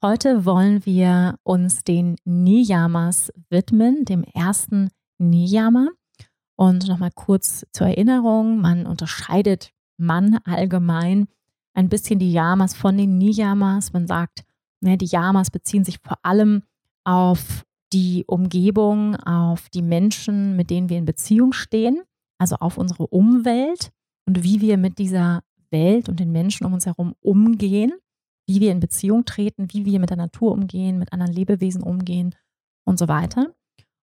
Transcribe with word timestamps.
Heute 0.00 0.44
wollen 0.44 0.86
wir 0.86 1.40
uns 1.42 1.82
den 1.82 2.14
Niyamas 2.24 3.32
widmen, 3.50 4.04
dem 4.04 4.22
ersten 4.22 4.90
Niyama. 5.18 5.88
Und 6.54 6.86
nochmal 6.86 7.10
kurz 7.12 7.66
zur 7.72 7.88
Erinnerung, 7.88 8.60
man 8.60 8.86
unterscheidet 8.86 9.72
man 9.96 10.38
allgemein 10.44 11.26
ein 11.74 11.88
bisschen 11.88 12.20
die 12.20 12.30
Yamas 12.30 12.76
von 12.76 12.96
den 12.96 13.18
Niyamas. 13.18 13.92
Man 13.92 14.06
sagt, 14.06 14.44
ne, 14.80 14.96
die 14.96 15.06
Yamas 15.06 15.50
beziehen 15.50 15.82
sich 15.82 15.98
vor 15.98 16.18
allem 16.22 16.62
auf 17.02 17.66
die 17.92 18.22
Umgebung, 18.28 19.16
auf 19.16 19.68
die 19.68 19.82
Menschen, 19.82 20.54
mit 20.54 20.70
denen 20.70 20.90
wir 20.90 20.98
in 20.98 21.06
Beziehung 21.06 21.52
stehen, 21.52 22.02
also 22.38 22.54
auf 22.54 22.78
unsere 22.78 23.08
Umwelt 23.08 23.90
und 24.26 24.44
wie 24.44 24.60
wir 24.60 24.78
mit 24.78 25.00
dieser 25.00 25.42
Welt 25.72 26.08
und 26.08 26.20
den 26.20 26.30
Menschen 26.30 26.66
um 26.66 26.72
uns 26.72 26.86
herum 26.86 27.16
umgehen 27.20 27.94
wie 28.48 28.60
wir 28.60 28.72
in 28.72 28.80
Beziehung 28.80 29.24
treten, 29.24 29.68
wie 29.72 29.84
wir 29.84 30.00
mit 30.00 30.10
der 30.10 30.16
Natur 30.16 30.52
umgehen, 30.52 30.98
mit 30.98 31.12
anderen 31.12 31.32
Lebewesen 31.32 31.82
umgehen 31.82 32.34
und 32.84 32.98
so 32.98 33.06
weiter. 33.06 33.54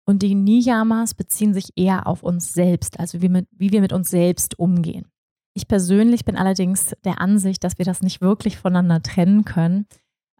Und 0.05 0.21
die 0.21 0.35
Niyamas 0.35 1.13
beziehen 1.13 1.53
sich 1.53 1.69
eher 1.77 2.07
auf 2.07 2.23
uns 2.23 2.53
selbst, 2.53 2.99
also 2.99 3.21
wie, 3.21 3.29
mit, 3.29 3.47
wie 3.51 3.71
wir 3.71 3.79
mit 3.79 3.93
uns 3.93 4.09
selbst 4.09 4.59
umgehen. 4.59 5.05
Ich 5.55 5.67
persönlich 5.67 6.25
bin 6.25 6.35
allerdings 6.35 6.93
der 7.05 7.21
Ansicht, 7.21 7.63
dass 7.63 7.77
wir 7.77 7.85
das 7.85 8.01
nicht 8.01 8.19
wirklich 8.19 8.57
voneinander 8.57 9.01
trennen 9.01 9.45
können, 9.45 9.85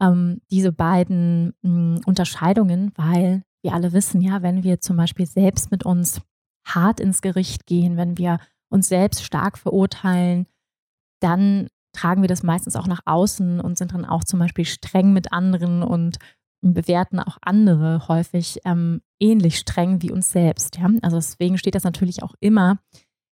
ähm, 0.01 0.41
diese 0.51 0.73
beiden 0.73 1.53
mh, 1.61 1.69
hm, 1.69 2.01
Unterscheidungen, 2.05 2.91
weil 2.95 3.43
wir 3.61 3.73
alle 3.73 3.93
wissen 3.93 4.21
ja, 4.21 4.41
wenn 4.41 4.63
wir 4.63 4.81
zum 4.81 4.97
Beispiel 4.97 5.25
selbst 5.25 5.71
mit 5.71 5.85
uns 5.85 6.19
hart 6.65 6.99
ins 6.99 7.21
Gericht 7.21 7.65
gehen, 7.65 7.95
wenn 7.95 8.17
wir 8.17 8.39
uns 8.69 8.89
selbst 8.89 9.23
stark 9.23 9.57
verurteilen, 9.57 10.47
dann 11.21 11.67
tragen 11.93 12.21
wir 12.21 12.27
das 12.27 12.43
meistens 12.43 12.75
auch 12.75 12.87
nach 12.87 13.01
außen 13.05 13.59
und 13.59 13.77
sind 13.77 13.93
dann 13.93 14.05
auch 14.05 14.23
zum 14.23 14.39
Beispiel 14.39 14.65
streng 14.65 15.13
mit 15.13 15.31
anderen 15.31 15.83
und 15.83 16.17
bewerten 16.61 17.19
auch 17.19 17.37
andere 17.41 18.07
häufig 18.07 18.59
ähm, 18.65 19.01
ähnlich 19.19 19.57
streng 19.57 20.01
wie 20.01 20.11
uns 20.11 20.31
selbst. 20.31 20.77
Ja? 20.77 20.89
Also 21.01 21.17
deswegen 21.17 21.57
steht 21.57 21.75
das 21.75 21.83
natürlich 21.83 22.23
auch 22.23 22.35
immer 22.39 22.79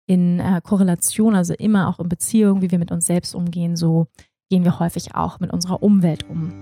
in 0.08 0.40
äh, 0.40 0.62
Korrelation, 0.64 1.36
also 1.36 1.54
immer 1.54 1.90
auch 1.90 2.00
in 2.00 2.10
Beziehung, 2.10 2.62
wie 2.62 2.72
wir 2.72 2.80
mit 2.80 2.92
uns 2.92 3.06
selbst 3.06 3.36
umgehen, 3.36 3.76
so 3.76 4.08
gehen 4.50 4.64
wir 4.64 4.80
häufig 4.80 5.14
auch 5.16 5.40
mit 5.40 5.52
unserer 5.52 5.84
Umwelt 5.84 6.28
um. 6.30 6.54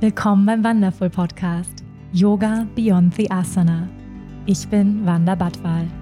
Willkommen 0.00 0.44
beim 0.46 0.64
Wonderful 0.64 1.08
Podcast 1.08 1.84
Yoga 2.12 2.66
Beyond 2.74 3.14
the 3.14 3.30
Asana. 3.30 3.88
Ich 4.46 4.66
bin 4.68 5.06
Wanda 5.06 5.36
Badwal. 5.36 6.01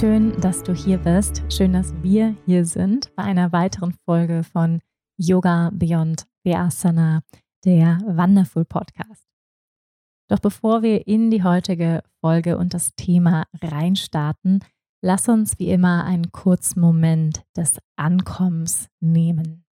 Schön, 0.00 0.32
dass 0.40 0.62
du 0.62 0.72
hier 0.72 0.96
bist. 0.96 1.42
Schön, 1.52 1.74
dass 1.74 1.92
wir 2.02 2.34
hier 2.46 2.64
sind 2.64 3.14
bei 3.16 3.22
einer 3.22 3.52
weiteren 3.52 3.92
Folge 4.06 4.44
von 4.44 4.80
Yoga 5.18 5.68
Beyond 5.74 6.26
Vyasana, 6.42 7.20
der 7.66 7.98
Wonderful 8.06 8.64
Podcast. 8.64 9.28
Doch 10.30 10.38
bevor 10.38 10.80
wir 10.80 11.06
in 11.06 11.30
die 11.30 11.42
heutige 11.42 12.02
Folge 12.22 12.56
und 12.56 12.72
das 12.72 12.94
Thema 12.94 13.44
reinstarten, 13.60 14.64
lass 15.02 15.28
uns 15.28 15.58
wie 15.58 15.68
immer 15.68 16.04
einen 16.04 16.32
kurzen 16.32 16.80
Moment 16.80 17.44
des 17.54 17.76
Ankommens 17.96 18.88
nehmen. 19.00 19.66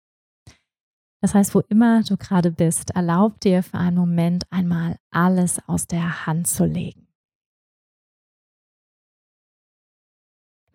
Das 1.23 1.35
heißt, 1.35 1.55
wo 1.55 1.61
immer 1.71 2.03
du 2.03 2.19
gerade 2.19 2.51
bist, 2.51 2.91
erlaub 2.91 3.41
dir 3.41 3.63
für 3.63 3.79
einen 3.79 3.97
Moment 3.97 4.45
einmal 4.51 4.99
alles 5.11 5.59
aus 5.67 5.87
der 5.87 6.27
Hand 6.27 6.49
zu 6.49 6.67
legen. 6.67 7.08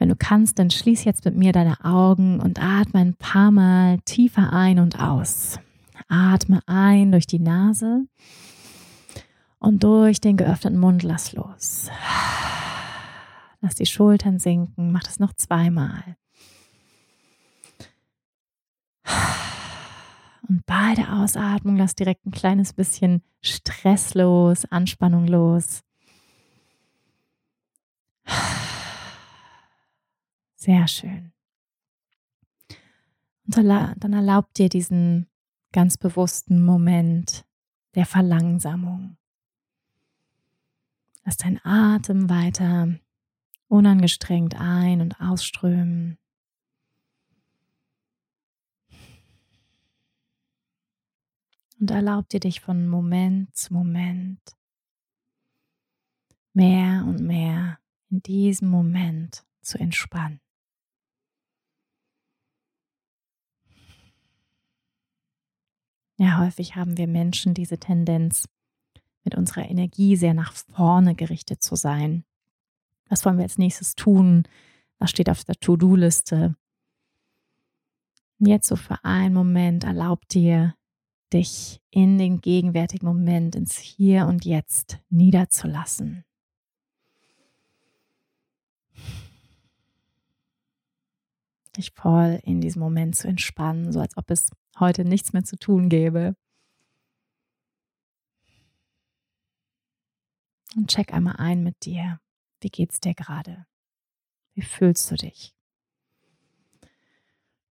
Wenn 0.04 0.10
du 0.10 0.18
kannst, 0.18 0.60
dann 0.60 0.70
schließ 0.70 1.06
jetzt 1.06 1.24
mit 1.24 1.38
mir 1.38 1.54
deine 1.54 1.86
Augen 1.86 2.42
und 2.42 2.62
atme 2.62 3.00
ein 3.00 3.14
paar 3.14 3.52
Mal 3.52 4.00
tiefer 4.00 4.52
ein 4.52 4.80
und 4.80 5.00
aus. 5.00 5.62
Atme 6.10 6.60
ein 6.66 7.14
durch 7.14 7.26
die 7.26 7.40
Nase 7.40 8.04
und 9.60 9.82
durch 9.82 10.20
den 10.20 10.36
geöffneten 10.36 10.78
Mund 10.78 11.04
lass 11.04 11.32
los. 11.32 11.90
Lass 13.62 13.76
die 13.76 13.86
Schultern 13.86 14.40
sinken, 14.40 14.92
mach 14.92 15.04
das 15.04 15.20
noch 15.20 15.32
zweimal. 15.36 16.18
Und 20.50 20.66
bei 20.66 20.96
der 20.98 21.14
Ausatmung 21.14 21.78
lass 21.78 21.96
direkt 21.96 22.26
ein 22.26 22.32
kleines 22.32 22.74
bisschen 22.74 23.24
Stress 23.40 24.16
los, 24.16 24.66
Anspannung 24.66 25.28
los. 25.28 25.82
Sehr 30.64 30.88
schön. 30.88 31.34
Und 33.46 33.58
dann 33.58 34.14
erlaubt 34.14 34.58
dir 34.58 34.70
diesen 34.70 35.28
ganz 35.74 35.98
bewussten 35.98 36.64
Moment 36.64 37.44
der 37.96 38.06
Verlangsamung. 38.06 39.18
Lass 41.26 41.36
deinen 41.36 41.60
Atem 41.66 42.30
weiter 42.30 42.98
unangestrengt 43.68 44.56
ein- 44.58 45.02
und 45.02 45.20
ausströmen. 45.20 46.18
Und 51.78 51.92
erlaub 51.92 52.30
dir 52.30 52.40
dich 52.40 52.62
von 52.62 52.88
Moment 52.88 53.54
zu 53.54 53.74
Moment 53.74 54.40
mehr 56.54 57.04
und 57.06 57.20
mehr 57.20 57.80
in 58.10 58.24
diesem 58.24 58.70
Moment 58.70 59.44
zu 59.62 59.78
entspannen. 59.78 60.40
Ja, 66.18 66.40
häufig 66.40 66.76
haben 66.76 66.98
wir 66.98 67.08
Menschen 67.08 67.54
diese 67.54 67.80
Tendenz, 67.80 68.48
mit 69.24 69.36
unserer 69.36 69.70
Energie 69.70 70.16
sehr 70.16 70.34
nach 70.34 70.54
vorne 70.54 71.16
gerichtet 71.16 71.64
zu 71.64 71.76
sein. 71.76 72.26
Was 73.10 73.26
wollen 73.26 73.38
wir 73.38 73.44
als 73.44 73.58
nächstes 73.58 73.96
tun? 73.96 74.44
Was 75.00 75.10
steht 75.10 75.30
auf 75.30 75.44
der 75.44 75.56
To-Do-Liste? 75.56 76.56
Jetzt 78.40 78.68
so 78.68 78.76
für 78.76 79.04
einen 79.04 79.34
Moment 79.34 79.84
erlaub 79.84 80.28
dir, 80.28 80.76
dich 81.32 81.82
in 81.90 82.18
den 82.18 82.42
gegenwärtigen 82.42 83.08
Moment, 83.08 83.56
ins 83.56 83.78
Hier 83.78 84.28
und 84.28 84.46
Jetzt 84.46 85.00
niederzulassen. 85.10 86.26
Dich 91.78 91.92
voll 91.92 92.40
in 92.44 92.62
diesem 92.62 92.82
Moment 92.82 93.16
zu 93.16 93.28
entspannen, 93.28 93.92
so 93.92 94.00
als 94.00 94.16
ob 94.18 94.30
es 94.30 94.52
heute 94.80 95.06
nichts 95.06 95.34
mehr 95.34 95.44
zu 95.44 95.58
tun 95.58 95.90
gäbe. 95.90 96.36
Und 100.76 100.90
check 100.90 101.14
einmal 101.14 101.36
ein 101.38 101.64
mit 101.64 101.86
dir. 101.86 102.20
Wie 102.62 102.70
geht's 102.70 103.00
dir 103.00 103.14
gerade? 103.14 103.66
Wie 104.56 104.62
fühlst 104.62 105.10
du 105.12 105.16
dich? 105.16 105.54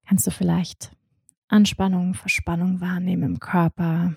Kannst 0.07 0.27
du 0.27 0.31
vielleicht 0.31 0.95
Anspannung, 1.49 2.15
Verspannung 2.15 2.81
wahrnehmen 2.81 3.23
im 3.23 3.41
Körper? 3.41 4.17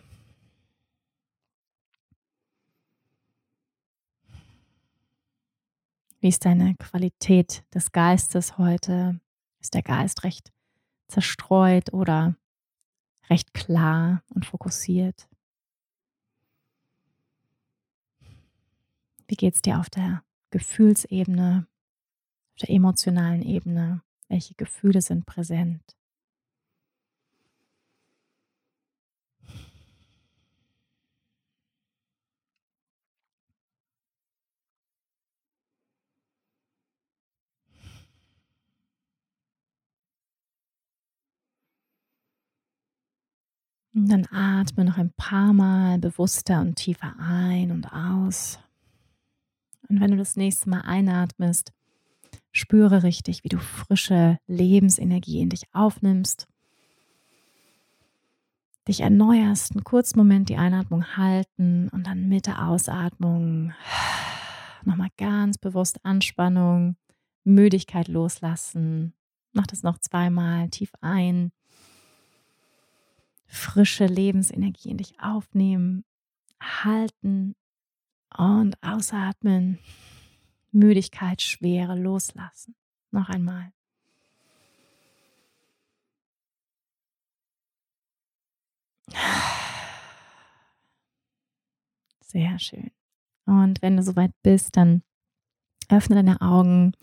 Wie 6.19 6.29
ist 6.29 6.45
deine 6.45 6.75
Qualität 6.75 7.65
des 7.73 7.91
Geistes 7.91 8.57
heute? 8.57 9.19
Ist 9.59 9.73
der 9.73 9.83
Geist 9.83 10.23
recht 10.23 10.51
zerstreut 11.07 11.93
oder 11.93 12.35
recht 13.29 13.53
klar 13.53 14.23
und 14.29 14.45
fokussiert. 14.45 15.27
Wie 19.27 19.35
geht 19.35 19.55
es 19.55 19.61
dir 19.61 19.79
auf 19.79 19.89
der 19.89 20.23
Gefühlsebene, 20.51 21.67
auf 22.51 22.59
der 22.61 22.69
emotionalen 22.69 23.41
Ebene? 23.41 24.01
Welche 24.27 24.53
Gefühle 24.55 25.01
sind 25.01 25.25
präsent? 25.25 25.95
Und 43.93 44.09
dann 44.09 44.25
atme 44.31 44.85
noch 44.85 44.97
ein 44.97 45.13
paar 45.17 45.53
Mal 45.53 45.99
bewusster 45.99 46.61
und 46.61 46.75
tiefer 46.75 47.15
ein 47.19 47.71
und 47.71 47.91
aus. 47.93 48.59
Und 49.87 50.01
wenn 50.01 50.11
du 50.11 50.17
das 50.17 50.35
nächste 50.35 50.69
Mal 50.69 50.81
einatmest, 50.81 51.71
spüre 52.51 53.03
richtig, 53.03 53.43
wie 53.43 53.49
du 53.49 53.59
frische 53.59 54.39
Lebensenergie 54.47 55.41
in 55.41 55.49
dich 55.49 55.63
aufnimmst, 55.73 56.47
dich 58.87 59.01
erneuerst, 59.01 59.73
einen 59.73 59.83
kurzen 59.83 60.17
Moment 60.17 60.49
die 60.49 60.57
Einatmung 60.57 61.15
halten 61.15 61.89
und 61.89 62.07
dann 62.07 62.27
mit 62.27 62.47
der 62.47 62.67
Ausatmung 62.67 63.73
nochmal 64.85 65.09
ganz 65.17 65.57
bewusst 65.57 66.03
Anspannung, 66.03 66.95
Müdigkeit 67.43 68.07
loslassen. 68.07 69.13
Mach 69.51 69.67
das 69.67 69.83
noch 69.83 69.99
zweimal 69.99 70.69
tief 70.69 70.91
ein. 71.01 71.51
Frische 73.45 74.05
Lebensenergie 74.05 74.89
in 74.89 74.97
dich 74.97 75.19
aufnehmen, 75.19 76.03
halten 76.61 77.55
und 78.35 78.81
ausatmen. 78.81 79.79
Müdigkeit, 80.71 81.41
Schwere 81.41 81.95
loslassen. 81.97 82.75
Noch 83.11 83.29
einmal. 83.29 83.71
Sehr 92.21 92.57
schön. 92.57 92.91
Und 93.45 93.81
wenn 93.83 93.97
du 93.97 94.03
soweit 94.03 94.31
bist, 94.41 94.75
dann 94.77 95.03
öffne 95.89 96.15
deine 96.15 96.41
Augen, 96.41 96.93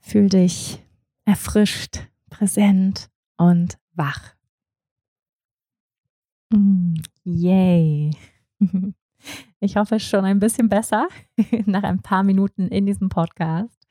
fühl 0.00 0.28
dich 0.28 0.82
erfrischt, 1.24 2.00
präsent 2.30 3.08
und 3.36 3.78
wach. 3.92 4.35
Mm, 6.56 6.94
yay. 7.24 8.10
Ich 9.58 9.76
hoffe 9.76 9.98
schon 9.98 10.24
ein 10.24 10.38
bisschen 10.38 10.68
besser. 10.68 11.08
Nach 11.66 11.82
ein 11.82 12.00
paar 12.00 12.22
Minuten 12.22 12.68
in 12.68 12.86
diesem 12.86 13.08
Podcast 13.08 13.88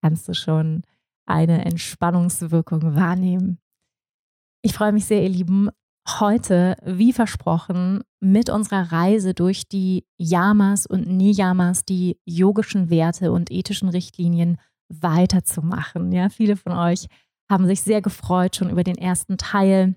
kannst 0.00 0.26
du 0.28 0.32
schon 0.32 0.84
eine 1.26 1.64
Entspannungswirkung 1.66 2.94
wahrnehmen. 2.94 3.58
Ich 4.62 4.72
freue 4.72 4.92
mich 4.92 5.04
sehr, 5.04 5.22
ihr 5.22 5.28
Lieben, 5.28 5.68
heute, 6.08 6.76
wie 6.84 7.12
versprochen, 7.12 8.02
mit 8.20 8.48
unserer 8.48 8.90
Reise 8.90 9.34
durch 9.34 9.68
die 9.68 10.06
Yamas 10.16 10.86
und 10.86 11.08
Niyamas, 11.08 11.84
die 11.84 12.18
yogischen 12.24 12.88
Werte 12.88 13.32
und 13.32 13.50
ethischen 13.50 13.88
Richtlinien 13.88 14.56
weiterzumachen. 14.88 16.12
Ja, 16.12 16.30
viele 16.30 16.56
von 16.56 16.72
euch 16.72 17.06
haben 17.50 17.66
sich 17.66 17.82
sehr 17.82 18.00
gefreut 18.00 18.56
schon 18.56 18.70
über 18.70 18.84
den 18.84 18.96
ersten 18.96 19.36
Teil 19.36 19.96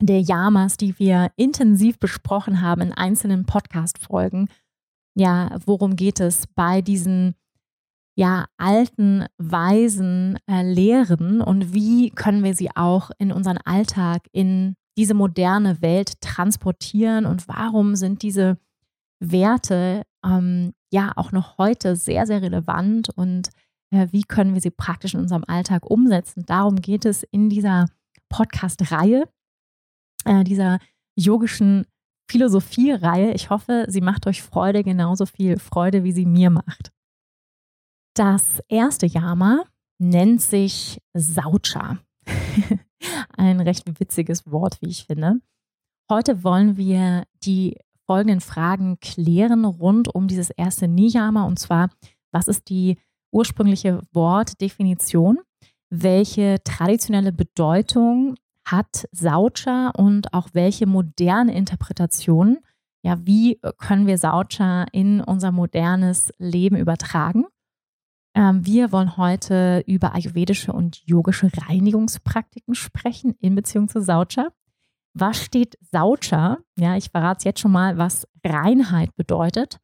der 0.00 0.20
Yamas, 0.20 0.76
die 0.76 0.98
wir 0.98 1.30
intensiv 1.36 1.98
besprochen 1.98 2.60
haben 2.60 2.80
in 2.80 2.92
einzelnen 2.92 3.44
Podcast-Folgen. 3.44 4.48
Ja, 5.14 5.58
worum 5.66 5.96
geht 5.96 6.20
es 6.20 6.46
bei 6.46 6.80
diesen 6.80 7.34
ja, 8.16 8.46
alten, 8.58 9.26
weisen 9.38 10.38
äh, 10.46 10.62
Lehren 10.62 11.40
und 11.40 11.72
wie 11.72 12.10
können 12.10 12.44
wir 12.44 12.54
sie 12.54 12.70
auch 12.74 13.10
in 13.18 13.32
unseren 13.32 13.58
Alltag, 13.58 14.22
in 14.32 14.74
diese 14.98 15.14
moderne 15.14 15.80
Welt 15.80 16.20
transportieren 16.20 17.24
und 17.24 17.48
warum 17.48 17.96
sind 17.96 18.22
diese 18.22 18.58
Werte 19.20 20.02
ähm, 20.24 20.72
ja 20.92 21.12
auch 21.16 21.32
noch 21.32 21.56
heute 21.58 21.96
sehr, 21.96 22.26
sehr 22.26 22.42
relevant 22.42 23.08
und 23.10 23.50
äh, 23.90 24.08
wie 24.10 24.22
können 24.22 24.54
wir 24.54 24.60
sie 24.60 24.70
praktisch 24.70 25.14
in 25.14 25.20
unserem 25.20 25.44
Alltag 25.46 25.88
umsetzen. 25.88 26.44
Darum 26.46 26.76
geht 26.76 27.04
es 27.04 27.22
in 27.22 27.48
dieser 27.48 27.86
Podcast-Reihe, 28.28 29.28
äh, 30.24 30.44
dieser 30.44 30.78
yogischen 31.16 31.86
Philosophie-Reihe. 32.30 33.32
Ich 33.32 33.50
hoffe, 33.50 33.86
sie 33.88 34.00
macht 34.00 34.26
euch 34.26 34.42
Freude, 34.42 34.84
genauso 34.84 35.26
viel 35.26 35.58
Freude, 35.58 36.04
wie 36.04 36.12
sie 36.12 36.26
mir 36.26 36.50
macht. 36.50 36.92
Das 38.14 38.60
erste 38.68 39.06
Yama 39.06 39.64
nennt 39.98 40.40
sich 40.40 41.00
Saucha. 41.14 41.98
Ein 43.36 43.60
recht 43.60 43.98
witziges 43.98 44.50
Wort, 44.50 44.80
wie 44.80 44.88
ich 44.88 45.04
finde. 45.04 45.40
Heute 46.10 46.44
wollen 46.44 46.76
wir 46.76 47.24
die 47.42 47.78
folgenden 48.06 48.40
Fragen 48.40 48.98
klären 49.00 49.64
rund 49.64 50.12
um 50.12 50.26
dieses 50.26 50.50
erste 50.50 50.88
Niyama 50.88 51.44
und 51.44 51.58
zwar, 51.58 51.90
was 52.32 52.48
ist 52.48 52.68
die 52.68 52.98
ursprüngliche 53.32 54.02
Wortdefinition? 54.12 55.38
Welche 55.90 56.58
traditionelle 56.64 57.32
Bedeutung 57.32 58.34
hat 58.64 59.08
Saucha 59.12 59.90
und 59.90 60.32
auch 60.32 60.48
welche 60.52 60.86
moderne 60.86 61.54
Interpretation? 61.54 62.58
Ja, 63.02 63.24
wie 63.24 63.58
können 63.78 64.06
wir 64.06 64.18
Saucha 64.18 64.84
in 64.92 65.20
unser 65.20 65.52
modernes 65.52 66.32
Leben 66.38 66.76
übertragen? 66.76 67.46
Ähm, 68.34 68.64
wir 68.64 68.92
wollen 68.92 69.16
heute 69.16 69.82
über 69.86 70.14
ayurvedische 70.14 70.72
und 70.72 71.04
yogische 71.06 71.50
Reinigungspraktiken 71.66 72.74
sprechen 72.74 73.34
in 73.40 73.54
Beziehung 73.54 73.88
zu 73.88 74.00
Saucha. 74.00 74.48
Was 75.14 75.42
steht 75.42 75.76
Saucha? 75.90 76.58
Ja, 76.78 76.96
ich 76.96 77.10
verrate 77.10 77.38
es 77.38 77.44
jetzt 77.44 77.60
schon 77.60 77.72
mal, 77.72 77.98
was 77.98 78.28
Reinheit 78.44 79.14
bedeutet. 79.16 79.78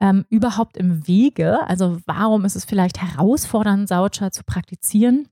Ähm, 0.00 0.24
überhaupt 0.30 0.78
im 0.78 1.06
Wege, 1.06 1.66
also 1.66 2.00
warum 2.06 2.46
ist 2.46 2.56
es 2.56 2.64
vielleicht 2.64 3.02
herausfordernd, 3.02 3.86
Saucha 3.86 4.30
zu 4.30 4.44
praktizieren? 4.44 5.28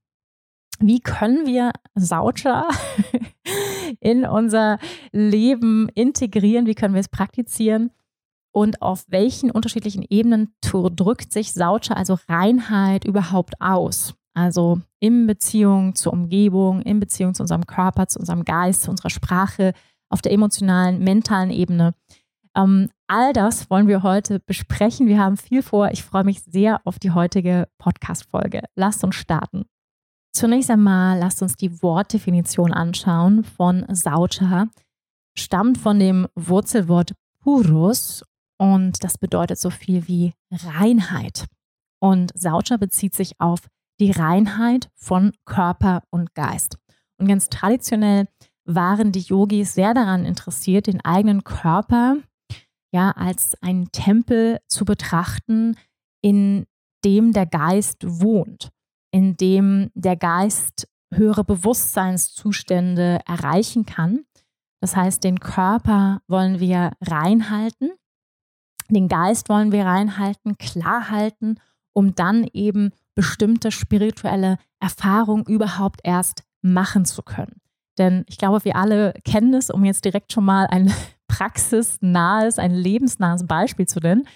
Wie 0.80 1.00
können 1.00 1.46
wir 1.46 1.72
Saucha 1.94 2.68
in 4.00 4.24
unser 4.24 4.78
Leben 5.12 5.88
integrieren? 5.94 6.66
Wie 6.66 6.74
können 6.74 6.94
wir 6.94 7.00
es 7.00 7.08
praktizieren? 7.08 7.90
und 8.58 8.82
auf 8.82 9.04
welchen 9.08 9.50
unterschiedlichen 9.50 10.04
Ebenen 10.08 10.52
drückt 10.60 11.32
sich 11.32 11.52
Saucha, 11.52 11.94
also 11.94 12.18
Reinheit, 12.28 13.04
überhaupt 13.04 13.60
aus? 13.60 14.14
Also 14.34 14.80
in 15.00 15.26
Beziehung 15.26 15.94
zur 15.94 16.12
Umgebung, 16.12 16.82
in 16.82 17.00
Beziehung 17.00 17.34
zu 17.34 17.42
unserem 17.42 17.66
Körper, 17.66 18.08
zu 18.08 18.18
unserem 18.18 18.44
Geist, 18.44 18.82
zu 18.82 18.90
unserer 18.90 19.10
Sprache, 19.10 19.72
auf 20.10 20.22
der 20.22 20.32
emotionalen, 20.32 21.02
mentalen 21.02 21.50
Ebene. 21.50 21.94
Ähm, 22.56 22.90
all 23.06 23.32
das 23.32 23.68
wollen 23.70 23.88
wir 23.88 24.02
heute 24.02 24.40
besprechen. 24.40 25.06
Wir 25.06 25.18
haben 25.18 25.36
viel 25.36 25.62
vor. 25.62 25.90
Ich 25.92 26.02
freue 26.02 26.24
mich 26.24 26.42
sehr 26.42 26.80
auf 26.84 26.98
die 26.98 27.10
heutige 27.10 27.68
Podcast-Folge. 27.78 28.62
Lasst 28.74 29.04
uns 29.04 29.16
starten. 29.16 29.66
Zunächst 30.38 30.70
einmal 30.70 31.18
lasst 31.18 31.42
uns 31.42 31.56
die 31.56 31.82
Wortdefinition 31.82 32.72
anschauen 32.72 33.42
von 33.42 33.84
Saucha. 33.92 34.68
Stammt 35.36 35.78
von 35.78 35.98
dem 35.98 36.28
Wurzelwort 36.36 37.14
Purus 37.42 38.22
und 38.56 39.02
das 39.02 39.18
bedeutet 39.18 39.58
so 39.58 39.68
viel 39.70 40.06
wie 40.06 40.34
Reinheit. 40.52 41.46
Und 42.00 42.30
Saucha 42.38 42.76
bezieht 42.76 43.14
sich 43.14 43.32
auf 43.40 43.66
die 43.98 44.12
Reinheit 44.12 44.88
von 44.94 45.32
Körper 45.44 46.04
und 46.10 46.36
Geist. 46.36 46.78
Und 47.18 47.26
ganz 47.26 47.48
traditionell 47.48 48.28
waren 48.64 49.10
die 49.10 49.22
Yogis 49.22 49.74
sehr 49.74 49.92
daran 49.92 50.24
interessiert, 50.24 50.86
den 50.86 51.04
eigenen 51.04 51.42
Körper 51.42 52.18
ja 52.92 53.10
als 53.10 53.60
einen 53.60 53.90
Tempel 53.90 54.60
zu 54.68 54.84
betrachten, 54.84 55.76
in 56.22 56.64
dem 57.04 57.32
der 57.32 57.46
Geist 57.46 58.04
wohnt, 58.06 58.70
in 59.10 59.36
dem 59.36 59.90
der 59.94 60.16
Geist 60.16 60.88
höhere 61.12 61.44
Bewusstseinszustände 61.44 63.20
erreichen 63.26 63.86
kann. 63.86 64.24
Das 64.80 64.94
heißt, 64.94 65.24
den 65.24 65.40
Körper 65.40 66.20
wollen 66.28 66.60
wir 66.60 66.92
reinhalten 67.00 67.90
den 68.90 69.08
Geist 69.08 69.48
wollen 69.48 69.72
wir 69.72 69.84
reinhalten, 69.84 70.56
klar 70.58 71.10
halten, 71.10 71.56
um 71.92 72.14
dann 72.14 72.46
eben 72.52 72.92
bestimmte 73.14 73.70
spirituelle 73.70 74.58
Erfahrungen 74.80 75.44
überhaupt 75.44 76.00
erst 76.04 76.44
machen 76.62 77.04
zu 77.04 77.22
können. 77.22 77.60
Denn 77.98 78.24
ich 78.28 78.38
glaube, 78.38 78.64
wir 78.64 78.76
alle 78.76 79.12
kennen 79.24 79.54
es, 79.54 79.70
um 79.70 79.84
jetzt 79.84 80.04
direkt 80.04 80.32
schon 80.32 80.44
mal 80.44 80.66
ein 80.66 80.92
praxisnahes, 81.28 82.58
ein 82.58 82.72
lebensnahes 82.72 83.46
Beispiel 83.46 83.86
zu 83.86 84.00
nennen. 84.00 84.26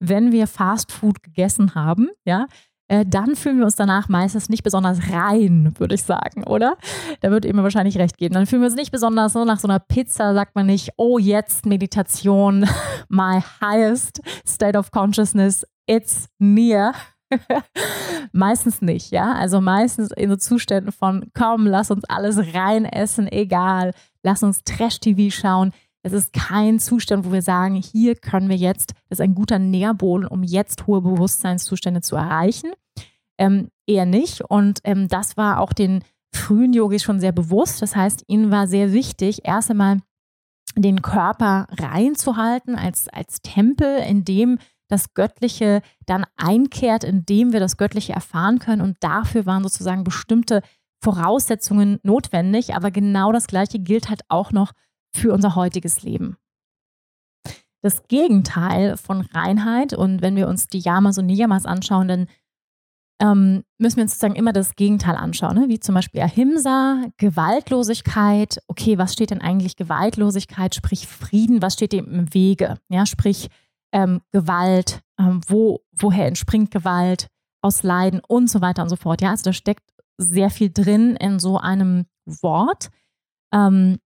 Wenn 0.00 0.32
wir 0.32 0.46
Fast 0.46 0.90
Food 0.90 1.22
gegessen 1.22 1.74
haben, 1.74 2.08
ja, 2.24 2.46
äh, 2.92 3.06
dann 3.06 3.36
fühlen 3.36 3.56
wir 3.56 3.64
uns 3.64 3.76
danach 3.76 4.10
meistens 4.10 4.50
nicht 4.50 4.62
besonders 4.62 4.98
rein, 5.10 5.72
würde 5.78 5.94
ich 5.94 6.02
sagen, 6.02 6.44
oder? 6.44 6.76
Da 7.22 7.30
wird 7.30 7.46
immer 7.46 7.62
wahrscheinlich 7.62 7.96
recht 7.96 8.18
geben. 8.18 8.34
Dann 8.34 8.44
fühlen 8.44 8.60
wir 8.60 8.66
uns 8.66 8.76
nicht 8.76 8.92
besonders 8.92 9.32
so 9.32 9.46
nach 9.46 9.58
so 9.58 9.66
einer 9.66 9.78
Pizza, 9.78 10.34
sagt 10.34 10.54
man 10.54 10.66
nicht, 10.66 10.90
oh, 10.98 11.16
jetzt 11.18 11.64
Meditation, 11.64 12.68
my 13.08 13.40
highest 13.62 14.20
state 14.46 14.78
of 14.78 14.90
consciousness, 14.90 15.66
it's 15.86 16.28
near. 16.38 16.92
meistens 18.32 18.82
nicht, 18.82 19.10
ja. 19.10 19.32
Also 19.32 19.62
meistens 19.62 20.12
in 20.12 20.28
so 20.28 20.36
Zuständen 20.36 20.92
von, 20.92 21.30
komm, 21.32 21.66
lass 21.66 21.90
uns 21.90 22.04
alles 22.04 22.54
rein 22.54 22.84
essen, 22.84 23.26
egal, 23.26 23.92
lass 24.22 24.42
uns 24.42 24.64
Trash-TV 24.64 25.34
schauen. 25.34 25.72
Es 26.02 26.12
ist 26.12 26.32
kein 26.32 26.80
Zustand, 26.80 27.24
wo 27.24 27.32
wir 27.32 27.42
sagen, 27.42 27.76
hier 27.76 28.16
können 28.16 28.48
wir 28.48 28.56
jetzt, 28.56 28.94
das 29.08 29.18
ist 29.18 29.20
ein 29.20 29.34
guter 29.34 29.58
Nährboden, 29.58 30.26
um 30.26 30.42
jetzt 30.42 30.86
hohe 30.86 31.00
Bewusstseinszustände 31.00 32.00
zu 32.00 32.16
erreichen. 32.16 32.72
Ähm, 33.38 33.68
eher 33.86 34.06
nicht. 34.06 34.40
Und 34.40 34.80
ähm, 34.84 35.08
das 35.08 35.36
war 35.36 35.60
auch 35.60 35.72
den 35.72 36.02
frühen 36.34 36.72
Yogis 36.72 37.02
schon 37.02 37.20
sehr 37.20 37.32
bewusst. 37.32 37.82
Das 37.82 37.94
heißt, 37.94 38.24
ihnen 38.26 38.50
war 38.50 38.66
sehr 38.66 38.92
wichtig, 38.92 39.40
erst 39.44 39.70
einmal 39.70 39.98
den 40.76 41.02
Körper 41.02 41.66
reinzuhalten 41.70 42.74
als, 42.74 43.08
als 43.08 43.42
Tempel, 43.42 43.98
in 43.98 44.24
dem 44.24 44.58
das 44.88 45.14
Göttliche 45.14 45.82
dann 46.06 46.24
einkehrt, 46.36 47.04
indem 47.04 47.52
wir 47.52 47.60
das 47.60 47.76
Göttliche 47.76 48.12
erfahren 48.12 48.58
können. 48.58 48.82
Und 48.82 48.96
dafür 49.00 49.46
waren 49.46 49.62
sozusagen 49.62 50.04
bestimmte 50.04 50.62
Voraussetzungen 51.00 51.98
notwendig. 52.02 52.74
Aber 52.74 52.90
genau 52.90 53.32
das 53.32 53.46
Gleiche 53.46 53.78
gilt 53.78 54.08
halt 54.08 54.22
auch 54.28 54.52
noch 54.52 54.72
für 55.14 55.32
unser 55.32 55.54
heutiges 55.54 56.02
Leben. 56.02 56.36
Das 57.82 58.06
Gegenteil 58.06 58.96
von 58.96 59.22
Reinheit, 59.22 59.92
und 59.92 60.22
wenn 60.22 60.36
wir 60.36 60.48
uns 60.48 60.68
die 60.68 60.78
Yamas 60.78 61.18
und 61.18 61.26
Niyamas 61.26 61.66
anschauen, 61.66 62.08
dann 62.08 62.26
ähm, 63.20 63.62
müssen 63.78 63.96
wir 63.96 64.02
uns 64.02 64.12
sozusagen 64.12 64.34
immer 64.34 64.52
das 64.52 64.74
Gegenteil 64.74 65.14
anschauen, 65.14 65.56
ne? 65.56 65.68
wie 65.68 65.78
zum 65.78 65.94
Beispiel 65.94 66.20
Ahimsa, 66.20 67.04
Gewaltlosigkeit. 67.18 68.60
Okay, 68.66 68.98
was 68.98 69.12
steht 69.12 69.30
denn 69.30 69.40
eigentlich 69.40 69.76
Gewaltlosigkeit? 69.76 70.74
Sprich 70.74 71.06
Frieden, 71.06 71.62
was 71.62 71.74
steht 71.74 71.92
dem 71.92 72.06
im 72.12 72.34
Wege? 72.34 72.78
Ja, 72.88 73.06
sprich 73.06 73.48
ähm, 73.92 74.22
Gewalt, 74.32 75.02
ähm, 75.18 75.40
wo, 75.46 75.80
woher 75.92 76.26
entspringt 76.26 76.70
Gewalt? 76.70 77.28
Aus 77.64 77.84
Leiden 77.84 78.20
und 78.26 78.50
so 78.50 78.60
weiter 78.60 78.82
und 78.82 78.88
so 78.88 78.96
fort. 78.96 79.22
Ja, 79.22 79.30
also 79.30 79.44
da 79.44 79.52
steckt 79.52 79.84
sehr 80.18 80.50
viel 80.50 80.72
drin 80.72 81.14
in 81.14 81.38
so 81.38 81.58
einem 81.58 82.06
Wort. 82.24 82.90
Ähm, 83.54 83.98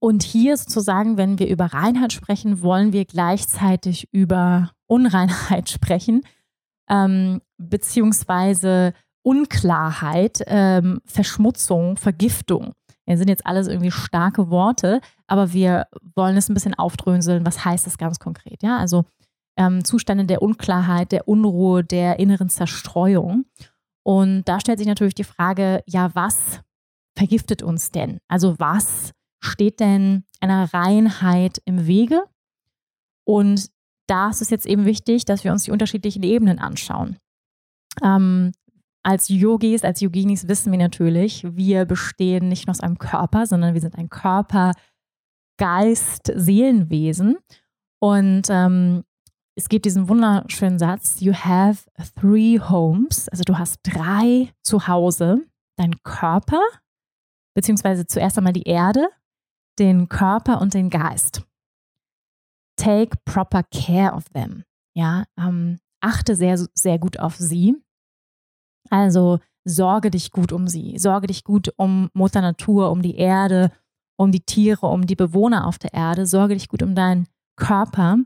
und 0.00 0.22
hier 0.22 0.56
sozusagen, 0.56 1.16
wenn 1.16 1.38
wir 1.38 1.48
über 1.48 1.66
Reinheit 1.66 2.12
sprechen, 2.12 2.62
wollen 2.62 2.92
wir 2.92 3.04
gleichzeitig 3.04 4.08
über 4.12 4.72
Unreinheit 4.86 5.70
sprechen 5.70 6.22
ähm, 6.90 7.40
beziehungsweise 7.56 8.92
Unklarheit, 9.22 10.42
ähm, 10.46 11.00
Verschmutzung, 11.04 11.96
Vergiftung. 11.96 12.72
Das 13.06 13.18
sind 13.18 13.28
jetzt 13.28 13.46
alles 13.46 13.66
irgendwie 13.66 13.90
starke 13.90 14.50
Worte, 14.50 15.00
aber 15.26 15.52
wir 15.52 15.86
wollen 16.14 16.36
es 16.36 16.48
ein 16.48 16.54
bisschen 16.54 16.74
aufdröseln. 16.74 17.44
Was 17.44 17.64
heißt 17.64 17.86
das 17.86 17.98
ganz 17.98 18.18
konkret? 18.18 18.62
Ja, 18.62 18.78
also 18.78 19.04
ähm, 19.56 19.84
Zustände 19.84 20.24
der 20.26 20.42
Unklarheit, 20.42 21.10
der 21.10 21.26
Unruhe, 21.26 21.82
der 21.82 22.20
inneren 22.20 22.48
Zerstreuung. 22.48 23.46
Und 24.04 24.44
da 24.44 24.60
stellt 24.60 24.78
sich 24.78 24.86
natürlich 24.86 25.14
die 25.14 25.24
Frage, 25.24 25.82
ja, 25.86 26.14
was 26.14 26.60
vergiftet 27.16 27.62
uns 27.62 27.90
denn? 27.90 28.18
Also 28.28 28.58
was 28.58 29.12
steht 29.40 29.80
denn 29.80 30.24
einer 30.40 30.72
Reinheit 30.72 31.60
im 31.64 31.86
Wege? 31.86 32.24
Und 33.24 33.70
da 34.06 34.30
ist 34.30 34.42
es 34.42 34.50
jetzt 34.50 34.66
eben 34.66 34.86
wichtig, 34.86 35.24
dass 35.24 35.44
wir 35.44 35.52
uns 35.52 35.64
die 35.64 35.70
unterschiedlichen 35.70 36.22
Ebenen 36.22 36.58
anschauen. 36.58 37.16
Ähm, 38.02 38.52
als 39.02 39.28
Yogis, 39.28 39.84
als 39.84 40.00
Yoginis 40.00 40.48
wissen 40.48 40.72
wir 40.72 40.78
natürlich, 40.78 41.44
wir 41.56 41.84
bestehen 41.86 42.48
nicht 42.48 42.66
nur 42.66 42.72
aus 42.72 42.80
einem 42.80 42.98
Körper, 42.98 43.46
sondern 43.46 43.74
wir 43.74 43.80
sind 43.80 43.96
ein 43.96 44.10
Körper, 44.10 44.72
Geist, 45.58 46.32
Seelenwesen. 46.34 47.36
Und 48.00 48.42
ähm, 48.50 49.04
es 49.54 49.68
gibt 49.68 49.84
diesen 49.84 50.08
wunderschönen 50.08 50.78
Satz, 50.78 51.20
you 51.20 51.32
have 51.32 51.84
three 52.18 52.58
homes, 52.58 53.28
also 53.28 53.44
du 53.44 53.58
hast 53.58 53.80
drei 53.82 54.52
Zuhause, 54.62 55.46
dein 55.76 56.02
Körper, 56.02 56.60
beziehungsweise 57.54 58.06
zuerst 58.06 58.38
einmal 58.38 58.52
die 58.54 58.62
Erde, 58.62 59.08
den 59.80 60.08
Körper 60.08 60.60
und 60.60 60.74
den 60.74 60.90
Geist 60.90 61.42
take 62.80 63.18
proper 63.24 63.62
care 63.64 64.14
of 64.14 64.28
them. 64.30 64.64
Ja, 64.94 65.24
ähm, 65.38 65.78
achte 66.00 66.34
sehr, 66.34 66.58
sehr 66.74 66.98
gut 66.98 67.18
auf 67.18 67.36
sie. 67.36 67.76
Also 68.88 69.38
sorge 69.64 70.10
dich 70.10 70.30
gut 70.32 70.52
um 70.52 70.66
sie. 70.66 70.98
Sorge 70.98 71.26
dich 71.26 71.44
gut 71.44 71.72
um 71.76 72.08
Mutter 72.14 72.40
Natur, 72.40 72.90
um 72.90 73.02
die 73.02 73.16
Erde, 73.16 73.70
um 74.18 74.32
die 74.32 74.40
Tiere, 74.40 74.86
um 74.86 75.06
die 75.06 75.14
Bewohner 75.14 75.66
auf 75.66 75.78
der 75.78 75.92
Erde. 75.92 76.26
Sorge 76.26 76.54
dich 76.54 76.68
gut 76.68 76.82
um 76.82 76.94
deinen 76.94 77.26
Körper 77.56 78.18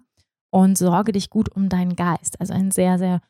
und 0.50 0.78
sorge 0.78 1.12
dich 1.12 1.30
gut 1.30 1.48
um 1.48 1.68
deinen 1.68 1.96
Geist. 1.96 2.40
Also 2.40 2.54
ein 2.54 2.70
sehr, 2.70 2.98
sehr 2.98 3.20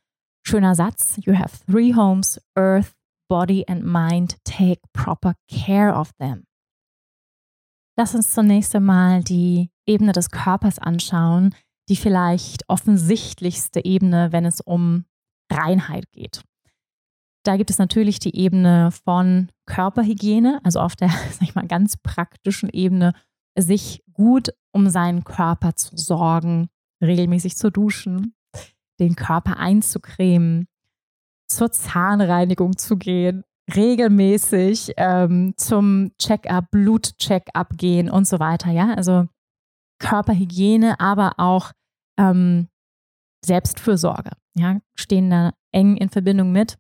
schöner 0.47 0.75
Satz. 0.75 1.19
You 1.23 1.35
have 1.39 1.65
three 1.67 1.95
homes, 1.95 2.39
earth, 2.55 2.93
body 3.29 3.65
and 3.67 3.85
mind. 3.85 4.37
Take 4.45 4.83
proper 4.93 5.35
care 5.49 5.95
of 5.95 6.13
them. 6.19 6.45
Lass 7.97 8.15
uns 8.15 8.33
zunächst 8.33 8.75
einmal 8.75 9.23
die 9.23 9.71
Ebene 9.87 10.13
des 10.13 10.31
Körpers 10.31 10.79
anschauen, 10.79 11.55
die 11.89 11.97
vielleicht 11.97 12.69
offensichtlichste 12.69 13.85
Ebene, 13.85 14.33
wenn 14.33 14.45
es 14.45 14.61
um 14.61 15.05
Reinheit 15.51 16.11
geht. 16.13 16.43
Da 17.45 17.57
gibt 17.57 17.71
es 17.71 17.79
natürlich 17.79 18.19
die 18.19 18.37
Ebene 18.37 18.91
von 19.05 19.49
Körperhygiene, 19.67 20.61
also 20.65 20.81
auf 20.81 20.97
der, 20.97 21.09
sag 21.31 21.43
ich 21.43 21.55
mal, 21.55 21.67
ganz 21.67 21.97
praktischen 21.97 22.71
Ebene, 22.71 23.13
sich 23.57 24.03
gut 24.13 24.51
um 24.73 24.89
seinen 24.89 25.23
Körper 25.23 25.77
zu 25.77 25.97
sorgen, 25.97 26.69
regelmäßig 27.03 27.57
zu 27.57 27.71
duschen, 27.71 28.35
den 28.99 29.15
Körper 29.15 29.59
einzucremen, 29.59 30.67
zur 31.47 31.71
Zahnreinigung 31.71 32.77
zu 32.77 32.97
gehen, 32.97 33.45
regelmäßig 33.73 34.93
ähm, 34.97 35.55
zum 35.57 36.13
Check-up, 36.19 36.71
Blut-Check-up 36.71 37.77
gehen 37.77 38.11
und 38.11 38.27
so 38.27 38.39
weiter. 38.39 38.71
Ja, 38.71 38.95
also 38.95 39.27
Körperhygiene, 40.01 41.01
aber 41.01 41.35
auch 41.39 41.73
ähm, 42.19 42.69
Selbstfürsorge. 43.45 44.33
Ja, 44.57 44.81
stehen 44.95 45.31
da 45.31 45.53
eng 45.73 45.97
in 45.97 46.09
Verbindung 46.11 46.53
mit. 46.53 46.77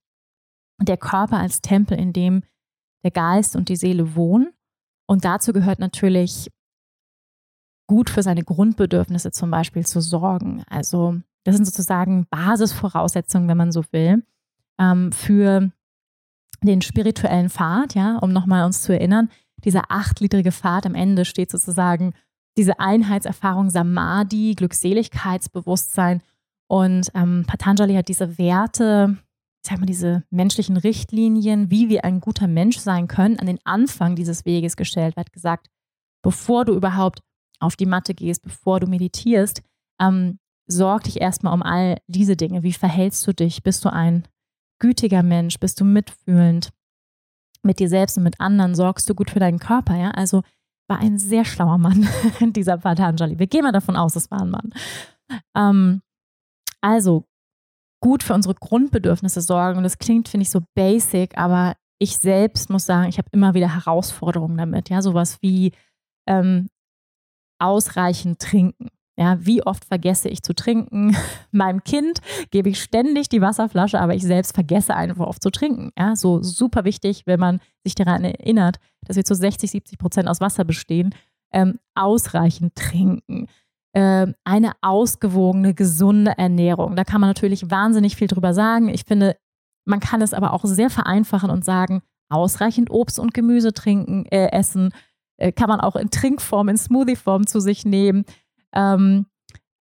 Der 0.80 0.96
Körper 0.96 1.38
als 1.38 1.60
Tempel, 1.60 1.98
in 1.98 2.12
dem 2.12 2.42
der 3.04 3.10
Geist 3.10 3.56
und 3.56 3.68
die 3.68 3.76
Seele 3.76 4.14
wohnen. 4.14 4.52
Und 5.06 5.24
dazu 5.24 5.52
gehört 5.52 5.78
natürlich 5.78 6.50
gut 7.86 8.08
für 8.10 8.22
seine 8.22 8.42
Grundbedürfnisse 8.42 9.30
zum 9.30 9.50
Beispiel 9.50 9.84
zu 9.86 10.00
sorgen. 10.00 10.64
Also 10.68 11.20
das 11.44 11.56
sind 11.56 11.66
sozusagen 11.66 12.26
Basisvoraussetzungen, 12.30 13.48
wenn 13.48 13.58
man 13.58 13.72
so 13.72 13.84
will, 13.92 14.24
ähm, 14.80 15.12
für 15.12 15.70
den 16.66 16.82
spirituellen 16.82 17.50
Pfad, 17.50 17.94
ja, 17.94 18.18
um 18.18 18.32
nochmal 18.32 18.64
uns 18.64 18.82
zu 18.82 18.92
erinnern, 18.92 19.28
dieser 19.64 19.90
achtgliedrige 19.90 20.52
Pfad 20.52 20.86
am 20.86 20.94
Ende 20.94 21.24
steht 21.24 21.50
sozusagen 21.50 22.14
diese 22.56 22.78
Einheitserfahrung 22.78 23.70
Samadhi, 23.70 24.54
Glückseligkeitsbewusstsein. 24.54 26.22
Und 26.68 27.10
ähm, 27.14 27.44
Patanjali 27.46 27.94
hat 27.94 28.08
diese 28.08 28.38
Werte, 28.38 29.16
ich 29.62 29.70
sag 29.70 29.80
mal, 29.80 29.86
diese 29.86 30.22
menschlichen 30.30 30.76
Richtlinien, 30.76 31.70
wie 31.70 31.88
wir 31.88 32.04
ein 32.04 32.20
guter 32.20 32.46
Mensch 32.46 32.78
sein 32.78 33.08
können, 33.08 33.38
an 33.38 33.46
den 33.46 33.58
Anfang 33.64 34.16
dieses 34.16 34.44
Weges 34.44 34.76
gestellt. 34.76 35.14
Er 35.16 35.20
hat 35.20 35.32
gesagt, 35.32 35.68
bevor 36.22 36.64
du 36.64 36.74
überhaupt 36.74 37.20
auf 37.60 37.76
die 37.76 37.86
Matte 37.86 38.14
gehst, 38.14 38.42
bevor 38.42 38.80
du 38.80 38.86
meditierst, 38.86 39.62
ähm, 40.00 40.38
sorg 40.66 41.04
dich 41.04 41.20
erstmal 41.20 41.54
um 41.54 41.62
all 41.62 41.98
diese 42.06 42.36
Dinge. 42.36 42.62
Wie 42.62 42.72
verhältst 42.72 43.26
du 43.26 43.32
dich? 43.32 43.62
Bist 43.62 43.84
du 43.84 43.92
ein 43.92 44.24
gütiger 44.78 45.22
Mensch? 45.22 45.58
Bist 45.58 45.80
du 45.80 45.84
mitfühlend 45.84 46.70
mit 47.62 47.78
dir 47.78 47.88
selbst 47.88 48.16
und 48.16 48.24
mit 48.24 48.40
anderen? 48.40 48.74
Sorgst 48.74 49.08
du 49.08 49.14
gut 49.14 49.30
für 49.30 49.40
deinen 49.40 49.58
Körper? 49.58 49.96
Ja, 49.96 50.10
also 50.10 50.42
war 50.88 50.98
ein 50.98 51.18
sehr 51.18 51.44
schlauer 51.44 51.78
Mann, 51.78 52.08
dieser 52.52 52.78
Patanjali. 52.78 53.38
Wir 53.38 53.46
gehen 53.46 53.62
mal 53.62 53.72
davon 53.72 53.96
aus, 53.96 54.16
es 54.16 54.30
war 54.30 54.42
ein 54.42 54.50
Mann. 54.50 54.74
Ähm, 55.56 56.02
also 56.80 57.24
gut 58.02 58.22
für 58.22 58.34
unsere 58.34 58.54
Grundbedürfnisse 58.54 59.40
sorgen. 59.40 59.78
Und 59.78 59.84
das 59.84 59.98
klingt, 59.98 60.28
finde 60.28 60.42
ich, 60.42 60.50
so 60.50 60.60
basic, 60.74 61.38
aber 61.38 61.74
ich 61.98 62.18
selbst 62.18 62.68
muss 62.68 62.84
sagen, 62.84 63.08
ich 63.08 63.16
habe 63.16 63.28
immer 63.32 63.54
wieder 63.54 63.74
Herausforderungen 63.74 64.58
damit. 64.58 64.90
Ja, 64.90 65.00
sowas 65.00 65.38
wie 65.40 65.72
ähm, 66.26 66.68
ausreichend 67.58 68.40
trinken. 68.40 68.88
Ja, 69.16 69.36
wie 69.38 69.64
oft 69.64 69.84
vergesse 69.84 70.28
ich 70.28 70.42
zu 70.42 70.54
trinken? 70.54 71.16
Meinem 71.52 71.84
Kind 71.84 72.20
gebe 72.50 72.68
ich 72.68 72.82
ständig 72.82 73.28
die 73.28 73.40
Wasserflasche, 73.40 74.00
aber 74.00 74.14
ich 74.14 74.24
selbst 74.24 74.54
vergesse 74.54 74.94
einfach 74.94 75.26
oft 75.26 75.42
zu 75.42 75.50
trinken. 75.50 75.90
Ja, 75.96 76.16
so 76.16 76.42
super 76.42 76.84
wichtig, 76.84 77.22
wenn 77.26 77.38
man 77.38 77.60
sich 77.84 77.94
daran 77.94 78.24
erinnert, 78.24 78.78
dass 79.06 79.16
wir 79.16 79.24
zu 79.24 79.34
60, 79.34 79.70
70 79.70 79.98
Prozent 79.98 80.28
aus 80.28 80.40
Wasser 80.40 80.64
bestehen. 80.64 81.14
Ähm, 81.52 81.78
ausreichend 81.94 82.74
trinken. 82.74 83.46
Ähm, 83.94 84.34
eine 84.42 84.72
ausgewogene, 84.80 85.72
gesunde 85.72 86.36
Ernährung. 86.36 86.96
Da 86.96 87.04
kann 87.04 87.20
man 87.20 87.30
natürlich 87.30 87.70
wahnsinnig 87.70 88.16
viel 88.16 88.26
drüber 88.26 88.52
sagen. 88.52 88.88
Ich 88.88 89.04
finde, 89.04 89.36
man 89.84 90.00
kann 90.00 90.22
es 90.22 90.34
aber 90.34 90.52
auch 90.52 90.64
sehr 90.64 90.90
vereinfachen 90.90 91.50
und 91.50 91.64
sagen, 91.64 92.02
ausreichend 92.28 92.90
Obst 92.90 93.20
und 93.20 93.34
Gemüse 93.34 93.72
trinken, 93.72 94.26
äh, 94.26 94.50
essen. 94.50 94.90
Äh, 95.36 95.52
kann 95.52 95.68
man 95.68 95.80
auch 95.80 95.94
in 95.94 96.10
Trinkform, 96.10 96.68
in 96.68 96.76
Smoothie-Form 96.76 97.46
zu 97.46 97.60
sich 97.60 97.84
nehmen 97.84 98.24
ähm, 98.74 99.26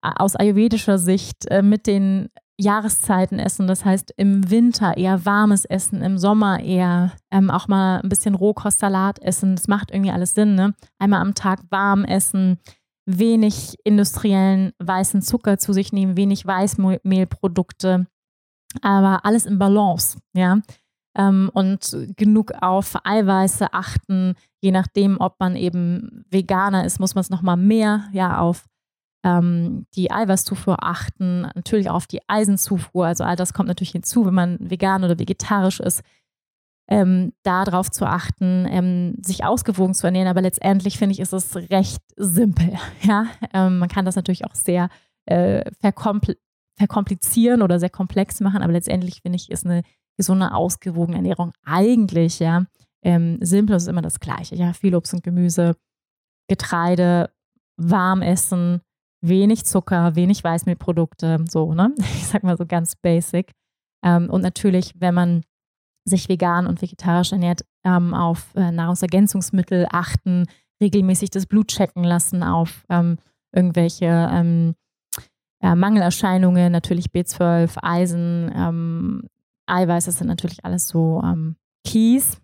aus 0.03 0.37
ayurvedischer 0.37 0.99
Sicht 0.99 1.47
äh, 1.47 1.63
mit 1.63 1.87
den 1.87 2.29
Jahreszeiten 2.59 3.39
essen. 3.39 3.67
Das 3.67 3.85
heißt, 3.85 4.13
im 4.17 4.51
Winter 4.51 4.97
eher 4.97 5.25
warmes 5.25 5.65
Essen, 5.65 6.03
im 6.03 6.19
Sommer 6.19 6.61
eher 6.61 7.13
ähm, 7.31 7.51
auch 7.51 7.69
mal 7.69 8.01
ein 8.01 8.09
bisschen 8.09 8.35
Rohkostsalat 8.35 9.21
essen. 9.23 9.57
Das 9.57 9.69
macht 9.69 9.91
irgendwie 9.91 10.11
alles 10.11 10.35
Sinn. 10.35 10.55
Ne? 10.55 10.75
Einmal 10.99 11.21
am 11.21 11.35
Tag 11.35 11.61
warm 11.71 12.05
essen, 12.05 12.59
wenig 13.07 13.77
industriellen 13.85 14.73
weißen 14.79 15.23
Zucker 15.23 15.59
zu 15.59 15.73
sich 15.73 15.93
nehmen, 15.93 16.17
wenig 16.17 16.47
Weißmehlprodukte, 16.47 18.07
aber 18.81 19.25
alles 19.25 19.47
im 19.47 19.59
Balance. 19.59 20.19
Ja. 20.35 20.61
Ähm, 21.17 21.51
und 21.53 21.97
genug 22.17 22.53
auf 22.61 22.95
Eiweiße 23.05 23.75
achten. 23.75 24.35
Je 24.63 24.71
nachdem, 24.71 25.21
ob 25.21 25.39
man 25.41 25.57
eben 25.57 26.25
Veganer 26.31 26.87
ist, 26.87 27.01
muss 27.01 27.15
man 27.15 27.21
es 27.21 27.31
nochmal 27.31 27.57
mehr 27.57 28.09
ja 28.13 28.39
auf 28.39 28.65
ähm, 29.25 29.87
die 29.95 30.11
Eiweißzufuhr 30.11 30.83
achten, 30.83 31.43
natürlich 31.55 31.91
auch 31.91 31.97
auf 31.97 32.07
die 32.07 32.21
Eisenzufuhr. 32.29 33.07
Also 33.07 33.25
all 33.25 33.37
das 33.37 33.53
kommt 33.53 33.69
natürlich 33.69 33.93
hinzu, 33.93 34.27
wenn 34.27 34.35
man 34.35 34.59
vegan 34.61 35.05
oder 35.05 35.19
vegetarisch 35.19 35.81
ist. 35.81 36.03
Ähm, 36.89 37.33
darauf 37.45 37.91
zu 37.91 38.05
achten, 38.07 38.67
ähm, 38.69 39.15
sich 39.23 39.45
ausgewogen 39.45 39.95
zu 39.95 40.07
ernähren. 40.07 40.29
Aber 40.29 40.43
letztendlich 40.43 40.99
finde 40.99 41.13
ich, 41.13 41.21
ist 41.21 41.33
es 41.33 41.57
recht 41.57 42.03
simpel. 42.17 42.75
Ja? 43.03 43.27
Ähm, 43.55 43.79
man 43.79 43.89
kann 43.89 44.05
das 44.05 44.17
natürlich 44.17 44.45
auch 44.45 44.55
sehr 44.55 44.89
äh, 45.27 45.71
verkompl 45.81 46.37
verkomplizieren 46.79 47.61
oder 47.61 47.79
sehr 47.79 47.91
komplex 47.91 48.41
machen, 48.41 48.63
aber 48.63 48.73
letztendlich 48.73 49.21
finde 49.21 49.37
ich, 49.37 49.51
ist 49.51 49.67
eine 49.67 49.83
gesunde, 50.17 50.55
ausgewogene 50.55 51.19
Ernährung 51.19 51.53
eigentlich 51.65 52.39
ja 52.39 52.65
ähm, 53.03 53.39
simpel 53.41 53.77
ist 53.77 53.89
immer 53.89 54.03
das 54.03 54.21
Gleiche. 54.21 54.55
Ja, 54.55 54.73
viel 54.73 54.95
Obst 54.95 55.13
und 55.13 55.23
Gemüse, 55.23 55.77
Getreide, 56.49 57.31
warm 57.77 58.23
essen, 58.23 58.81
wenig 59.23 59.65
Zucker, 59.65 60.15
wenig 60.17 60.45
Weißmehlprodukte, 60.45 61.45
so, 61.49 61.75
ne? 61.75 61.95
Ich 62.17 62.27
sag 62.27 62.43
mal 62.43 62.57
so 62.57 62.67
ganz 62.67 62.97
basic. 62.97 63.53
Ähm, 64.05 64.29
und 64.29 64.43
natürlich, 64.43 64.95
wenn 64.99 65.15
man 65.15 65.43
sich 66.05 66.29
vegan 66.29 66.67
und 66.67 66.83
vegetarisch 66.83 67.33
ernährt, 67.33 67.65
ähm, 67.85 68.13
auf 68.13 68.55
äh, 68.55 68.73
Nahrungsergänzungsmittel 68.73 69.87
achten, 69.91 70.47
regelmäßig 70.83 71.31
das 71.31 71.47
Blut 71.47 71.69
checken 71.69 72.03
lassen 72.03 72.43
auf 72.43 72.85
ähm, 72.89 73.19
irgendwelche 73.55 74.75
ja, 75.63 75.77
Mangelerscheinungen, 75.77 76.73
natürlich 76.73 77.07
B12, 77.07 77.77
Eisen, 77.83 78.51
ähm, 78.55 79.29
Eiweiß, 79.67 80.07
das 80.07 80.19
sind 80.19 80.27
natürlich 80.27 80.65
alles 80.65 80.89
so 80.89 81.23
ähm, 81.25 81.57
Keys. 81.87 82.39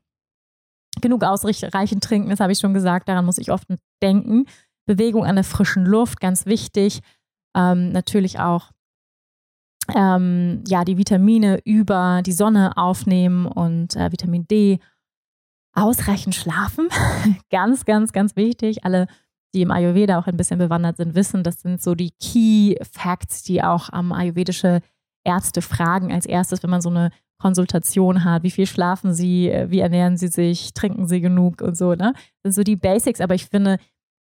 Genug 1.00 1.22
ausreichend 1.22 2.02
trinken, 2.02 2.30
das 2.30 2.40
habe 2.40 2.52
ich 2.52 2.58
schon 2.58 2.74
gesagt, 2.74 3.08
daran 3.08 3.24
muss 3.24 3.38
ich 3.38 3.52
oft 3.52 3.68
denken. 4.02 4.46
Bewegung 4.88 5.24
an 5.24 5.36
der 5.36 5.44
frischen 5.44 5.84
Luft, 5.84 6.20
ganz 6.20 6.46
wichtig. 6.46 7.00
Ähm, 7.54 7.92
natürlich 7.92 8.40
auch 8.40 8.72
ähm, 9.94 10.64
ja, 10.66 10.84
die 10.84 10.96
Vitamine 10.96 11.60
über 11.64 12.22
die 12.24 12.32
Sonne 12.32 12.76
aufnehmen 12.76 13.46
und 13.46 13.94
äh, 13.96 14.10
Vitamin 14.10 14.48
D. 14.48 14.80
Ausreichend 15.74 16.34
schlafen, 16.34 16.88
ganz, 17.50 17.84
ganz, 17.84 18.12
ganz 18.12 18.34
wichtig. 18.34 18.84
Alle, 18.84 19.06
die 19.54 19.62
im 19.62 19.70
Ayurveda 19.70 20.18
auch 20.18 20.26
ein 20.26 20.36
bisschen 20.36 20.58
bewandert 20.58 20.96
sind, 20.96 21.14
wissen, 21.14 21.44
das 21.44 21.60
sind 21.60 21.80
so 21.80 21.94
die 21.94 22.10
Key 22.20 22.74
Facts, 22.90 23.44
die 23.44 23.62
auch 23.62 23.90
am 23.90 24.12
ayurvedische 24.12 24.80
Ärzte 25.24 25.62
fragen 25.62 26.12
als 26.12 26.26
erstes, 26.26 26.62
wenn 26.62 26.70
man 26.70 26.80
so 26.80 26.88
eine 26.88 27.10
Konsultation 27.38 28.24
hat. 28.24 28.42
Wie 28.42 28.50
viel 28.50 28.66
schlafen 28.66 29.14
sie? 29.14 29.52
Wie 29.68 29.78
ernähren 29.78 30.16
sie 30.16 30.28
sich? 30.28 30.72
Trinken 30.74 31.06
sie 31.06 31.20
genug 31.20 31.60
und 31.60 31.76
so, 31.76 31.94
ne? 31.94 32.12
Das 32.42 32.42
sind 32.42 32.52
so 32.54 32.62
die 32.62 32.76
Basics, 32.76 33.20
aber 33.20 33.34
ich 33.34 33.46
finde, 33.46 33.78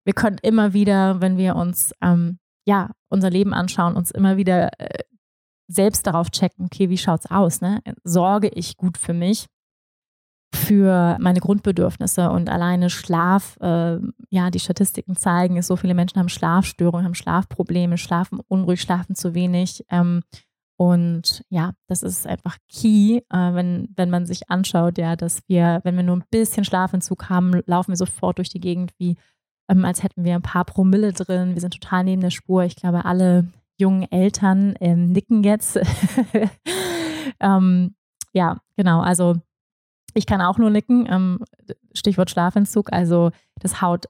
wir 0.05 0.13
können 0.13 0.37
immer 0.41 0.73
wieder, 0.73 1.19
wenn 1.19 1.37
wir 1.37 1.55
uns 1.55 1.93
ähm, 2.01 2.39
ja 2.65 2.91
unser 3.09 3.29
Leben 3.29 3.53
anschauen, 3.53 3.95
uns 3.95 4.11
immer 4.11 4.37
wieder 4.37 4.79
äh, 4.79 5.03
selbst 5.67 6.05
darauf 6.07 6.29
checken, 6.29 6.65
okay, 6.65 6.89
wie 6.89 6.97
schaut's 6.97 7.29
aus? 7.29 7.61
Ne? 7.61 7.81
Sorge 8.03 8.49
ich 8.49 8.77
gut 8.77 8.97
für 8.97 9.13
mich, 9.13 9.47
für 10.53 11.17
meine 11.19 11.39
Grundbedürfnisse 11.39 12.29
und 12.29 12.49
alleine 12.49 12.89
Schlaf, 12.89 13.57
äh, 13.61 13.97
ja, 14.29 14.51
die 14.51 14.59
Statistiken 14.59 15.15
zeigen, 15.15 15.57
es 15.57 15.67
so 15.67 15.75
viele 15.75 15.95
Menschen 15.95 16.19
haben 16.19 16.29
Schlafstörungen, 16.29 17.05
haben 17.05 17.15
Schlafprobleme, 17.15 17.97
schlafen 17.97 18.39
unruhig, 18.47 18.81
schlafen 18.81 19.15
zu 19.15 19.33
wenig. 19.33 19.83
Ähm, 19.89 20.21
und 20.77 21.43
ja, 21.49 21.71
das 21.87 22.03
ist 22.03 22.27
einfach 22.27 22.57
key, 22.69 23.17
äh, 23.29 23.53
wenn, 23.53 23.89
wenn 23.95 24.09
man 24.09 24.25
sich 24.25 24.49
anschaut, 24.49 24.97
ja, 24.97 25.15
dass 25.15 25.41
wir, 25.47 25.81
wenn 25.83 25.95
wir 25.95 26.03
nur 26.03 26.17
ein 26.17 26.25
bisschen 26.29 26.65
Schlafentzug 26.65 27.29
haben, 27.29 27.61
laufen 27.65 27.91
wir 27.91 27.97
sofort 27.97 28.37
durch 28.37 28.49
die 28.49 28.59
Gegend, 28.59 28.91
wie 28.97 29.15
ähm, 29.69 29.85
als 29.85 30.03
hätten 30.03 30.23
wir 30.23 30.35
ein 30.35 30.41
paar 30.41 30.65
Promille 30.65 31.13
drin. 31.13 31.53
Wir 31.53 31.61
sind 31.61 31.73
total 31.73 32.03
neben 32.03 32.21
der 32.21 32.29
Spur. 32.29 32.63
Ich 32.63 32.75
glaube, 32.75 33.05
alle 33.05 33.47
jungen 33.77 34.09
Eltern 34.11 34.75
ähm, 34.79 35.11
nicken 35.11 35.43
jetzt. 35.43 35.79
ähm, 37.39 37.95
ja, 38.33 38.57
genau. 38.77 39.01
Also 39.01 39.35
ich 40.13 40.25
kann 40.25 40.41
auch 40.41 40.57
nur 40.57 40.69
nicken. 40.69 41.07
Ähm, 41.09 41.39
Stichwort 41.93 42.29
Schlafentzug. 42.29 42.93
Also 42.93 43.31
das 43.59 43.81
haut 43.81 44.05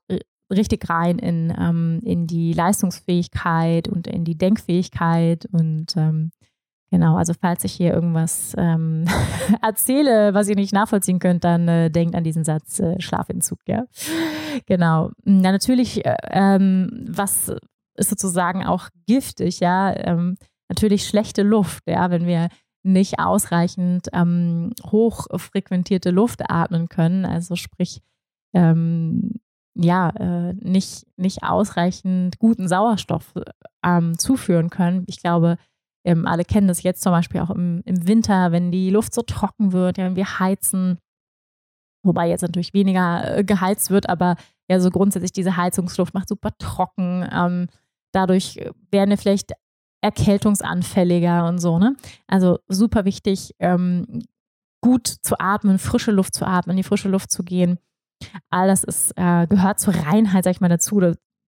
richtig 0.52 0.90
rein 0.90 1.20
in, 1.20 1.54
ähm, 1.58 2.00
in 2.04 2.28
die 2.28 2.54
Leistungsfähigkeit 2.54 3.88
und 3.88 4.08
in 4.08 4.26
die 4.26 4.38
Denkfähigkeit 4.38 5.48
und 5.52 5.96
ähm, 5.98 6.32
Genau, 6.96 7.18
also 7.18 7.34
falls 7.34 7.66
ich 7.66 7.74
hier 7.74 7.94
irgendwas 7.94 8.56
ähm, 8.58 9.04
erzähle, 9.62 10.34
was 10.34 10.48
ihr 10.48 10.56
nicht 10.56 10.72
nachvollziehen 10.72 11.20
könnt, 11.20 11.44
dann 11.44 11.68
äh, 11.68 11.92
denkt 11.92 12.16
an 12.16 12.24
diesen 12.24 12.46
Satz 12.46 12.80
äh, 12.80 13.02
Schlafentzug, 13.02 13.60
ja. 13.68 13.84
Genau. 14.66 15.12
Na, 15.26 15.52
natürlich, 15.52 16.06
äh, 16.06 16.16
ähm, 16.30 17.06
was 17.10 17.52
ist 17.96 18.10
sozusagen 18.12 18.64
auch 18.64 18.88
giftig, 19.08 19.60
ja. 19.60 19.94
Ähm, 19.94 20.38
natürlich 20.70 21.06
schlechte 21.06 21.44
Luft, 21.44 21.84
ja, 21.86 22.12
wenn 22.12 22.28
wir 22.28 22.48
nicht 22.82 23.20
ausreichend 23.20 24.08
ähm, 24.14 24.72
hochfrequentierte 24.86 26.12
Luft 26.12 26.50
atmen 26.50 26.88
können, 26.88 27.26
also 27.26 27.58
sprich, 27.58 28.04
ähm, 28.54 29.34
ja, 29.74 30.12
äh, 30.12 30.54
nicht, 30.54 31.06
nicht 31.18 31.44
ausreichend 31.44 32.40
guten 32.40 32.70
Sauerstoff 32.70 33.34
ähm, 33.84 34.18
zuführen 34.18 34.70
können. 34.70 35.04
Ich 35.08 35.20
glaube, 35.20 35.58
ähm, 36.06 36.28
alle 36.28 36.46
kennen 36.46 36.68
das 36.68 36.84
jetzt 36.84 37.02
zum 37.02 37.12
Beispiel 37.12 37.42
auch 37.42 37.50
im, 37.50 37.82
im 37.86 38.08
Winter, 38.08 38.52
wenn 38.52 38.72
die 38.72 38.92
Luft 38.92 39.14
so 39.14 39.24
trocken 39.24 39.74
wird, 39.74 39.98
ja, 39.98 40.06
wenn 40.06 40.16
wir 40.16 40.40
heizen, 40.40 41.00
wobei 42.04 42.30
jetzt 42.30 42.44
natürlich 42.44 42.74
weniger 42.74 43.40
äh, 43.40 43.44
geheizt 43.44 43.90
wird, 43.90 44.08
aber 44.08 44.36
ja, 44.70 44.80
so 44.80 44.92
grundsätzlich 44.92 45.34
diese 45.34 45.58
Heizungsluft 45.58 46.14
macht 46.14 46.30
super 46.30 46.52
trocken. 46.58 47.28
Ähm, 47.32 47.68
dadurch 48.12 48.58
werden 48.92 49.10
wir 49.10 49.18
vielleicht 49.18 49.54
erkältungsanfälliger 50.02 51.48
und 51.48 51.58
so, 51.58 51.80
ne? 51.80 51.96
Also 52.28 52.60
super 52.68 53.06
wichtig, 53.06 53.56
ähm, 53.60 54.24
gut 54.82 55.08
zu 55.08 55.40
atmen, 55.40 55.80
frische 55.80 56.12
Luft 56.12 56.36
zu 56.36 56.46
atmen, 56.46 56.76
in 56.76 56.78
die 56.78 56.88
frische 56.88 57.10
Luft 57.10 57.32
zu 57.32 57.44
gehen. 57.44 57.80
All 58.52 58.68
das 58.68 58.84
ist, 58.84 59.14
äh, 59.16 59.48
gehört 59.48 59.80
zur 59.80 59.96
Reinheit, 59.96 60.44
sag 60.44 60.52
ich 60.52 60.62
mal, 60.62 60.70
dazu, 60.70 61.02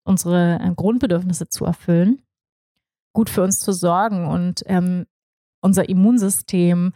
unsere 0.03 0.59
äh, 0.59 0.73
Grundbedürfnisse 0.75 1.47
zu 1.49 1.65
erfüllen 1.65 2.23
gut 3.17 3.31
für 3.31 3.41
uns 3.41 3.59
zu 3.59 3.73
sorgen 3.73 4.27
und 4.27 4.61
ähm, 4.67 5.07
unser 5.59 5.89
Immunsystem 5.89 6.93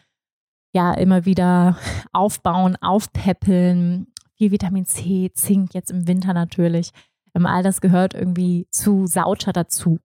ja 0.71 0.93
immer 0.93 1.25
wieder 1.25 1.79
aufbauen, 2.13 2.75
aufpäppeln. 2.79 4.05
Viel 4.38 4.51
Vitamin 4.51 4.86
C, 4.86 5.31
Zink 5.34 5.73
jetzt 5.73 5.89
im 5.89 6.07
Winter 6.07 6.36
natürlich. 6.36 6.91
Ähm, 7.34 7.47
all 7.47 7.63
das 7.63 7.81
gehört 7.81 8.13
irgendwie 8.13 8.67
zu 8.69 9.07
Sauter 9.07 9.51
dazu. 9.51 9.97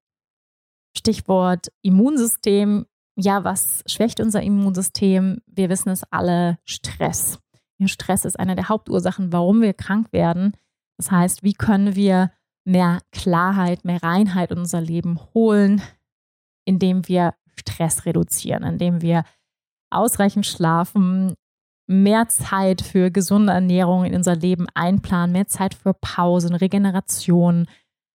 Stichwort 0.97 1.67
Immunsystem. 1.83 2.87
Ja, 3.19 3.45
was 3.45 3.85
schwächt 3.87 4.19
unser 4.19 4.43
Immunsystem? 4.43 5.43
Wir 5.45 5.69
wissen 5.69 5.91
es 5.91 6.03
alle, 6.11 6.57
Stress. 6.65 7.41
Ja, 7.77 7.89
Stress 7.89 8.25
ist 8.25 8.41
eine 8.41 8.55
der 8.55 8.71
Hauptursachen, 8.71 9.35
warum 9.35 9.61
wir 9.61 9.75
krank 9.75 10.15
werden. 10.15 10.57
Das 10.97 11.11
heißt, 11.11 11.43
wie 11.43 11.53
können 11.53 11.95
wir 11.95 12.33
mehr 12.65 13.01
Klarheit, 13.13 13.85
mehr 13.85 14.03
Reinheit 14.03 14.51
in 14.51 14.61
unser 14.61 14.81
Leben 14.81 15.21
holen, 15.35 15.83
indem 16.67 17.09
wir 17.09 17.33
Stress 17.57 18.05
reduzieren, 18.05 18.63
indem 18.63 19.01
wir 19.01 19.25
ausreichend 19.91 20.45
schlafen, 20.45 21.35
mehr 21.87 22.29
Zeit 22.29 22.83
für 22.83 23.11
gesunde 23.11 23.53
Ernährung 23.53 24.05
in 24.05 24.15
unser 24.15 24.37
Leben 24.37 24.67
einplanen, 24.75 25.33
mehr 25.33 25.47
Zeit 25.47 25.73
für 25.73 25.95
Pausen, 25.95 26.55
Regeneration, 26.55 27.67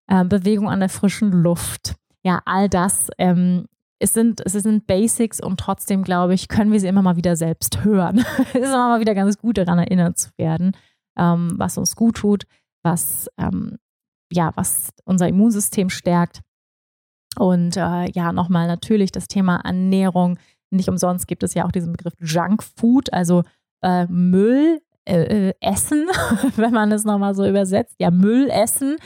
äh, 0.07 0.23
Bewegung 0.23 0.69
an 0.69 0.81
der 0.81 0.89
frischen 0.89 1.31
Luft. 1.31 1.95
Ja, 2.23 2.41
all 2.45 2.69
das 2.69 3.09
ähm, 3.17 3.65
es 4.01 4.13
sind, 4.13 4.41
es 4.43 4.53
sind 4.53 4.87
Basics 4.87 5.39
und 5.39 5.59
trotzdem, 5.59 6.03
glaube 6.03 6.33
ich, 6.33 6.47
können 6.47 6.71
wir 6.71 6.79
sie 6.79 6.87
immer 6.87 7.03
mal 7.03 7.17
wieder 7.17 7.35
selbst 7.35 7.83
hören. 7.83 8.17
es 8.53 8.55
ist 8.55 8.69
immer 8.69 8.89
mal 8.89 8.99
wieder 8.99 9.13
ganz 9.13 9.37
gut, 9.37 9.59
daran 9.59 9.77
erinnert 9.77 10.17
zu 10.17 10.31
werden, 10.37 10.75
ähm, 11.17 11.53
was 11.57 11.77
uns 11.77 11.95
gut 11.95 12.17
tut, 12.17 12.45
was, 12.83 13.29
ähm, 13.37 13.77
ja, 14.31 14.51
was 14.55 14.89
unser 15.05 15.27
Immunsystem 15.27 15.91
stärkt 15.91 16.41
und 17.37 17.77
äh, 17.77 18.11
ja, 18.11 18.31
nochmal 18.31 18.67
natürlich 18.67 19.11
das 19.11 19.27
Thema 19.27 19.57
Ernährung. 19.63 20.37
Nicht 20.69 20.89
umsonst 20.89 21.27
gibt 21.27 21.43
es 21.43 21.53
ja 21.53 21.65
auch 21.65 21.71
diesen 21.71 21.91
Begriff 21.91 22.13
Junk 22.19 22.63
Food, 22.63 23.11
also 23.13 23.43
äh, 23.81 24.05
Müll 24.07 24.81
äh, 25.07 25.49
äh 25.49 25.53
essen, 25.61 26.07
wenn 26.55 26.73
man 26.73 26.91
es 26.91 27.03
nochmal 27.03 27.35
so 27.35 27.45
übersetzt. 27.45 27.95
Ja, 27.99 28.11
Müll 28.11 28.49
essen. 28.49 28.97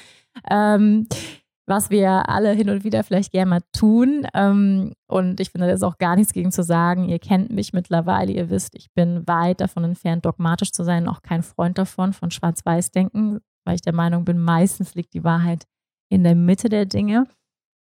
Ähm, 0.50 1.08
was 1.68 1.90
wir 1.90 2.30
alle 2.30 2.52
hin 2.52 2.70
und 2.70 2.84
wieder 2.84 3.04
vielleicht 3.04 3.32
gerne 3.32 3.50
mal 3.50 3.62
tun. 3.74 4.28
Ähm, 4.34 4.94
und 5.08 5.40
ich 5.40 5.50
finde, 5.50 5.68
da 5.68 5.74
ist 5.74 5.84
auch 5.84 5.98
gar 5.98 6.16
nichts 6.16 6.34
gegen 6.34 6.52
zu 6.52 6.64
sagen. 6.64 7.10
Ihr 7.10 7.20
kennt 7.20 7.52
mich 7.52 7.74
mittlerweile, 7.74 8.32
ihr 8.32 8.50
wisst, 8.50 8.76
ich 8.76 8.92
bin 8.94 9.28
weit 9.28 9.62
davon 9.62 9.84
entfernt, 9.84 10.26
dogmatisch 10.26 10.72
zu 10.72 10.84
sein, 10.84 11.08
auch 11.08 11.22
kein 11.22 11.42
Freund 11.42 11.78
davon, 11.78 12.14
von 12.14 12.30
Schwarz-Weiß-Denken, 12.30 13.40
weil 13.66 13.76
ich 13.76 13.82
der 13.82 13.94
Meinung 13.94 14.26
bin, 14.26 14.40
meistens 14.40 14.94
liegt 14.94 15.14
die 15.14 15.24
Wahrheit 15.24 15.64
in 16.10 16.24
der 16.24 16.36
Mitte 16.36 16.70
der 16.70 16.86
Dinge 16.86 17.26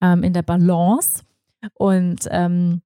ähm, 0.02 0.24
in 0.24 0.34
der 0.34 0.44
Balance. 0.44 1.24
Und 1.76 2.28
ähm, 2.32 2.82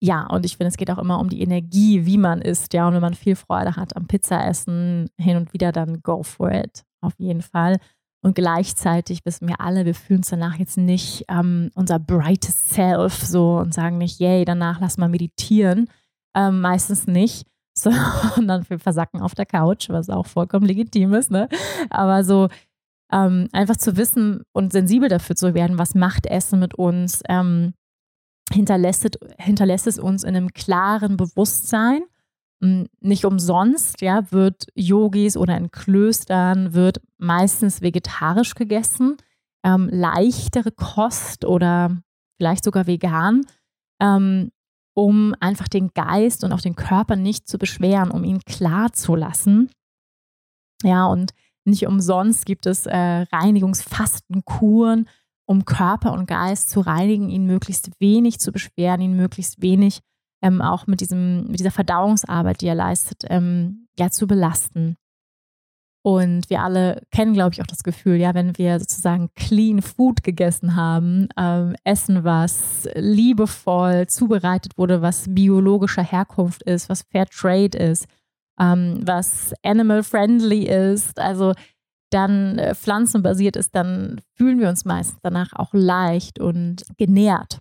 ja, 0.00 0.26
und 0.26 0.44
ich 0.44 0.56
finde, 0.56 0.68
es 0.68 0.76
geht 0.76 0.90
auch 0.90 0.98
immer 0.98 1.18
um 1.18 1.28
die 1.28 1.42
Energie, 1.42 2.06
wie 2.06 2.18
man 2.18 2.40
isst, 2.40 2.72
ja. 2.72 2.86
Und 2.86 2.94
wenn 2.94 3.00
man 3.00 3.14
viel 3.14 3.36
Freude 3.36 3.76
hat 3.76 3.96
am 3.96 4.06
Pizza 4.06 4.46
essen, 4.46 5.10
hin 5.18 5.36
und 5.36 5.52
wieder, 5.52 5.72
dann 5.72 6.02
go 6.02 6.22
for 6.22 6.52
it. 6.52 6.84
Auf 7.00 7.14
jeden 7.18 7.42
Fall. 7.42 7.78
Und 8.22 8.34
gleichzeitig 8.34 9.24
wissen 9.24 9.48
wir 9.48 9.60
alle, 9.60 9.84
wir 9.86 9.94
fühlen 9.94 10.20
uns 10.20 10.30
danach 10.30 10.56
jetzt 10.56 10.76
nicht 10.76 11.24
ähm, 11.28 11.70
unser 11.74 11.98
brightest 11.98 12.70
self 12.70 13.14
so 13.22 13.58
und 13.58 13.72
sagen 13.72 13.98
nicht, 13.98 14.18
yay, 14.18 14.44
danach 14.44 14.80
lass 14.80 14.98
mal 14.98 15.08
meditieren. 15.08 15.88
Ähm, 16.34 16.60
meistens 16.60 17.06
nicht, 17.06 17.46
sondern 17.74 18.68
wir 18.68 18.78
versacken 18.78 19.20
auf 19.20 19.34
der 19.34 19.46
Couch, 19.46 19.88
was 19.88 20.10
auch 20.10 20.26
vollkommen 20.26 20.66
legitim 20.66 21.14
ist. 21.14 21.30
Ne? 21.30 21.48
Aber 21.90 22.24
so 22.24 22.48
ähm, 23.12 23.48
einfach 23.52 23.76
zu 23.76 23.96
wissen 23.96 24.42
und 24.52 24.72
sensibel 24.72 25.08
dafür 25.08 25.36
zu 25.36 25.54
werden, 25.54 25.78
was 25.78 25.94
macht 25.94 26.26
Essen 26.26 26.58
mit 26.60 26.74
uns, 26.74 27.22
ähm, 27.28 27.74
hinterlässt, 28.52 29.18
hinterlässt 29.38 29.86
es 29.86 29.98
uns 29.98 30.24
in 30.24 30.36
einem 30.36 30.52
klaren 30.52 31.16
Bewusstsein 31.16 32.02
hm, 32.62 32.88
nicht 33.00 33.24
umsonst, 33.24 34.00
ja, 34.00 34.30
wird 34.32 34.66
Yogis 34.74 35.36
oder 35.36 35.56
in 35.56 35.70
Klöstern 35.70 36.74
wird 36.74 37.00
meistens 37.18 37.82
vegetarisch 37.82 38.54
gegessen, 38.54 39.16
ähm, 39.64 39.88
leichtere 39.90 40.72
Kost 40.72 41.44
oder 41.44 41.96
vielleicht 42.36 42.64
sogar 42.64 42.86
vegan, 42.86 43.42
ähm, 44.00 44.50
um 44.94 45.34
einfach 45.38 45.68
den 45.68 45.90
Geist 45.94 46.42
und 46.42 46.52
auch 46.52 46.60
den 46.60 46.74
Körper 46.74 47.16
nicht 47.16 47.48
zu 47.48 47.58
beschweren, 47.58 48.10
um 48.10 48.24
ihn 48.24 48.40
klar 48.40 48.92
zu 48.92 49.14
lassen. 49.14 49.70
Ja, 50.82 51.06
und 51.06 51.32
nicht 51.68 51.86
umsonst 51.86 52.46
gibt 52.46 52.66
es 52.66 52.86
äh, 52.86 52.96
Reinigungsfastenkuren, 52.96 55.08
um 55.46 55.64
Körper 55.64 56.12
und 56.12 56.26
Geist 56.26 56.70
zu 56.70 56.80
reinigen, 56.80 57.30
ihn 57.30 57.46
möglichst 57.46 57.90
wenig 58.00 58.38
zu 58.38 58.52
beschweren, 58.52 59.00
ihn 59.00 59.16
möglichst 59.16 59.62
wenig 59.62 60.00
ähm, 60.42 60.60
auch 60.60 60.86
mit, 60.86 61.00
diesem, 61.00 61.46
mit 61.46 61.58
dieser 61.58 61.70
Verdauungsarbeit, 61.70 62.60
die 62.60 62.66
er 62.66 62.74
leistet, 62.74 63.24
ähm, 63.28 63.88
ja, 63.98 64.10
zu 64.10 64.26
belasten. 64.26 64.96
Und 66.04 66.48
wir 66.48 66.62
alle 66.62 67.02
kennen, 67.10 67.34
glaube 67.34 67.54
ich, 67.54 67.60
auch 67.60 67.66
das 67.66 67.82
Gefühl, 67.82 68.16
ja, 68.16 68.34
wenn 68.34 68.56
wir 68.56 68.78
sozusagen 68.78 69.30
clean 69.34 69.82
Food 69.82 70.22
gegessen 70.22 70.76
haben, 70.76 71.28
ähm, 71.36 71.74
Essen, 71.84 72.24
was 72.24 72.88
liebevoll 72.94 74.06
zubereitet 74.06 74.78
wurde, 74.78 75.02
was 75.02 75.26
biologischer 75.28 76.04
Herkunft 76.04 76.62
ist, 76.62 76.88
was 76.88 77.02
Fair 77.02 77.26
Trade 77.26 77.76
ist, 77.76 78.06
ähm, 78.58 79.00
was 79.04 79.54
animal 79.62 80.02
friendly 80.02 80.64
ist, 80.64 81.18
also 81.18 81.54
dann 82.10 82.58
äh, 82.58 82.74
pflanzenbasiert 82.74 83.56
ist, 83.56 83.74
dann 83.74 84.20
fühlen 84.34 84.58
wir 84.58 84.68
uns 84.68 84.84
meistens 84.84 85.18
danach 85.22 85.52
auch 85.52 85.72
leicht 85.72 86.40
und 86.40 86.84
genährt. 86.96 87.60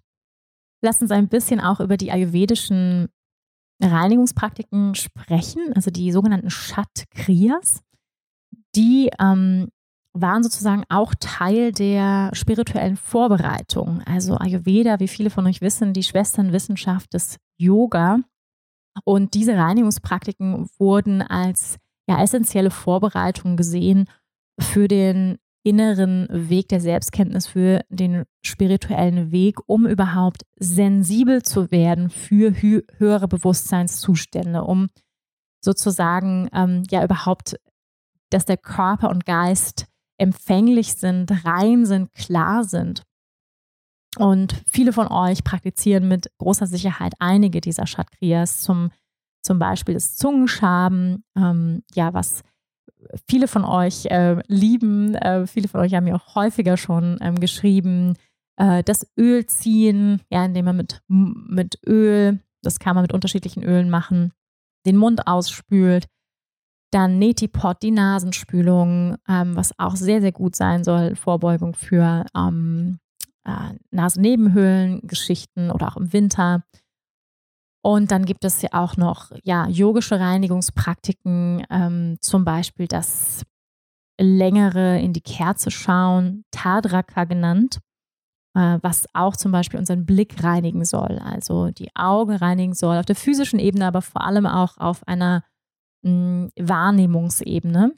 Lass 0.82 1.02
uns 1.02 1.12
ein 1.12 1.28
bisschen 1.28 1.60
auch 1.60 1.80
über 1.80 1.98
die 1.98 2.12
ayurvedischen 2.12 3.10
Reinigungspraktiken 3.82 4.96
sprechen, 4.96 5.74
also 5.76 5.92
die 5.92 6.12
sogenannten 6.12 6.50
Shat 6.50 7.06
Kriyas. 7.12 7.82
Die 8.76 9.10
ähm, 9.20 9.70
waren 10.14 10.44
sozusagen 10.44 10.84
auch 10.90 11.14
Teil 11.20 11.72
der 11.72 12.32
spirituellen 12.34 12.98
Vorbereitung. 12.98 14.02
Also 14.06 14.36
Ayurveda, 14.36 15.00
wie 15.00 15.08
viele 15.08 15.30
von 15.30 15.46
euch 15.46 15.62
wissen, 15.62 15.94
die 15.94 16.04
Schwesternwissenschaft 16.04 17.14
des 17.14 17.38
Yoga. 17.58 18.20
Und 19.04 19.34
diese 19.34 19.56
Reinigungspraktiken 19.56 20.70
wurden 20.78 21.22
als 21.22 21.78
ja, 22.08 22.22
essentielle 22.22 22.72
Vorbereitung 22.72 23.58
gesehen 23.58 24.10
für 24.60 24.88
den 24.88 25.38
inneren 25.64 26.28
Weg 26.32 26.70
der 26.70 26.80
Selbstkenntnis, 26.80 27.48
für 27.48 27.82
den 27.90 28.24
spirituellen 28.42 29.32
Weg, 29.32 29.60
um 29.68 29.86
überhaupt 29.86 30.44
sensibel 30.58 31.44
zu 31.44 31.72
werden 31.72 32.10
für 32.10 32.62
hö 32.62 32.84
höhere 32.98 33.28
Bewusstseinszustände, 33.28 34.64
um 34.64 34.88
sozusagen 35.60 36.48
ähm, 36.54 36.84
ja 36.90 37.04
überhaupt, 37.04 37.60
dass 38.30 38.46
der 38.46 38.58
Körper 38.58 39.10
und 39.10 39.26
Geist 39.26 39.88
empfänglich 40.18 40.94
sind, 40.94 41.46
rein 41.46 41.86
sind, 41.86 42.14
klar 42.14 42.64
sind. 42.64 43.04
Und 44.18 44.56
viele 44.66 44.94
von 44.94 45.08
euch 45.08 45.44
praktizieren 45.44 46.08
mit 46.08 46.32
großer 46.38 46.66
Sicherheit 46.66 47.14
einige 47.20 47.62
dieser 47.62 47.86
Chakriyas, 47.86 48.62
zum, 48.62 48.92
zum 49.44 49.60
Beispiel 49.60 49.94
das 49.94 50.16
Zungenschaben, 50.16 51.24
ähm, 51.36 51.84
ja, 51.94 52.14
was 52.14 52.44
viele 53.30 53.48
von 53.48 53.64
euch 53.64 54.06
äh, 54.06 54.42
lieben. 54.48 55.16
Äh, 55.16 55.48
viele 55.48 55.68
von 55.68 55.82
euch 55.82 55.94
haben 55.94 56.06
mir 56.06 56.16
auch 56.16 56.36
häufiger 56.36 56.78
schon 56.78 57.18
ähm, 57.22 57.40
geschrieben, 57.40 58.16
äh, 58.58 58.84
das 58.84 59.08
Öl 59.18 59.46
ziehen, 59.46 60.22
ja, 60.30 60.46
indem 60.46 60.66
man 60.66 60.78
mit, 60.78 61.02
mit 61.08 61.80
Öl, 61.86 62.40
das 62.62 62.80
kann 62.80 62.96
man 62.96 63.04
mit 63.04 63.14
unterschiedlichen 63.14 63.64
Ölen 63.64 63.90
machen, 63.90 64.34
den 64.86 64.98
Mund 64.98 65.28
ausspült. 65.28 66.08
Dann 66.92 67.20
Netipot, 67.20 67.84
die 67.84 67.92
Nasenspülung, 67.92 69.18
ähm, 69.28 69.56
was 69.56 69.78
auch 69.78 69.96
sehr, 69.96 70.22
sehr 70.22 70.32
gut 70.32 70.56
sein 70.56 70.84
soll, 70.84 71.16
Vorbeugung 71.16 71.76
für 71.76 72.26
ähm, 72.36 73.00
äh, 73.48 73.74
Nasennebenhöhlen-Geschichten 73.92 75.72
oder 75.72 75.88
auch 75.88 75.98
im 75.98 76.14
Winter. 76.14 76.64
Und 77.82 78.12
dann 78.12 78.26
gibt 78.26 78.44
es 78.44 78.62
ja 78.62 78.70
auch 78.74 78.98
noch 78.98 79.32
ja, 79.44 79.68
yogische 79.68 80.20
Reinigungspraktiken, 80.20 81.66
ähm, 81.70 82.18
zum 82.20 82.44
Beispiel 82.44 82.88
das 82.88 83.44
längere 84.20 85.00
in 85.00 85.14
die 85.14 85.22
Kerze 85.22 85.72
schauen, 85.72 86.44
Tadraka 86.52 87.24
genannt, 87.24 87.80
äh, 88.56 88.80
was 88.82 89.06
auch 89.14 89.38
zum 89.38 89.52
Beispiel 89.52 89.80
unseren 89.80 90.06
Blick 90.06 90.44
reinigen 90.44 90.84
soll, 90.84 91.20
also 91.20 91.70
die 91.70 91.96
Augen 91.96 92.36
reinigen 92.36 92.74
soll, 92.74 92.98
auf 92.98 93.06
der 93.06 93.16
physischen 93.16 93.60
Ebene, 93.60 93.86
aber 93.86 94.02
vor 94.02 94.24
allem 94.26 94.46
auch 94.46 94.78
auf 94.78 95.08
einer 95.08 95.44
mh, 96.02 96.12
hm, 96.12 96.52
Wahrnehmungsebene. 96.60 97.94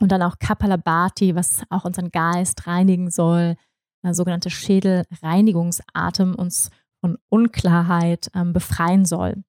Und 0.00 0.10
dann 0.10 0.22
auch 0.22 0.38
Kapalabhati, 0.38 1.34
was 1.34 1.62
auch 1.70 1.84
unseren 1.84 2.10
Geist 2.10 2.66
reinigen 2.66 3.10
soll, 3.10 3.56
sogenannte 4.10 4.50
Schädelreinigungsatem 4.50 6.34
uns 6.34 6.70
und 7.00 7.18
Unklarheit 7.28 8.30
ähm, 8.34 8.52
befreien 8.52 9.04
soll. 9.04 9.42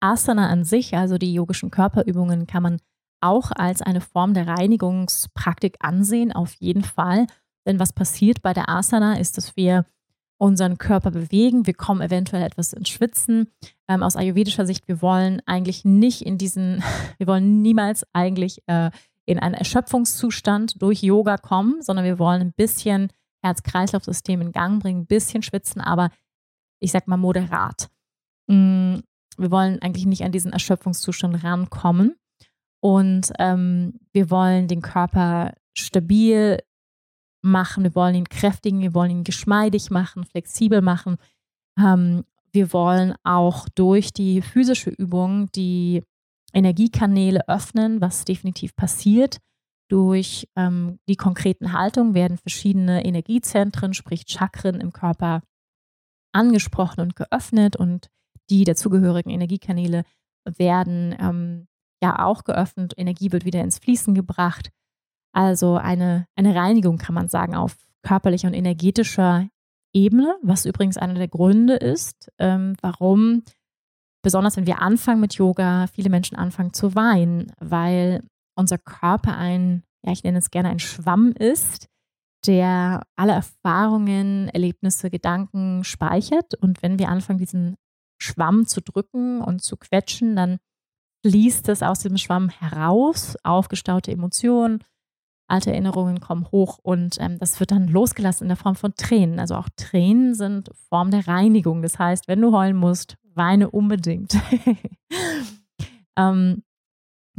Asana 0.00 0.48
an 0.48 0.64
sich, 0.64 0.96
also 0.96 1.18
die 1.18 1.34
yogischen 1.34 1.70
Körperübungen, 1.70 2.46
kann 2.46 2.62
man 2.62 2.80
auch 3.20 3.50
als 3.52 3.82
eine 3.82 4.00
Form 4.00 4.34
der 4.34 4.46
Reinigungspraktik 4.46 5.76
ansehen, 5.80 6.32
auf 6.32 6.54
jeden 6.54 6.84
Fall. 6.84 7.26
Denn 7.66 7.78
was 7.78 7.92
passiert 7.92 8.42
bei 8.42 8.54
der 8.54 8.68
Asana 8.68 9.18
ist, 9.18 9.36
dass 9.36 9.56
wir 9.56 9.84
unseren 10.38 10.78
Körper 10.78 11.10
bewegen. 11.10 11.66
Wir 11.66 11.74
kommen 11.74 12.00
eventuell 12.00 12.42
etwas 12.42 12.72
ins 12.72 12.88
Schwitzen. 12.88 13.48
Ähm, 13.88 14.02
aus 14.02 14.16
ayurvedischer 14.16 14.64
Sicht, 14.64 14.88
wir 14.88 15.02
wollen 15.02 15.42
eigentlich 15.44 15.84
nicht 15.84 16.22
in 16.22 16.38
diesen, 16.38 16.82
wir 17.18 17.26
wollen 17.26 17.60
niemals 17.60 18.06
eigentlich 18.14 18.62
äh, 18.66 18.90
in 19.26 19.38
einen 19.38 19.54
Erschöpfungszustand 19.54 20.80
durch 20.80 21.02
Yoga 21.02 21.36
kommen, 21.36 21.82
sondern 21.82 22.06
wir 22.06 22.18
wollen 22.18 22.40
ein 22.40 22.52
bisschen 22.52 23.12
Herz-Kreislauf-System 23.42 24.40
in 24.40 24.52
Gang 24.52 24.82
bringen, 24.82 25.02
ein 25.02 25.06
bisschen 25.06 25.42
schwitzen, 25.42 25.80
aber 25.80 26.10
ich 26.78 26.92
sag 26.92 27.08
mal, 27.08 27.16
moderat. 27.16 27.88
Mm, 28.46 28.96
wir 29.36 29.50
wollen 29.50 29.80
eigentlich 29.80 30.06
nicht 30.06 30.24
an 30.24 30.32
diesen 30.32 30.52
Erschöpfungszustand 30.52 31.42
rankommen. 31.42 32.16
Und 32.80 33.32
ähm, 33.38 34.00
wir 34.12 34.30
wollen 34.30 34.66
den 34.66 34.80
Körper 34.80 35.52
stabil 35.74 36.58
machen, 37.42 37.84
wir 37.84 37.94
wollen 37.94 38.14
ihn 38.14 38.28
kräftigen, 38.28 38.80
wir 38.80 38.94
wollen 38.94 39.10
ihn 39.10 39.24
geschmeidig 39.24 39.90
machen, 39.90 40.24
flexibel 40.24 40.80
machen. 40.80 41.16
Ähm, 41.78 42.24
wir 42.52 42.72
wollen 42.72 43.14
auch 43.22 43.68
durch 43.68 44.12
die 44.12 44.42
physische 44.42 44.90
Übung 44.90 45.50
die 45.52 46.02
Energiekanäle 46.52 47.48
öffnen, 47.48 48.00
was 48.00 48.24
definitiv 48.24 48.74
passiert. 48.74 49.38
Durch 49.90 50.48
ähm, 50.54 51.00
die 51.08 51.16
konkreten 51.16 51.72
Haltungen 51.72 52.14
werden 52.14 52.38
verschiedene 52.38 53.04
Energiezentren, 53.04 53.92
sprich 53.92 54.24
Chakren 54.28 54.80
im 54.80 54.92
Körper 54.92 55.42
angesprochen 56.32 57.00
und 57.00 57.16
geöffnet 57.16 57.74
und 57.74 58.08
die 58.50 58.62
dazugehörigen 58.62 59.32
Energiekanäle 59.32 60.04
werden 60.44 61.16
ähm, 61.18 61.66
ja 62.00 62.24
auch 62.24 62.44
geöffnet. 62.44 62.94
Energie 62.96 63.32
wird 63.32 63.44
wieder 63.44 63.62
ins 63.62 63.78
Fließen 63.78 64.14
gebracht. 64.14 64.70
Also 65.32 65.76
eine, 65.76 66.26
eine 66.36 66.54
Reinigung 66.54 66.98
kann 66.98 67.16
man 67.16 67.28
sagen 67.28 67.56
auf 67.56 67.76
körperlicher 68.02 68.46
und 68.46 68.54
energetischer 68.54 69.48
Ebene, 69.92 70.36
was 70.40 70.66
übrigens 70.66 70.98
einer 70.98 71.14
der 71.14 71.26
Gründe 71.26 71.74
ist, 71.74 72.30
ähm, 72.38 72.76
warum, 72.80 73.42
besonders 74.22 74.56
wenn 74.56 74.66
wir 74.68 74.80
anfangen 74.80 75.20
mit 75.20 75.34
Yoga, 75.34 75.88
viele 75.88 76.10
Menschen 76.10 76.36
anfangen 76.36 76.72
zu 76.72 76.94
weinen, 76.94 77.52
weil 77.58 78.22
unser 78.60 78.78
Körper 78.78 79.36
ein, 79.36 79.82
ja, 80.04 80.12
ich 80.12 80.22
nenne 80.22 80.38
es 80.38 80.50
gerne 80.50 80.68
ein 80.68 80.78
Schwamm 80.78 81.32
ist, 81.32 81.88
der 82.46 83.02
alle 83.16 83.32
Erfahrungen, 83.32 84.48
Erlebnisse, 84.48 85.10
Gedanken 85.10 85.84
speichert. 85.84 86.54
Und 86.54 86.82
wenn 86.82 86.98
wir 86.98 87.08
anfangen, 87.08 87.38
diesen 87.38 87.76
Schwamm 88.18 88.66
zu 88.66 88.80
drücken 88.80 89.42
und 89.42 89.62
zu 89.62 89.76
quetschen, 89.76 90.36
dann 90.36 90.58
fließt 91.26 91.68
es 91.68 91.82
aus 91.82 92.00
dem 92.00 92.16
Schwamm 92.16 92.48
heraus, 92.48 93.36
aufgestaute 93.42 94.10
Emotionen, 94.10 94.82
alte 95.48 95.70
Erinnerungen 95.70 96.20
kommen 96.20 96.46
hoch 96.52 96.78
und 96.82 97.16
ähm, 97.20 97.38
das 97.38 97.60
wird 97.60 97.72
dann 97.72 97.88
losgelassen 97.88 98.44
in 98.44 98.48
der 98.48 98.56
Form 98.56 98.76
von 98.76 98.94
Tränen. 98.94 99.40
Also 99.40 99.56
auch 99.56 99.68
Tränen 99.76 100.34
sind 100.34 100.70
Form 100.88 101.10
der 101.10 101.26
Reinigung. 101.26 101.82
Das 101.82 101.98
heißt, 101.98 102.28
wenn 102.28 102.40
du 102.40 102.52
heulen 102.52 102.76
musst, 102.76 103.16
weine 103.34 103.70
unbedingt. 103.70 104.38
ähm, 106.16 106.62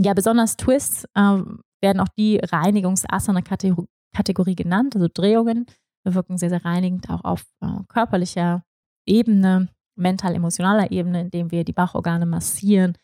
ja, 0.04 0.14
besonders 0.14 0.58
Twists 0.58 1.06
äh, 1.16 1.42
werden 1.82 2.00
auch 2.00 2.08
die 2.18 2.38
Reinigungs-Asana-Kategorie 2.38 4.56
genannt, 4.56 4.96
also 4.96 5.08
Drehungen. 5.14 5.66
Wir 6.04 6.16
wirken 6.16 6.38
sehr, 6.38 6.50
sehr 6.50 6.66
reinigend 6.66 7.10
auch 7.10 7.24
auf 7.24 7.46
äh, 7.62 7.68
körperlicher 7.88 8.64
Ebene, 9.06 9.70
mental-emotionaler 9.96 10.92
Ebene, 10.92 11.22
indem 11.22 11.52
wir 11.52 11.64
die 11.64 11.74
Bauchorgane 11.74 12.26
massieren, 12.26 12.98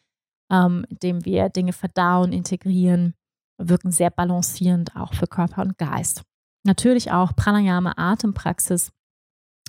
ähm, 0.52 0.86
indem 0.90 1.26
wir 1.26 1.50
Dinge 1.50 1.74
verdauen, 1.74 2.32
integrieren, 2.32 3.14
wirken 3.58 3.92
sehr 3.92 4.10
balancierend 4.10 4.96
auch 4.96 5.14
für 5.14 5.28
Körper 5.28 5.62
und 5.62 5.78
Geist. 5.78 6.24
Natürlich 6.64 7.12
auch 7.12 7.36
Pranayama, 7.36 7.94
Atempraxis, 7.98 8.92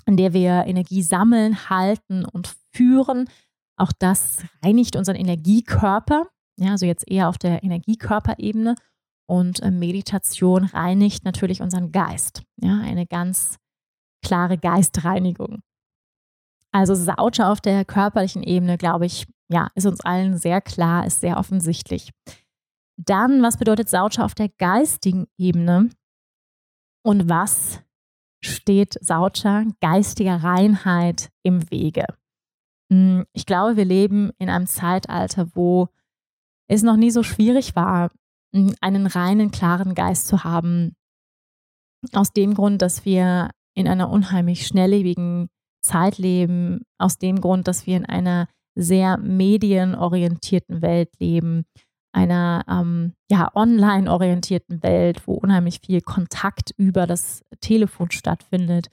in 0.05 0.17
der 0.17 0.33
wir 0.33 0.65
Energie 0.65 1.03
sammeln, 1.03 1.69
halten 1.69 2.25
und 2.25 2.55
führen. 2.73 3.29
Auch 3.77 3.91
das 3.97 4.43
reinigt 4.63 4.95
unseren 4.95 5.15
Energiekörper, 5.15 6.27
ja, 6.59 6.71
also 6.71 6.85
jetzt 6.85 7.09
eher 7.09 7.29
auf 7.29 7.37
der 7.37 7.63
Energiekörperebene. 7.63 8.75
Und 9.27 9.61
äh, 9.61 9.69
Meditation 9.69 10.65
reinigt 10.65 11.23
natürlich 11.23 11.61
unseren 11.61 11.91
Geist, 11.91 12.41
ja, 12.61 12.79
eine 12.79 13.05
ganz 13.05 13.57
klare 14.25 14.57
Geistreinigung. 14.57 15.61
Also 16.71 16.95
Sauter 16.95 17.51
auf 17.51 17.61
der 17.61 17.85
körperlichen 17.85 18.43
Ebene, 18.43 18.77
glaube 18.77 19.05
ich, 19.05 19.27
ja, 19.51 19.69
ist 19.75 19.85
uns 19.85 20.01
allen 20.01 20.37
sehr 20.37 20.61
klar, 20.61 21.05
ist 21.05 21.21
sehr 21.21 21.37
offensichtlich. 21.37 22.11
Dann, 22.97 23.41
was 23.41 23.57
bedeutet 23.57 23.89
Sauter 23.89 24.25
auf 24.25 24.35
der 24.35 24.49
geistigen 24.49 25.27
Ebene? 25.37 25.89
Und 27.03 27.29
was 27.29 27.81
steht 28.43 28.97
Sauter 29.01 29.65
geistiger 29.79 30.43
Reinheit 30.43 31.29
im 31.43 31.69
Wege? 31.71 32.05
Hm, 32.91 33.25
ich 33.33 33.45
glaube, 33.45 33.77
wir 33.77 33.85
leben 33.85 34.31
in 34.37 34.49
einem 34.49 34.67
Zeitalter, 34.67 35.55
wo 35.55 35.89
es 36.69 36.83
noch 36.83 36.95
nie 36.95 37.11
so 37.11 37.23
schwierig 37.23 37.75
war, 37.75 38.11
einen 38.53 39.07
reinen, 39.07 39.51
klaren 39.51 39.95
Geist 39.95 40.27
zu 40.27 40.43
haben. 40.43 40.95
Aus 42.13 42.31
dem 42.31 42.53
Grund, 42.53 42.81
dass 42.81 43.03
wir 43.05 43.49
in 43.75 43.87
einer 43.87 44.09
unheimlich 44.09 44.65
schnelllebigen 44.65 45.49
Zeit 45.81 46.17
leben, 46.17 46.81
aus 46.97 47.17
dem 47.17 47.41
Grund, 47.41 47.67
dass 47.67 47.85
wir 47.85 47.97
in 47.97 48.05
einer 48.05 48.47
sehr 48.75 49.17
medienorientierten 49.17 50.81
Welt 50.81 51.09
leben, 51.19 51.65
einer 52.13 52.63
ähm, 52.69 53.13
ja, 53.29 53.49
online 53.55 54.11
orientierten 54.11 54.81
Welt, 54.83 55.27
wo 55.27 55.33
unheimlich 55.33 55.79
viel 55.85 56.01
Kontakt 56.01 56.71
über 56.77 57.07
das 57.07 57.41
Telefon 57.61 58.11
stattfindet, 58.11 58.87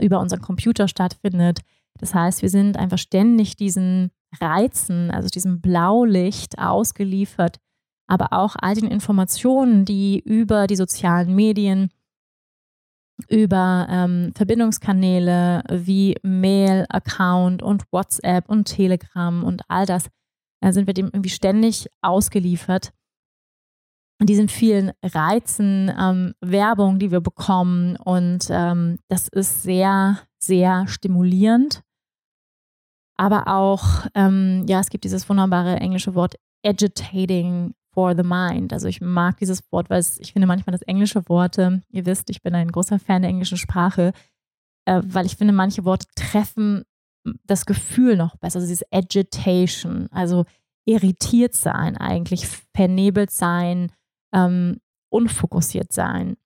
über 0.00 0.20
unseren 0.20 0.40
Computer 0.40 0.88
stattfindet. 0.88 1.60
Das 1.98 2.14
heißt, 2.14 2.42
wir 2.42 2.50
sind 2.50 2.76
einfach 2.76 2.98
ständig 2.98 3.56
diesen 3.56 4.10
Reizen, 4.40 5.10
also 5.10 5.28
diesem 5.28 5.60
Blaulicht 5.60 6.58
ausgeliefert, 6.58 7.58
aber 8.06 8.32
auch 8.32 8.56
all 8.60 8.74
den 8.74 8.88
Informationen, 8.88 9.84
die 9.84 10.20
über 10.20 10.66
die 10.66 10.76
sozialen 10.76 11.34
Medien, 11.34 11.90
über 13.28 13.86
ähm, 13.88 14.32
Verbindungskanäle 14.34 15.62
wie 15.70 16.16
Mail-Account 16.22 17.62
und 17.62 17.84
WhatsApp 17.92 18.48
und 18.48 18.64
Telegram 18.64 19.44
und 19.44 19.62
all 19.68 19.86
das, 19.86 20.08
da 20.60 20.72
sind 20.72 20.86
wir 20.86 20.94
dem 20.94 21.06
irgendwie 21.06 21.30
ständig 21.30 21.88
ausgeliefert. 22.02 22.92
Diesen 24.22 24.48
vielen 24.48 24.92
Reizen, 25.02 25.92
ähm, 25.98 26.34
Werbung, 26.40 26.98
die 26.98 27.10
wir 27.10 27.20
bekommen. 27.20 27.96
Und 27.96 28.46
ähm, 28.48 28.98
das 29.08 29.28
ist 29.28 29.62
sehr, 29.62 30.20
sehr 30.46 30.86
stimulierend. 30.88 31.82
Aber 33.16 33.46
auch, 33.48 34.06
ähm, 34.14 34.64
ja, 34.68 34.80
es 34.80 34.90
gibt 34.90 35.04
dieses 35.04 35.28
wunderbare 35.28 35.76
englische 35.76 36.14
Wort 36.14 36.34
agitating 36.64 37.74
for 37.92 38.16
the 38.16 38.24
mind. 38.24 38.72
Also 38.72 38.88
ich 38.88 39.00
mag 39.00 39.38
dieses 39.38 39.62
Wort, 39.70 39.88
weil 39.88 40.00
es, 40.00 40.18
ich 40.18 40.32
finde 40.32 40.48
manchmal 40.48 40.72
das 40.72 40.82
englische 40.82 41.28
Worte, 41.28 41.82
ihr 41.90 42.06
wisst, 42.06 42.28
ich 42.30 42.42
bin 42.42 42.54
ein 42.54 42.72
großer 42.72 42.98
Fan 42.98 43.22
der 43.22 43.30
englischen 43.30 43.56
Sprache, 43.56 44.12
äh, 44.86 45.00
weil 45.04 45.26
ich 45.26 45.36
finde, 45.36 45.54
manche 45.54 45.84
Worte 45.84 46.06
treffen 46.16 46.84
das 47.44 47.64
Gefühl 47.66 48.16
noch 48.16 48.36
besser, 48.36 48.56
also 48.56 48.68
dieses 48.68 48.84
Agitation, 48.92 50.08
also 50.10 50.44
irritiert 50.86 51.54
sein 51.54 51.96
eigentlich, 51.96 52.46
vernebelt 52.74 53.30
sein, 53.30 53.90
ähm, 54.34 54.80
unfokussiert 55.10 55.92
sein. 55.92 56.36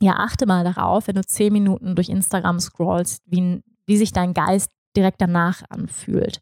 Ja, 0.00 0.16
achte 0.16 0.46
mal 0.46 0.64
darauf, 0.64 1.08
wenn 1.08 1.14
du 1.14 1.24
zehn 1.24 1.52
Minuten 1.52 1.94
durch 1.94 2.08
Instagram 2.08 2.60
scrollst, 2.60 3.22
wie, 3.26 3.62
wie 3.86 3.96
sich 3.96 4.12
dein 4.12 4.34
Geist 4.34 4.70
direkt 4.96 5.20
danach 5.20 5.62
anfühlt. 5.70 6.40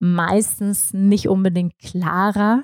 Meistens 0.00 0.92
nicht 0.94 1.28
unbedingt 1.28 1.78
klarer. 1.78 2.62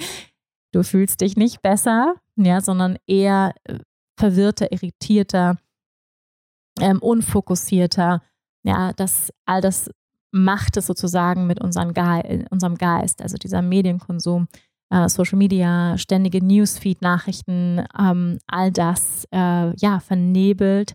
du 0.72 0.82
fühlst 0.82 1.20
dich 1.20 1.36
nicht 1.36 1.62
besser, 1.62 2.14
ja, 2.36 2.60
sondern 2.60 2.96
eher 3.06 3.54
äh, 3.64 3.78
verwirrter, 4.18 4.72
irritierter, 4.72 5.58
ähm, 6.80 7.00
unfokussierter. 7.00 8.22
Ja, 8.64 8.92
das, 8.94 9.32
all 9.44 9.60
das 9.60 9.90
macht 10.32 10.76
es 10.76 10.86
sozusagen 10.86 11.46
mit 11.46 11.60
Ge 11.60 12.44
unserem 12.50 12.74
Geist, 12.76 13.22
also 13.22 13.36
dieser 13.36 13.62
Medienkonsum, 13.62 14.48
äh, 14.90 15.08
Social 15.08 15.38
Media, 15.38 15.96
ständige 15.98 16.44
Newsfeed-Nachrichten, 16.44 17.84
ähm, 17.98 18.38
all 18.46 18.70
das 18.72 19.26
äh, 19.32 19.74
ja 19.76 20.00
vernebelt 20.00 20.94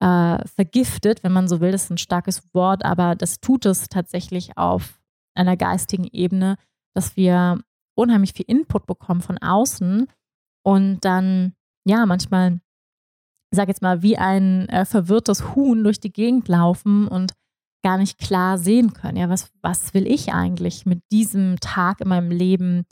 äh, 0.00 0.46
vergiftet, 0.48 1.22
wenn 1.24 1.32
man 1.32 1.48
so 1.48 1.60
will. 1.60 1.72
Das 1.72 1.84
ist 1.84 1.90
ein 1.90 1.98
starkes 1.98 2.42
Wort, 2.52 2.84
aber 2.84 3.14
das 3.14 3.40
tut 3.40 3.66
es 3.66 3.88
tatsächlich 3.88 4.56
auf 4.58 5.00
einer 5.34 5.56
geistigen 5.56 6.06
Ebene, 6.12 6.56
dass 6.94 7.16
wir 7.16 7.60
unheimlich 7.96 8.32
viel 8.32 8.46
Input 8.48 8.86
bekommen 8.86 9.22
von 9.22 9.38
außen 9.38 10.06
und 10.62 11.04
dann, 11.04 11.54
ja, 11.86 12.06
manchmal, 12.06 12.60
ich 13.50 13.56
sage 13.56 13.70
jetzt 13.70 13.82
mal, 13.82 14.02
wie 14.02 14.16
ein 14.18 14.68
äh, 14.68 14.84
verwirrtes 14.84 15.54
Huhn 15.54 15.82
durch 15.82 16.00
die 16.00 16.12
Gegend 16.12 16.48
laufen 16.48 17.08
und 17.08 17.32
gar 17.82 17.98
nicht 17.98 18.18
klar 18.18 18.58
sehen 18.58 18.94
können. 18.94 19.18
Ja, 19.18 19.28
was, 19.28 19.50
was 19.62 19.94
will 19.94 20.06
ich 20.06 20.32
eigentlich 20.32 20.86
mit 20.86 21.02
diesem 21.12 21.60
Tag 21.60 22.00
in 22.00 22.08
meinem 22.08 22.30
Leben 22.30 22.84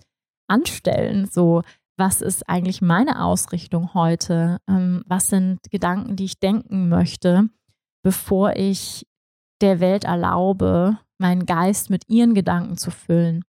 anstellen? 0.52 1.26
So, 1.26 1.62
was 1.96 2.20
ist 2.20 2.48
eigentlich 2.48 2.82
meine 2.82 3.22
Ausrichtung 3.22 3.94
heute? 3.94 4.58
Ähm, 4.68 5.02
was 5.06 5.26
sind 5.28 5.60
Gedanken, 5.70 6.16
die 6.16 6.24
ich 6.24 6.40
denken 6.40 6.88
möchte, 6.88 7.48
bevor 8.02 8.56
ich 8.56 9.06
der 9.60 9.80
Welt 9.80 10.04
erlaube, 10.04 10.98
meinen 11.18 11.46
Geist 11.46 11.90
mit 11.90 12.08
ihren 12.08 12.34
Gedanken 12.34 12.76
zu 12.76 12.90
füllen? 12.90 13.44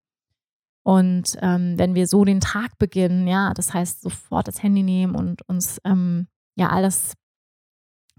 Und 0.86 1.38
ähm, 1.40 1.78
wenn 1.78 1.94
wir 1.94 2.06
so 2.06 2.24
den 2.24 2.40
Tag 2.40 2.76
beginnen, 2.78 3.26
ja, 3.26 3.54
das 3.54 3.72
heißt 3.72 4.02
sofort 4.02 4.48
das 4.48 4.62
Handy 4.62 4.82
nehmen 4.82 5.14
und 5.14 5.40
uns 5.48 5.80
ähm, 5.84 6.28
ja 6.56 6.68
alles 6.68 7.14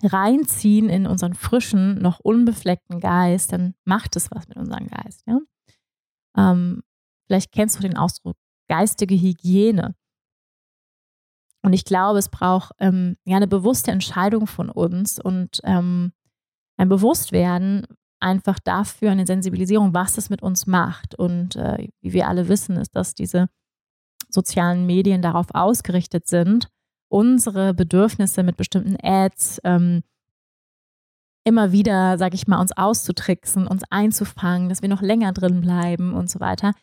reinziehen 0.03 0.89
in 0.89 1.07
unseren 1.07 1.35
frischen, 1.35 1.99
noch 1.99 2.19
unbefleckten 2.19 2.99
Geist, 2.99 3.53
dann 3.53 3.75
macht 3.85 4.15
es 4.15 4.29
was 4.31 4.47
mit 4.47 4.57
unserem 4.57 4.87
Geist. 4.87 5.23
Ja? 5.27 5.39
Ähm, 6.37 6.81
vielleicht 7.27 7.51
kennst 7.51 7.77
du 7.77 7.81
den 7.81 7.97
Ausdruck 7.97 8.35
geistige 8.67 9.15
Hygiene. 9.15 9.95
Und 11.63 11.73
ich 11.73 11.86
glaube, 11.86 12.19
es 12.19 12.30
braucht 12.30 12.73
ähm, 12.80 13.17
ja 13.25 13.38
eine 13.38 13.47
bewusste 13.47 13.91
Entscheidung 13.91 14.45
von 14.45 14.69
uns 14.69 15.19
und 15.19 15.62
ähm, 15.63 16.13
ein 16.78 16.89
Bewusstwerden 16.89 17.88
einfach 18.19 18.60
dafür, 18.60 19.12
eine 19.12 19.25
Sensibilisierung, 19.25 19.93
was 19.93 20.13
das 20.13 20.30
mit 20.30 20.41
uns 20.41 20.67
macht. 20.67 21.15
Und 21.15 21.56
äh, 21.56 21.89
wie 22.01 22.13
wir 22.13 22.28
alle 22.28 22.47
wissen, 22.49 22.78
ist, 22.78 22.95
dass 22.95 23.15
diese 23.15 23.47
sozialen 24.30 24.86
Medien 24.86 25.21
darauf 25.21 25.47
ausgerichtet 25.54 26.28
sind, 26.28 26.69
unsere 27.10 27.73
Bedürfnisse 27.73 28.43
mit 28.43 28.58
bestimmten 28.58 28.97
Ads 29.01 29.62
ähm, 29.63 30.04
immer 31.45 31.71
wieder, 31.71 32.17
sag 32.17 32.34
ich 32.34 32.47
mal, 32.47 32.60
uns 32.60 32.75
auszutricksen, 32.75 33.67
uns 33.67 33.84
einzufangen, 33.89 34.69
dass 34.69 34.82
wir 34.82 34.89
noch 34.89 35.01
länger 35.01 35.32
drin 35.32 35.62
bleiben 35.62 36.13
und 36.13 36.30
so 36.30 36.39
weiter. 36.39 36.73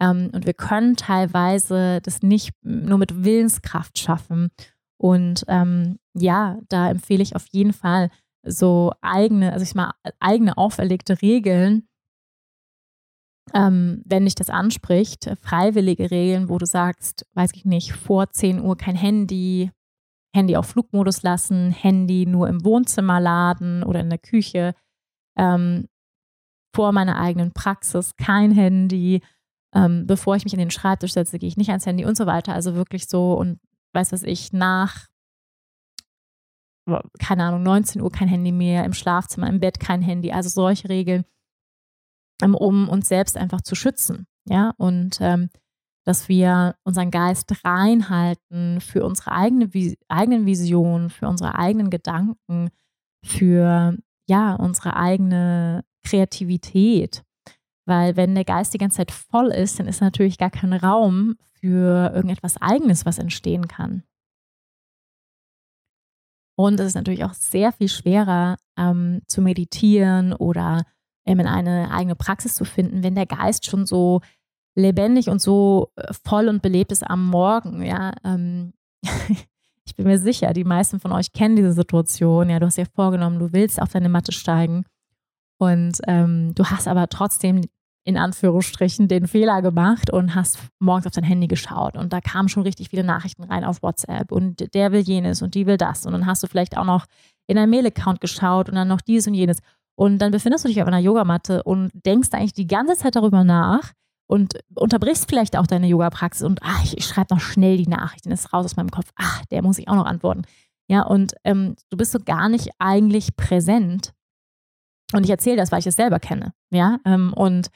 Ähm, 0.00 0.30
und 0.32 0.46
wir 0.46 0.54
können 0.54 0.96
teilweise 0.96 2.00
das 2.02 2.22
nicht 2.22 2.52
nur 2.62 2.98
mit 2.98 3.24
Willenskraft 3.24 3.98
schaffen. 3.98 4.50
Und 4.98 5.44
ähm, 5.48 5.98
ja, 6.14 6.58
da 6.68 6.90
empfehle 6.90 7.22
ich 7.22 7.36
auf 7.36 7.46
jeden 7.50 7.72
Fall 7.72 8.10
so 8.42 8.92
eigene, 9.00 9.52
also 9.52 9.62
ich 9.62 9.74
mal, 9.74 9.92
eigene 10.20 10.56
auferlegte 10.56 11.20
Regeln, 11.20 11.88
ähm, 13.54 14.02
wenn 14.04 14.24
dich 14.24 14.34
das 14.34 14.50
anspricht, 14.50 15.30
freiwillige 15.40 16.10
Regeln, 16.10 16.48
wo 16.48 16.58
du 16.58 16.66
sagst, 16.66 17.26
weiß 17.34 17.52
ich 17.54 17.64
nicht, 17.64 17.92
vor 17.92 18.30
10 18.30 18.60
Uhr 18.60 18.76
kein 18.76 18.96
Handy, 18.96 19.70
Handy 20.34 20.56
auf 20.56 20.66
Flugmodus 20.66 21.22
lassen, 21.22 21.70
Handy 21.70 22.26
nur 22.26 22.48
im 22.48 22.64
Wohnzimmer 22.64 23.20
laden 23.20 23.82
oder 23.82 24.00
in 24.00 24.10
der 24.10 24.18
Küche, 24.18 24.74
ähm, 25.36 25.88
vor 26.74 26.92
meiner 26.92 27.18
eigenen 27.18 27.52
Praxis 27.52 28.16
kein 28.16 28.50
Handy, 28.52 29.22
ähm, 29.74 30.06
bevor 30.06 30.36
ich 30.36 30.44
mich 30.44 30.52
in 30.52 30.58
den 30.58 30.70
Schreibtisch 30.70 31.12
setze, 31.12 31.38
gehe 31.38 31.48
ich 31.48 31.56
nicht 31.56 31.70
ans 31.70 31.86
Handy 31.86 32.04
und 32.04 32.16
so 32.16 32.26
weiter. 32.26 32.54
Also 32.54 32.74
wirklich 32.74 33.06
so 33.06 33.34
und 33.34 33.60
weiß 33.92 34.12
was 34.12 34.22
ich, 34.22 34.52
nach, 34.52 35.06
keine 37.18 37.44
Ahnung, 37.44 37.62
19 37.62 38.00
Uhr 38.00 38.12
kein 38.12 38.28
Handy 38.28 38.52
mehr, 38.52 38.84
im 38.84 38.92
Schlafzimmer, 38.92 39.48
im 39.48 39.60
Bett 39.60 39.80
kein 39.80 40.02
Handy. 40.02 40.32
Also 40.32 40.48
solche 40.48 40.88
Regeln, 40.88 41.24
ähm, 42.42 42.54
um 42.54 42.88
uns 42.88 43.08
selbst 43.08 43.36
einfach 43.36 43.62
zu 43.62 43.74
schützen. 43.74 44.26
Ja, 44.48 44.72
und 44.76 45.18
ähm, 45.20 45.50
dass 46.04 46.28
wir 46.28 46.76
unseren 46.84 47.10
Geist 47.10 47.64
reinhalten 47.64 48.80
für 48.80 49.04
unsere 49.04 49.32
eigene, 49.32 49.68
eigenen 50.08 50.46
Vision, 50.46 51.10
für 51.10 51.26
unsere 51.26 51.56
eigenen 51.56 51.90
Gedanken, 51.90 52.70
für 53.24 53.98
ja, 54.28 54.54
unsere 54.54 54.94
eigene 54.94 55.84
Kreativität. 56.04 57.24
Weil 57.86 58.16
wenn 58.16 58.34
der 58.34 58.44
Geist 58.44 58.74
die 58.74 58.78
ganze 58.78 58.98
Zeit 58.98 59.12
voll 59.12 59.46
ist, 59.46 59.78
dann 59.78 59.86
ist 59.86 60.00
natürlich 60.00 60.38
gar 60.38 60.50
kein 60.50 60.72
Raum 60.72 61.36
für 61.60 62.12
irgendetwas 62.12 62.60
Eigenes, 62.60 63.06
was 63.06 63.18
entstehen 63.18 63.68
kann. 63.68 64.02
Und 66.58 66.80
es 66.80 66.88
ist 66.88 66.94
natürlich 66.94 67.24
auch 67.24 67.34
sehr 67.34 67.70
viel 67.72 67.88
schwerer 67.88 68.56
ähm, 68.76 69.22
zu 69.26 69.40
meditieren 69.42 70.32
oder 70.32 70.84
ähm, 71.26 71.40
in 71.40 71.46
eine 71.46 71.90
eigene 71.90 72.16
Praxis 72.16 72.54
zu 72.54 72.64
finden, 72.64 73.02
wenn 73.02 73.14
der 73.14 73.26
Geist 73.26 73.66
schon 73.66 73.86
so 73.86 74.20
lebendig 74.74 75.28
und 75.28 75.40
so 75.40 75.92
äh, 75.96 76.12
voll 76.24 76.48
und 76.48 76.62
belebt 76.62 76.92
ist 76.92 77.08
am 77.08 77.26
Morgen. 77.26 77.82
Ja, 77.82 78.12
ähm, 78.24 78.72
ich 79.84 79.94
bin 79.96 80.06
mir 80.06 80.18
sicher, 80.18 80.52
die 80.54 80.64
meisten 80.64 80.98
von 80.98 81.12
euch 81.12 81.32
kennen 81.32 81.56
diese 81.56 81.72
Situation. 81.72 82.48
Ja, 82.48 82.58
du 82.58 82.66
hast 82.66 82.78
dir 82.78 82.86
vorgenommen, 82.86 83.38
du 83.38 83.52
willst 83.52 83.80
auf 83.80 83.92
deine 83.92 84.08
Matte 84.08 84.32
steigen 84.32 84.86
und 85.58 85.98
ähm, 86.06 86.54
du 86.54 86.64
hast 86.64 86.88
aber 86.88 87.08
trotzdem 87.08 87.62
in 88.06 88.16
Anführungsstrichen 88.16 89.08
den 89.08 89.26
Fehler 89.26 89.62
gemacht 89.62 90.12
und 90.12 90.36
hast 90.36 90.58
morgens 90.78 91.06
auf 91.06 91.12
dein 91.12 91.24
Handy 91.24 91.48
geschaut 91.48 91.96
und 91.96 92.12
da 92.12 92.20
kamen 92.20 92.48
schon 92.48 92.62
richtig 92.62 92.90
viele 92.90 93.02
Nachrichten 93.02 93.42
rein 93.42 93.64
auf 93.64 93.82
WhatsApp 93.82 94.30
und 94.30 94.72
der 94.74 94.92
will 94.92 95.00
jenes 95.00 95.42
und 95.42 95.56
die 95.56 95.66
will 95.66 95.76
das 95.76 96.06
und 96.06 96.12
dann 96.12 96.24
hast 96.24 96.42
du 96.42 96.46
vielleicht 96.46 96.78
auch 96.78 96.84
noch 96.84 97.06
in 97.48 97.56
dein 97.56 97.68
Mail-Account 97.68 98.20
geschaut 98.20 98.68
und 98.68 98.76
dann 98.76 98.86
noch 98.86 99.00
dies 99.00 99.26
und 99.26 99.34
jenes 99.34 99.58
und 99.96 100.18
dann 100.18 100.30
befindest 100.30 100.64
du 100.64 100.68
dich 100.68 100.80
auf 100.80 100.86
einer 100.86 101.00
Yogamatte 101.00 101.64
und 101.64 101.90
denkst 102.06 102.28
eigentlich 102.32 102.52
die 102.52 102.68
ganze 102.68 102.94
Zeit 102.94 103.16
darüber 103.16 103.42
nach 103.42 103.92
und 104.28 104.54
unterbrichst 104.76 105.28
vielleicht 105.28 105.56
auch 105.56 105.66
deine 105.66 105.88
Yoga-Praxis 105.88 106.44
und 106.44 106.60
ach, 106.62 106.84
ich, 106.84 106.96
ich 106.96 107.06
schreibe 107.06 107.34
noch 107.34 107.40
schnell 107.40 107.76
die 107.76 107.88
Nachricht, 107.88 108.24
dann 108.24 108.32
ist 108.32 108.52
raus 108.52 108.66
aus 108.66 108.76
meinem 108.76 108.90
Kopf, 108.90 109.10
ach, 109.16 109.44
der 109.46 109.62
muss 109.62 109.78
ich 109.78 109.88
auch 109.88 109.96
noch 109.96 110.06
antworten. 110.06 110.42
Ja, 110.88 111.02
und 111.02 111.34
ähm, 111.42 111.74
du 111.90 111.96
bist 111.96 112.12
so 112.12 112.20
gar 112.20 112.48
nicht 112.48 112.70
eigentlich 112.78 113.36
präsent. 113.36 114.12
Und 115.12 115.24
ich 115.24 115.30
erzähle 115.30 115.56
das, 115.56 115.72
weil 115.72 115.80
ich 115.80 115.86
es 115.86 115.96
selber 115.96 116.20
kenne. 116.20 116.52
Ja, 116.70 116.98
ähm, 117.04 117.32
und 117.32 117.70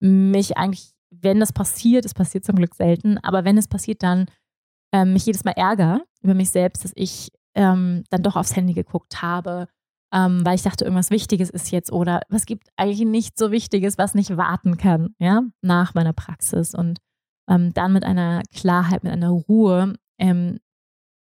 mich 0.00 0.56
eigentlich, 0.56 0.92
wenn 1.10 1.40
das 1.40 1.52
passiert, 1.52 2.04
es 2.04 2.14
passiert 2.14 2.44
zum 2.44 2.56
Glück 2.56 2.74
selten, 2.74 3.18
aber 3.18 3.44
wenn 3.44 3.58
es 3.58 3.68
passiert, 3.68 4.02
dann 4.02 4.26
ähm, 4.92 5.12
mich 5.12 5.26
jedes 5.26 5.44
Mal 5.44 5.52
ärgere 5.52 6.02
über 6.22 6.34
mich 6.34 6.50
selbst, 6.50 6.84
dass 6.84 6.92
ich 6.94 7.32
ähm, 7.54 8.04
dann 8.10 8.22
doch 8.22 8.36
aufs 8.36 8.56
Handy 8.56 8.74
geguckt 8.74 9.22
habe, 9.22 9.68
ähm, 10.12 10.44
weil 10.44 10.54
ich 10.54 10.62
dachte, 10.62 10.84
irgendwas 10.84 11.10
Wichtiges 11.10 11.50
ist 11.50 11.70
jetzt 11.70 11.92
oder 11.92 12.22
was 12.28 12.46
gibt 12.46 12.68
eigentlich 12.76 13.06
nichts 13.06 13.38
so 13.38 13.50
Wichtiges, 13.50 13.98
was 13.98 14.14
nicht 14.14 14.36
warten 14.36 14.76
kann, 14.76 15.14
ja, 15.18 15.42
nach 15.62 15.94
meiner 15.94 16.12
Praxis 16.12 16.74
und 16.74 16.98
ähm, 17.48 17.72
dann 17.74 17.92
mit 17.92 18.04
einer 18.04 18.42
Klarheit, 18.54 19.04
mit 19.04 19.12
einer 19.12 19.30
Ruhe 19.30 19.94
ähm, 20.18 20.58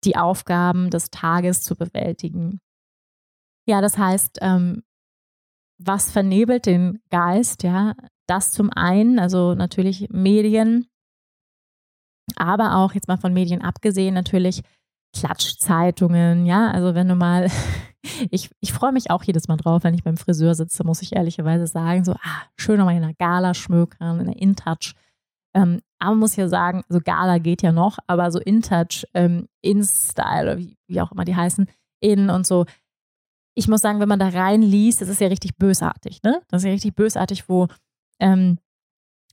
die 0.03 0.15
Aufgaben 0.15 0.89
des 0.89 1.09
Tages 1.09 1.63
zu 1.63 1.75
bewältigen. 1.75 2.59
Ja, 3.67 3.81
das 3.81 3.97
heißt, 3.97 4.39
ähm, 4.41 4.83
was 5.79 6.11
vernebelt 6.11 6.65
den 6.65 7.01
Geist, 7.09 7.63
ja, 7.63 7.93
das 8.27 8.51
zum 8.51 8.69
einen, 8.71 9.19
also 9.19 9.55
natürlich 9.55 10.09
Medien, 10.09 10.87
aber 12.35 12.75
auch 12.75 12.93
jetzt 12.93 13.07
mal 13.07 13.17
von 13.17 13.33
Medien 13.33 13.61
abgesehen, 13.61 14.13
natürlich 14.13 14.63
Klatschzeitungen, 15.13 16.45
ja, 16.45 16.69
also 16.71 16.93
wenn 16.93 17.07
du 17.07 17.15
mal, 17.15 17.49
ich, 18.31 18.49
ich 18.59 18.73
freue 18.73 18.91
mich 18.91 19.09
auch 19.09 19.23
jedes 19.23 19.47
Mal 19.47 19.57
drauf, 19.57 19.83
wenn 19.83 19.93
ich 19.93 20.03
beim 20.03 20.17
Friseur 20.17 20.53
sitze, 20.55 20.83
muss 20.83 21.01
ich 21.01 21.15
ehrlicherweise 21.15 21.67
sagen, 21.67 22.03
so, 22.03 22.13
ah, 22.13 22.41
schön 22.55 22.77
nochmal 22.77 22.97
in 22.97 23.03
einer 23.03 23.13
Gala 23.13 23.53
schmökern, 23.53 24.19
in 24.19 24.27
einer 24.27 24.37
InTouch. 24.37 24.93
Ähm, 25.55 25.81
aber 25.99 26.11
man 26.11 26.19
muss 26.19 26.35
ja 26.35 26.47
sagen, 26.47 26.83
so 26.89 26.99
Gala 26.99 27.39
geht 27.39 27.61
ja 27.61 27.71
noch, 27.71 27.97
aber 28.07 28.31
so 28.31 28.39
InTouch, 28.39 29.05
ähm, 29.13 29.47
InStyle 29.61 30.59
wie, 30.59 30.77
wie 30.87 31.01
auch 31.01 31.11
immer 31.11 31.25
die 31.25 31.35
heißen, 31.35 31.67
In 32.01 32.29
und 32.29 32.45
so. 32.45 32.65
Ich 33.55 33.67
muss 33.67 33.81
sagen, 33.81 33.99
wenn 33.99 34.09
man 34.09 34.19
da 34.19 34.27
reinliest, 34.27 35.01
das 35.01 35.09
ist 35.09 35.21
ja 35.21 35.29
richtig 35.29 35.57
bösartig, 35.57 36.21
ne? 36.21 36.41
Das 36.49 36.61
ist 36.61 36.65
ja 36.65 36.73
richtig 36.73 36.93
bösartig, 36.93 37.49
wo 37.49 37.67
ähm, 38.19 38.57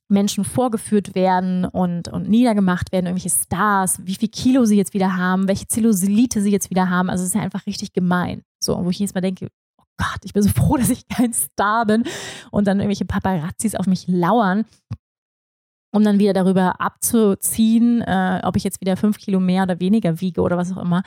Menschen 0.08 0.44
vorgeführt 0.44 1.14
werden 1.14 1.64
und, 1.64 2.08
und 2.08 2.28
niedergemacht 2.28 2.92
werden, 2.92 3.06
irgendwelche 3.06 3.36
Stars, 3.36 3.98
wie 4.04 4.14
viel 4.14 4.28
Kilo 4.28 4.64
sie 4.64 4.76
jetzt 4.76 4.94
wieder 4.94 5.16
haben, 5.16 5.48
welche 5.48 5.66
Zellulite 5.66 6.42
sie 6.42 6.50
jetzt 6.50 6.70
wieder 6.70 6.90
haben. 6.90 7.10
Also 7.10 7.22
es 7.22 7.28
ist 7.28 7.34
ja 7.34 7.40
einfach 7.40 7.66
richtig 7.66 7.92
gemein. 7.92 8.42
So, 8.62 8.82
wo 8.84 8.90
ich 8.90 8.98
jedes 8.98 9.14
Mal 9.14 9.22
denke, 9.22 9.48
oh 9.78 9.84
Gott, 9.96 10.20
ich 10.24 10.32
bin 10.32 10.42
so 10.42 10.48
froh, 10.54 10.76
dass 10.76 10.90
ich 10.90 11.08
kein 11.08 11.32
Star 11.32 11.86
bin 11.86 12.04
und 12.50 12.66
dann 12.66 12.78
irgendwelche 12.78 13.06
Paparazzis 13.06 13.74
auf 13.74 13.86
mich 13.86 14.06
lauern, 14.06 14.64
um 15.92 16.04
dann 16.04 16.18
wieder 16.18 16.32
darüber 16.32 16.80
abzuziehen, 16.80 18.02
äh, 18.02 18.40
ob 18.44 18.56
ich 18.56 18.64
jetzt 18.64 18.80
wieder 18.80 18.96
fünf 18.96 19.18
Kilo 19.18 19.40
mehr 19.40 19.62
oder 19.62 19.80
weniger 19.80 20.20
wiege 20.20 20.42
oder 20.42 20.56
was 20.56 20.72
auch 20.72 20.82
immer. 20.82 21.02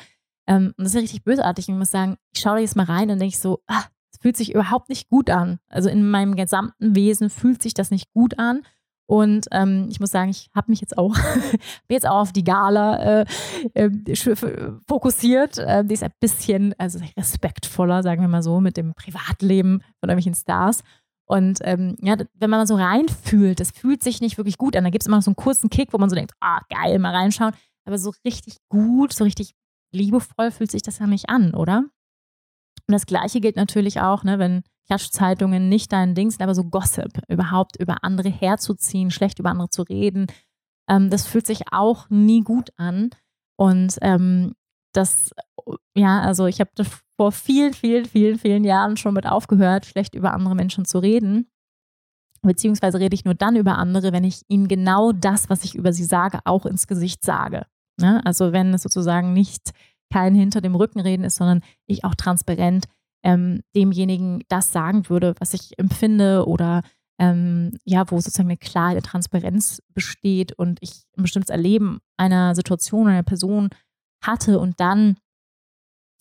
Ähm, 0.48 0.74
und 0.78 0.80
das 0.80 0.88
ist 0.88 0.96
ja 0.96 1.02
richtig 1.02 1.24
bösartig. 1.24 1.70
Ich 1.70 1.76
muss 1.76 1.92
sagen, 1.92 2.18
ich 2.34 2.42
schaue 2.42 2.56
da 2.56 2.62
jetzt 2.62 2.76
mal 2.76 2.86
rein 2.86 3.12
und 3.12 3.20
denke 3.20 3.38
so, 3.38 3.62
ah, 3.68 3.84
fühlt 4.22 4.38
sich 4.38 4.54
überhaupt 4.54 4.90
nicht 4.90 5.10
gut 5.10 5.30
an. 5.30 5.60
Also 5.70 5.90
in 5.90 6.10
meinem 6.10 6.36
gesamten 6.36 6.96
Wesen 6.96 7.30
fühlt 7.30 7.62
sich 7.62 7.74
das 7.74 7.92
nicht 7.92 8.12
gut 8.14 8.38
an. 8.40 8.62
Und 9.10 9.48
ähm, 9.52 9.88
ich 9.90 10.02
muss 10.02 10.12
sagen, 10.12 10.30
ich 10.30 10.50
habe 10.54 10.70
mich 10.70 10.82
jetzt 10.82 10.98
auch, 10.98 11.16
jetzt 11.90 12.06
auch 12.06 12.20
auf 12.20 12.34
die 12.34 12.44
Gala 12.44 13.22
äh, 13.22 13.26
äh, 13.74 13.90
fokussiert. 14.86 15.58
Äh, 15.58 15.86
die 15.86 15.94
ist 15.94 16.04
ein 16.04 16.12
bisschen 16.20 16.76
also 16.78 17.00
respektvoller, 17.18 18.04
sagen 18.04 18.22
wir 18.22 18.28
mal 18.28 18.44
so, 18.44 18.60
mit 18.60 18.76
dem 18.76 18.94
Privatleben 18.94 19.80
von 20.00 20.10
irgendwelchen 20.10 20.36
Stars. 20.36 20.84
Und 21.26 21.60
ähm, 21.64 21.96
ja, 22.02 22.16
wenn 22.36 22.50
man 22.50 22.68
so 22.68 22.76
reinfühlt, 22.76 23.60
das 23.60 23.72
fühlt 23.72 24.04
sich 24.04 24.22
nicht 24.22 24.38
wirklich 24.38 24.58
gut 24.58 24.76
an. 24.76 24.84
Da 24.84 24.90
gibt 24.90 25.04
es 25.04 25.08
immer 25.08 25.22
so 25.22 25.30
einen 25.30 25.36
kurzen 25.36 25.70
Kick, 25.70 25.94
wo 25.94 25.98
man 25.98 26.10
so 26.10 26.16
denkt, 26.16 26.34
ah, 26.42 26.60
geil, 26.70 27.00
mal 27.00 27.16
reinschauen. 27.16 27.54
Aber 27.86 27.98
so 27.98 28.14
richtig 28.26 28.58
gut, 28.70 29.14
so 29.14 29.24
richtig 29.24 29.54
liebevoll 29.94 30.52
fühlt 30.52 30.72
sich 30.72 30.82
das 30.82 31.00
ja 31.00 31.08
nicht 31.08 31.30
an, 31.30 31.54
oder? 31.54 31.86
Und 32.88 32.94
das 32.94 33.06
Gleiche 33.06 33.42
gilt 33.42 33.56
natürlich 33.56 34.00
auch, 34.02 34.24
ne, 34.24 34.40
wenn 34.40 34.64
Klatschzeitungen 34.88 35.68
nicht 35.68 35.92
dein 35.92 36.16
Ding 36.16 36.32
sind, 36.32 36.42
aber 36.42 36.56
so 36.56 36.64
Gossip, 36.64 37.20
überhaupt 37.28 37.78
über 37.78 38.04
andere 38.04 38.30
herzuziehen, 38.30 39.12
schlecht 39.12 39.40
über 39.40 39.50
andere 39.50 39.70
zu 39.70 39.84
reden, 39.84 40.28
ähm, 40.90 41.10
das 41.10 41.28
fühlt 41.28 41.46
sich 41.46 41.64
auch 41.72 42.10
nie 42.10 42.42
gut 42.42 42.70
an. 42.78 43.10
Und 43.58 43.98
ähm, 44.02 44.54
das, 44.94 45.32
ja, 45.96 46.22
also 46.22 46.46
ich 46.46 46.62
habe 46.62 46.72
vor 47.18 47.32
vielen, 47.32 47.74
vielen, 47.74 48.06
vielen, 48.06 48.40
vielen 48.40 48.64
Jahren 48.64 48.96
schon 48.96 49.14
mit 49.14 49.28
aufgehört, 49.28 49.86
schlecht 49.86 50.16
über 50.16 50.34
andere 50.34 50.56
Menschen 50.56 50.86
zu 50.86 51.00
reden. 51.00 51.50
Beziehungsweise 52.42 53.00
rede 53.00 53.16
ich 53.16 53.26
nur 53.26 53.34
dann 53.34 53.56
über 53.56 53.78
andere, 53.78 54.14
wenn 54.14 54.24
ich 54.24 54.44
ihnen 54.48 54.68
genau 54.68 55.12
das, 55.12 55.50
was 55.50 55.64
ich 55.64 55.76
über 55.76 55.92
sie 55.92 56.06
sage, 56.06 56.40
auch 56.46 56.66
ins 56.66 56.88
Gesicht 56.88 57.26
sage. 57.26 57.66
Ne? 58.00 58.22
Also 58.26 58.54
wenn 58.54 58.74
es 58.74 58.84
sozusagen 58.84 59.34
nicht 59.34 59.72
kein 60.12 60.36
hinter 60.36 60.62
dem 60.62 60.76
Rücken 60.76 61.00
reden 61.00 61.24
ist, 61.24 61.36
sondern 61.36 61.62
ich 61.86 62.04
auch 62.04 62.16
transparent 62.16 62.86
ähm, 63.24 63.62
demjenigen 63.76 64.44
das 64.48 64.72
sagen 64.72 65.10
würde, 65.10 65.36
was 65.40 65.54
ich 65.54 65.78
empfinde 65.78 66.46
oder 66.48 66.82
ähm, 67.20 67.78
ja, 67.84 68.10
wo 68.12 68.20
sozusagen 68.20 68.50
eine 68.50 68.58
klare 68.58 69.02
Transparenz 69.02 69.82
besteht 69.94 70.54
und 70.54 70.78
ich 70.82 71.04
ein 71.18 71.24
bestimmtes 71.24 71.50
Erleben 71.50 72.00
einer 72.18 72.54
Situation, 72.56 73.08
einer 73.08 73.24
Person 73.24 73.70
hatte 74.24 74.60
und 74.60 74.80
dann 74.80 75.18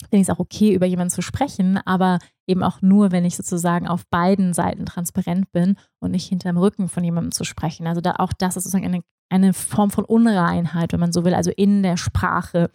finde 0.01 0.17
ich 0.17 0.21
es 0.23 0.29
auch 0.29 0.39
okay, 0.39 0.73
über 0.73 0.85
jemanden 0.85 1.11
zu 1.11 1.21
sprechen, 1.21 1.79
aber 1.85 2.19
eben 2.47 2.63
auch 2.63 2.81
nur, 2.81 3.11
wenn 3.11 3.25
ich 3.25 3.35
sozusagen 3.35 3.87
auf 3.87 4.07
beiden 4.09 4.53
Seiten 4.53 4.85
transparent 4.85 5.51
bin 5.51 5.75
und 5.99 6.11
nicht 6.11 6.29
hinterm 6.29 6.57
Rücken 6.57 6.87
von 6.87 7.03
jemandem 7.03 7.31
zu 7.31 7.43
sprechen. 7.43 7.87
Also 7.87 8.01
da, 8.01 8.15
auch 8.19 8.31
das 8.33 8.57
ist 8.57 8.63
sozusagen 8.63 8.85
eine, 8.85 9.01
eine 9.29 9.53
Form 9.53 9.89
von 9.89 10.05
Unreinheit, 10.05 10.93
wenn 10.93 10.99
man 10.99 11.11
so 11.11 11.25
will, 11.25 11.33
also 11.33 11.51
in 11.51 11.83
der 11.83 11.97
Sprache 11.97 12.69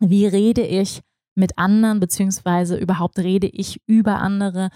wie 0.00 0.26
rede 0.26 0.62
ich 0.62 1.02
mit 1.34 1.56
anderen, 1.56 2.00
beziehungsweise 2.00 2.76
überhaupt 2.76 3.18
rede 3.18 3.46
ich 3.46 3.80
über 3.86 4.20
andere. 4.20 4.70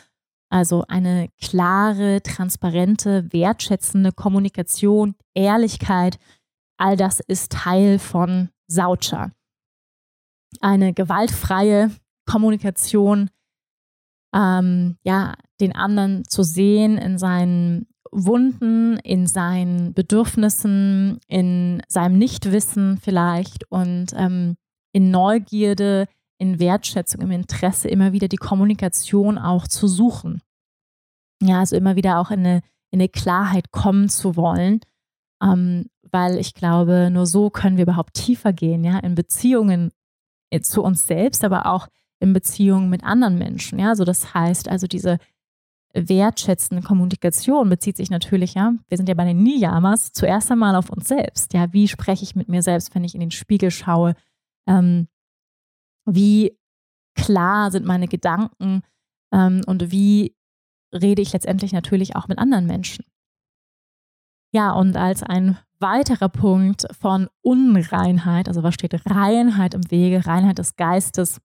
Also 0.49 0.85
eine 0.87 1.29
klare, 1.41 2.23
transparente, 2.23 3.33
wertschätzende 3.33 4.13
Kommunikation, 4.13 5.15
Ehrlichkeit, 5.35 6.19
all 6.77 6.97
das 6.97 7.21
ist 7.21 7.53
Teil 7.53 7.99
von 7.99 8.51
Saucha. 8.69 9.33
Eine 10.61 10.93
gewaltfreie 10.93 11.91
Kommunikation, 12.27 13.31
ähm, 14.35 14.99
ja, 15.05 15.35
den 15.61 15.75
anderen 15.75 16.25
zu 16.29 16.43
sehen 16.43 16.99
in 16.99 17.19
seinen 17.19 17.87
Wunden, 18.11 18.99
in 18.99 19.27
seinen 19.27 19.95
Bedürfnissen, 19.95 21.19
in 21.29 21.83
seinem 21.89 22.19
Nichtwissen 22.19 22.99
vielleicht 22.99 23.71
und 23.71 24.13
ähm, 24.15 24.57
in 24.93 25.11
Neugierde, 25.11 26.07
in 26.39 26.59
Wertschätzung, 26.59 27.21
im 27.21 27.31
Interesse 27.31 27.89
immer 27.89 28.13
wieder 28.13 28.29
die 28.29 28.37
Kommunikation 28.37 29.39
auch 29.39 29.67
zu 29.67 29.87
suchen. 29.89 30.43
Ja, 31.43 31.61
also 31.61 31.77
immer 31.77 31.97
wieder 31.97 32.19
auch 32.19 32.31
in 32.31 32.41
eine, 32.41 32.63
in 32.91 33.01
eine 33.01 33.09
Klarheit 33.09 33.71
kommen 33.71 34.09
zu 34.09 34.37
wollen, 34.37 34.81
ähm, 35.43 35.87
weil 36.11 36.39
ich 36.39 36.55
glaube, 36.55 37.11
nur 37.11 37.27
so 37.27 37.51
können 37.51 37.77
wir 37.77 37.85
überhaupt 37.85 38.15
tiefer 38.15 38.53
gehen, 38.53 38.85
ja, 38.85 38.99
in 38.99 39.15
Beziehungen 39.15 39.91
äh, 40.51 40.61
zu 40.61 40.83
uns 40.83 41.07
selbst, 41.07 41.45
aber 41.45 41.67
auch 41.67 41.89
in 42.21 42.33
Beziehungen 42.33 42.91
mit 42.91 43.03
anderen 43.03 43.39
Menschen. 43.39 43.79
Ja, 43.79 43.97
so 43.97 44.05
das 44.05 44.35
heißt 44.35 44.69
also 44.69 44.87
diese 44.87 45.19
wertschätzende 45.95 46.83
Kommunikation 46.83 47.69
bezieht 47.69 47.97
sich 47.97 48.11
natürlich, 48.11 48.55
ja, 48.55 48.73
wir 48.89 48.97
sind 48.97 49.09
ja 49.09 49.15
bei 49.15 49.25
den 49.25 49.43
Niyamas, 49.43 50.13
zuerst 50.13 50.51
einmal 50.51 50.75
auf 50.75 50.91
uns 50.91 51.09
selbst. 51.09 51.53
Ja, 51.53 51.73
wie 51.73 51.89
spreche 51.89 52.25
ich 52.25 52.35
mit 52.35 52.49
mir 52.49 52.63
selbst, 52.63 52.95
wenn 52.95 53.05
ich 53.05 53.15
in 53.15 53.21
den 53.21 53.31
Spiegel 53.31 53.71
schaue? 53.71 54.15
Ähm, 54.69 55.09
wie 56.07 56.59
klar 57.15 57.71
sind 57.71 57.87
meine 57.87 58.09
Gedanken 58.09 58.83
ähm, 59.33 59.63
und 59.67 59.91
wie 59.91 60.37
rede 60.93 61.23
ich 61.23 61.33
letztendlich 61.33 61.73
natürlich 61.73 62.17
auch 62.17 62.29
mit 62.29 62.39
anderen 62.39 62.67
Menschen. 62.67 63.05
Ja, 64.55 64.73
und 64.73 64.97
als 64.97 65.23
ein 65.23 65.59
weiterer 65.79 66.29
Punkt 66.29 66.87
von 66.99 67.29
Unreinheit, 67.41 68.49
also 68.49 68.63
was 68.63 68.75
steht 68.75 68.95
Reinheit 69.07 69.75
im 69.75 69.91
Wege, 69.91 70.27
Reinheit 70.27 70.59
des 70.59 70.77
Geistes, 70.77 71.41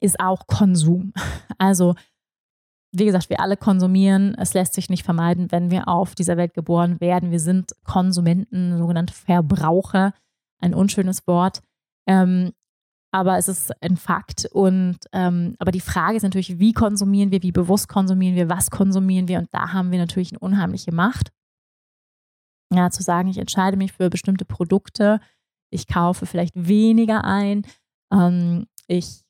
ist 0.00 0.20
auch 0.20 0.46
Konsum. 0.46 1.12
Also, 1.60 1.96
wie 2.92 3.04
gesagt, 3.04 3.30
wir 3.30 3.40
alle 3.40 3.56
konsumieren. 3.56 4.36
Es 4.38 4.54
lässt 4.54 4.74
sich 4.74 4.88
nicht 4.88 5.02
vermeiden, 5.02 5.50
wenn 5.50 5.72
wir 5.72 5.88
auf 5.88 6.14
dieser 6.14 6.36
Welt 6.36 6.54
geboren 6.54 7.00
werden. 7.00 7.32
Wir 7.32 7.40
sind 7.40 7.74
Konsumenten, 7.82 8.78
sogenannte 8.78 9.12
Verbraucher, 9.12 10.14
ein 10.60 10.72
unschönes 10.72 11.26
Wort. 11.26 11.62
Ähm, 12.08 12.52
aber 13.12 13.38
es 13.38 13.48
ist 13.48 13.70
ein 13.82 13.96
Fakt. 13.96 14.46
Und 14.52 14.98
ähm, 15.12 15.54
aber 15.58 15.70
die 15.70 15.80
Frage 15.80 16.16
ist 16.16 16.22
natürlich, 16.22 16.58
wie 16.58 16.72
konsumieren 16.72 17.30
wir, 17.30 17.42
wie 17.42 17.52
bewusst 17.52 17.88
konsumieren 17.88 18.34
wir, 18.34 18.48
was 18.48 18.70
konsumieren 18.70 19.28
wir? 19.28 19.38
Und 19.38 19.48
da 19.52 19.72
haben 19.72 19.90
wir 19.92 19.98
natürlich 19.98 20.32
eine 20.32 20.40
unheimliche 20.40 20.92
Macht. 20.92 21.30
Ja, 22.72 22.90
zu 22.90 23.02
sagen, 23.02 23.28
ich 23.28 23.38
entscheide 23.38 23.76
mich 23.76 23.92
für 23.92 24.10
bestimmte 24.10 24.44
Produkte, 24.44 25.20
ich 25.70 25.86
kaufe 25.86 26.26
vielleicht 26.26 26.52
weniger 26.54 27.24
ein, 27.24 27.62
ähm, 28.12 28.66
ich 28.86 29.22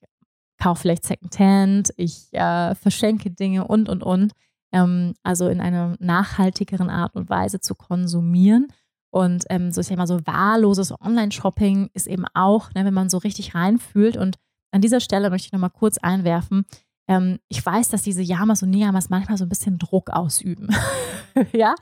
kaufe 0.61 0.83
vielleicht 0.83 1.05
Secondhand, 1.05 1.91
ich 1.97 2.33
äh, 2.33 2.75
verschenke 2.75 3.31
Dinge 3.31 3.67
und 3.67 3.89
und 3.89 4.03
und. 4.03 4.33
Ähm, 4.73 5.15
also 5.23 5.49
in 5.49 5.61
einer 5.61 5.97
nachhaltigeren 6.01 6.91
Art 6.91 7.15
und 7.15 7.31
Weise 7.31 7.61
zu 7.61 7.75
konsumieren 7.75 8.69
und 9.11 9.45
ähm, 9.49 9.73
so, 9.73 9.81
ich 9.81 9.87
sag 9.87 9.97
mal, 9.97 10.07
so 10.07 10.21
wahlloses 10.27 10.93
Online-Shopping 11.01 11.91
ist 11.95 12.07
eben 12.07 12.25
auch, 12.35 12.73
ne, 12.75 12.85
wenn 12.85 12.95
man 12.95 13.09
so 13.09 13.19
richtig 13.19 13.55
reinfühlt. 13.55 14.17
Und 14.17 14.37
an 14.71 14.83
dieser 14.83 15.01
Stelle 15.01 15.31
möchte 15.31 15.47
ich 15.47 15.53
nochmal 15.53 15.71
kurz 15.71 15.99
einwerfen. 15.99 16.67
Ähm, 17.09 17.39
ich 17.49 17.65
weiß, 17.65 17.89
dass 17.89 18.03
diese 18.03 18.23
Yamas 18.23 18.63
und 18.63 18.71
Niyamas 18.71 19.09
manchmal 19.09 19.39
so 19.39 19.45
ein 19.45 19.49
bisschen 19.49 19.79
Druck 19.79 20.11
ausüben. 20.11 20.69
ja, 21.53 21.75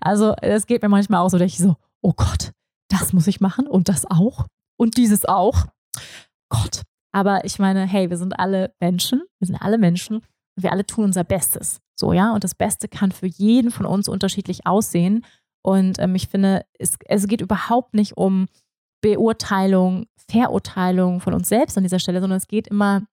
also 0.00 0.34
es 0.40 0.66
geht 0.66 0.82
mir 0.82 0.88
manchmal 0.88 1.20
auch 1.20 1.28
so, 1.28 1.38
dass 1.38 1.52
ich 1.52 1.58
so, 1.58 1.76
oh 2.00 2.14
Gott, 2.16 2.52
das 2.88 3.12
muss 3.12 3.26
ich 3.26 3.40
machen 3.40 3.66
und 3.66 3.88
das 3.88 4.10
auch 4.10 4.46
und 4.78 4.96
dieses 4.96 5.26
auch. 5.26 5.66
Gott. 6.48 6.82
Aber 7.12 7.44
ich 7.44 7.58
meine, 7.58 7.86
hey, 7.86 8.10
wir 8.10 8.16
sind 8.16 8.38
alle 8.38 8.74
Menschen, 8.80 9.22
wir 9.38 9.46
sind 9.46 9.56
alle 9.56 9.78
Menschen 9.78 10.16
und 10.16 10.62
wir 10.62 10.72
alle 10.72 10.86
tun 10.86 11.04
unser 11.04 11.24
Bestes. 11.24 11.80
So, 11.98 12.12
ja, 12.12 12.32
und 12.32 12.42
das 12.42 12.54
Beste 12.54 12.88
kann 12.88 13.12
für 13.12 13.26
jeden 13.26 13.70
von 13.70 13.86
uns 13.86 14.08
unterschiedlich 14.08 14.66
aussehen. 14.66 15.24
Und 15.64 15.98
ähm, 15.98 16.14
ich 16.14 16.28
finde, 16.28 16.66
es, 16.78 16.96
es 17.06 17.26
geht 17.26 17.40
überhaupt 17.40 17.94
nicht 17.94 18.16
um 18.16 18.46
Beurteilung, 19.00 20.06
Verurteilung 20.30 21.20
von 21.20 21.32
uns 21.32 21.48
selbst 21.48 21.76
an 21.76 21.84
dieser 21.84 21.98
Stelle, 21.98 22.20
sondern 22.20 22.36
es 22.36 22.48
geht 22.48 22.68
immer, 22.68 23.06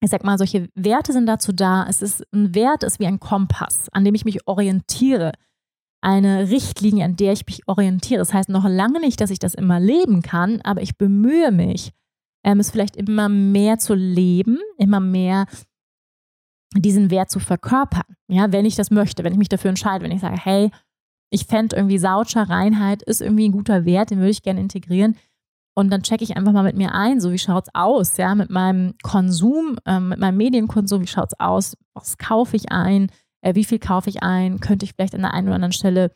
ich 0.00 0.10
sag 0.10 0.22
mal, 0.24 0.38
solche 0.38 0.68
Werte 0.74 1.12
sind 1.12 1.26
dazu 1.26 1.52
da. 1.52 1.86
Es 1.88 2.02
ist 2.02 2.22
ein 2.32 2.54
Wert 2.54 2.84
ist 2.84 3.00
wie 3.00 3.06
ein 3.06 3.18
Kompass, 3.18 3.88
an 3.90 4.04
dem 4.04 4.14
ich 4.14 4.24
mich 4.24 4.46
orientiere. 4.46 5.32
Eine 6.00 6.50
Richtlinie, 6.50 7.04
an 7.04 7.16
der 7.16 7.32
ich 7.32 7.46
mich 7.46 7.66
orientiere. 7.66 8.20
Das 8.20 8.32
heißt 8.32 8.48
noch 8.48 8.68
lange 8.68 9.00
nicht, 9.00 9.20
dass 9.20 9.30
ich 9.30 9.40
das 9.40 9.54
immer 9.54 9.80
leben 9.80 10.22
kann, 10.22 10.60
aber 10.62 10.82
ich 10.82 10.96
bemühe 10.96 11.50
mich, 11.50 11.92
ähm, 12.44 12.60
es 12.60 12.70
vielleicht 12.70 12.96
immer 12.96 13.28
mehr 13.28 13.78
zu 13.78 13.94
leben, 13.94 14.58
immer 14.78 15.00
mehr 15.00 15.46
diesen 16.76 17.10
Wert 17.10 17.30
zu 17.30 17.40
verkörpern. 17.40 18.04
Ja, 18.28 18.52
wenn 18.52 18.66
ich 18.66 18.76
das 18.76 18.92
möchte, 18.92 19.24
wenn 19.24 19.32
ich 19.32 19.38
mich 19.38 19.48
dafür 19.48 19.70
entscheide, 19.70 20.04
wenn 20.04 20.12
ich 20.12 20.20
sage, 20.20 20.38
hey, 20.38 20.70
ich 21.30 21.46
fände 21.46 21.76
irgendwie 21.76 21.98
Sautscher, 21.98 22.48
Reinheit 22.48 23.02
ist 23.02 23.20
irgendwie 23.20 23.48
ein 23.48 23.52
guter 23.52 23.84
Wert, 23.84 24.10
den 24.10 24.18
würde 24.18 24.30
ich 24.30 24.42
gerne 24.42 24.60
integrieren. 24.60 25.16
Und 25.74 25.90
dann 25.90 26.02
checke 26.02 26.24
ich 26.24 26.36
einfach 26.36 26.52
mal 26.52 26.62
mit 26.62 26.76
mir 26.76 26.94
ein, 26.94 27.20
so 27.20 27.32
wie 27.32 27.38
schaut 27.38 27.64
es 27.64 27.74
aus, 27.74 28.16
ja, 28.16 28.34
mit 28.34 28.48
meinem 28.48 28.94
Konsum, 29.02 29.78
ähm, 29.84 30.08
mit 30.08 30.18
meinem 30.18 30.38
Medienkonsum, 30.38 31.02
wie 31.02 31.06
schaut 31.06 31.32
es 31.32 31.40
aus, 31.40 31.76
was 31.92 32.16
kaufe 32.16 32.56
ich 32.56 32.72
ein, 32.72 33.10
äh, 33.42 33.54
wie 33.54 33.64
viel 33.64 33.78
kaufe 33.78 34.08
ich 34.08 34.22
ein, 34.22 34.60
könnte 34.60 34.84
ich 34.84 34.94
vielleicht 34.94 35.14
an 35.14 35.20
der 35.20 35.34
einen 35.34 35.48
oder 35.48 35.56
anderen 35.56 35.72
Stelle 35.72 36.12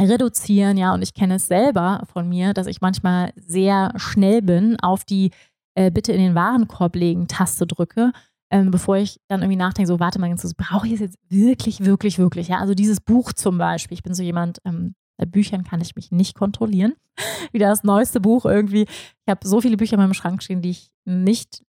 reduzieren, 0.00 0.76
ja, 0.78 0.94
und 0.94 1.02
ich 1.02 1.12
kenne 1.12 1.34
es 1.34 1.46
selber 1.46 2.04
von 2.12 2.28
mir, 2.28 2.54
dass 2.54 2.68
ich 2.68 2.80
manchmal 2.80 3.32
sehr 3.36 3.92
schnell 3.96 4.40
bin, 4.42 4.78
auf 4.80 5.04
die 5.04 5.32
äh, 5.74 5.90
Bitte 5.90 6.12
in 6.12 6.20
den 6.20 6.34
Warenkorb 6.34 6.96
legen 6.96 7.28
Taste 7.28 7.66
drücke 7.66 8.12
ähm, 8.50 8.70
bevor 8.70 8.96
ich 8.96 9.20
dann 9.28 9.42
irgendwie 9.42 9.56
nachdenke, 9.56 9.86
so 9.86 10.00
warte 10.00 10.18
mal, 10.18 10.34
brauche 10.56 10.86
ich 10.86 11.00
jetzt 11.00 11.18
wirklich, 11.28 11.84
wirklich, 11.84 12.18
wirklich. 12.18 12.48
Ja, 12.48 12.58
also 12.58 12.74
dieses 12.74 13.00
Buch 13.00 13.32
zum 13.32 13.58
Beispiel. 13.58 13.94
Ich 13.94 14.02
bin 14.02 14.14
so 14.14 14.22
jemand, 14.22 14.60
ähm, 14.64 14.94
bei 15.18 15.26
Büchern 15.26 15.64
kann 15.64 15.80
ich 15.80 15.96
mich 15.96 16.12
nicht 16.12 16.34
kontrollieren. 16.34 16.94
Wieder 17.52 17.68
das 17.68 17.84
neueste 17.84 18.20
Buch 18.20 18.44
irgendwie. 18.44 18.82
Ich 18.82 19.28
habe 19.28 19.46
so 19.46 19.60
viele 19.60 19.76
Bücher 19.76 19.94
in 19.94 20.00
meinem 20.00 20.14
Schrank 20.14 20.42
stehen, 20.42 20.62
die 20.62 20.70
ich 20.70 20.90
nicht 21.04 21.62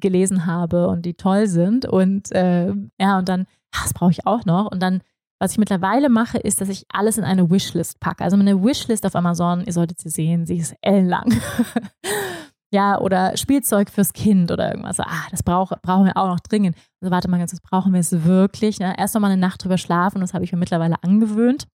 gelesen 0.00 0.46
habe 0.46 0.88
und 0.88 1.02
die 1.04 1.14
toll 1.14 1.46
sind. 1.46 1.86
Und 1.86 2.32
äh, 2.32 2.72
ja, 2.98 3.18
und 3.18 3.28
dann, 3.28 3.46
das 3.72 3.92
brauche 3.92 4.12
ich 4.12 4.26
auch 4.26 4.44
noch. 4.44 4.70
Und 4.70 4.80
dann, 4.80 5.00
was 5.38 5.52
ich 5.52 5.58
mittlerweile 5.58 6.08
mache, 6.08 6.38
ist, 6.38 6.60
dass 6.60 6.68
ich 6.68 6.86
alles 6.88 7.18
in 7.18 7.24
eine 7.24 7.50
Wishlist 7.50 8.00
packe. 8.00 8.24
Also 8.24 8.36
meine 8.36 8.62
Wishlist 8.62 9.04
auf 9.04 9.16
Amazon, 9.16 9.64
ihr 9.64 9.72
solltet 9.72 10.00
sie 10.00 10.10
sehen, 10.10 10.46
sie 10.46 10.58
ist 10.58 10.74
ellenlang. 10.80 11.34
ja, 12.74 12.98
oder 12.98 13.36
Spielzeug 13.36 13.88
fürs 13.88 14.12
Kind 14.12 14.50
oder 14.50 14.68
irgendwas. 14.68 14.98
Ah, 14.98 15.28
das 15.30 15.44
brauch, 15.44 15.70
brauchen 15.80 16.06
wir 16.06 16.16
auch 16.16 16.26
noch 16.26 16.40
dringend. 16.40 16.76
Also 17.00 17.12
warte 17.12 17.30
mal 17.30 17.38
ganz, 17.38 17.52
das 17.52 17.60
brauchen 17.60 17.92
wir 17.92 18.00
es 18.00 18.24
wirklich. 18.24 18.80
Ne? 18.80 18.98
Erst 18.98 19.14
noch 19.14 19.20
mal 19.20 19.30
eine 19.30 19.40
Nacht 19.40 19.62
drüber 19.62 19.78
schlafen, 19.78 20.20
das 20.20 20.34
habe 20.34 20.44
ich 20.44 20.50
mir 20.50 20.58
mittlerweile 20.58 20.96
angewöhnt. 21.04 21.68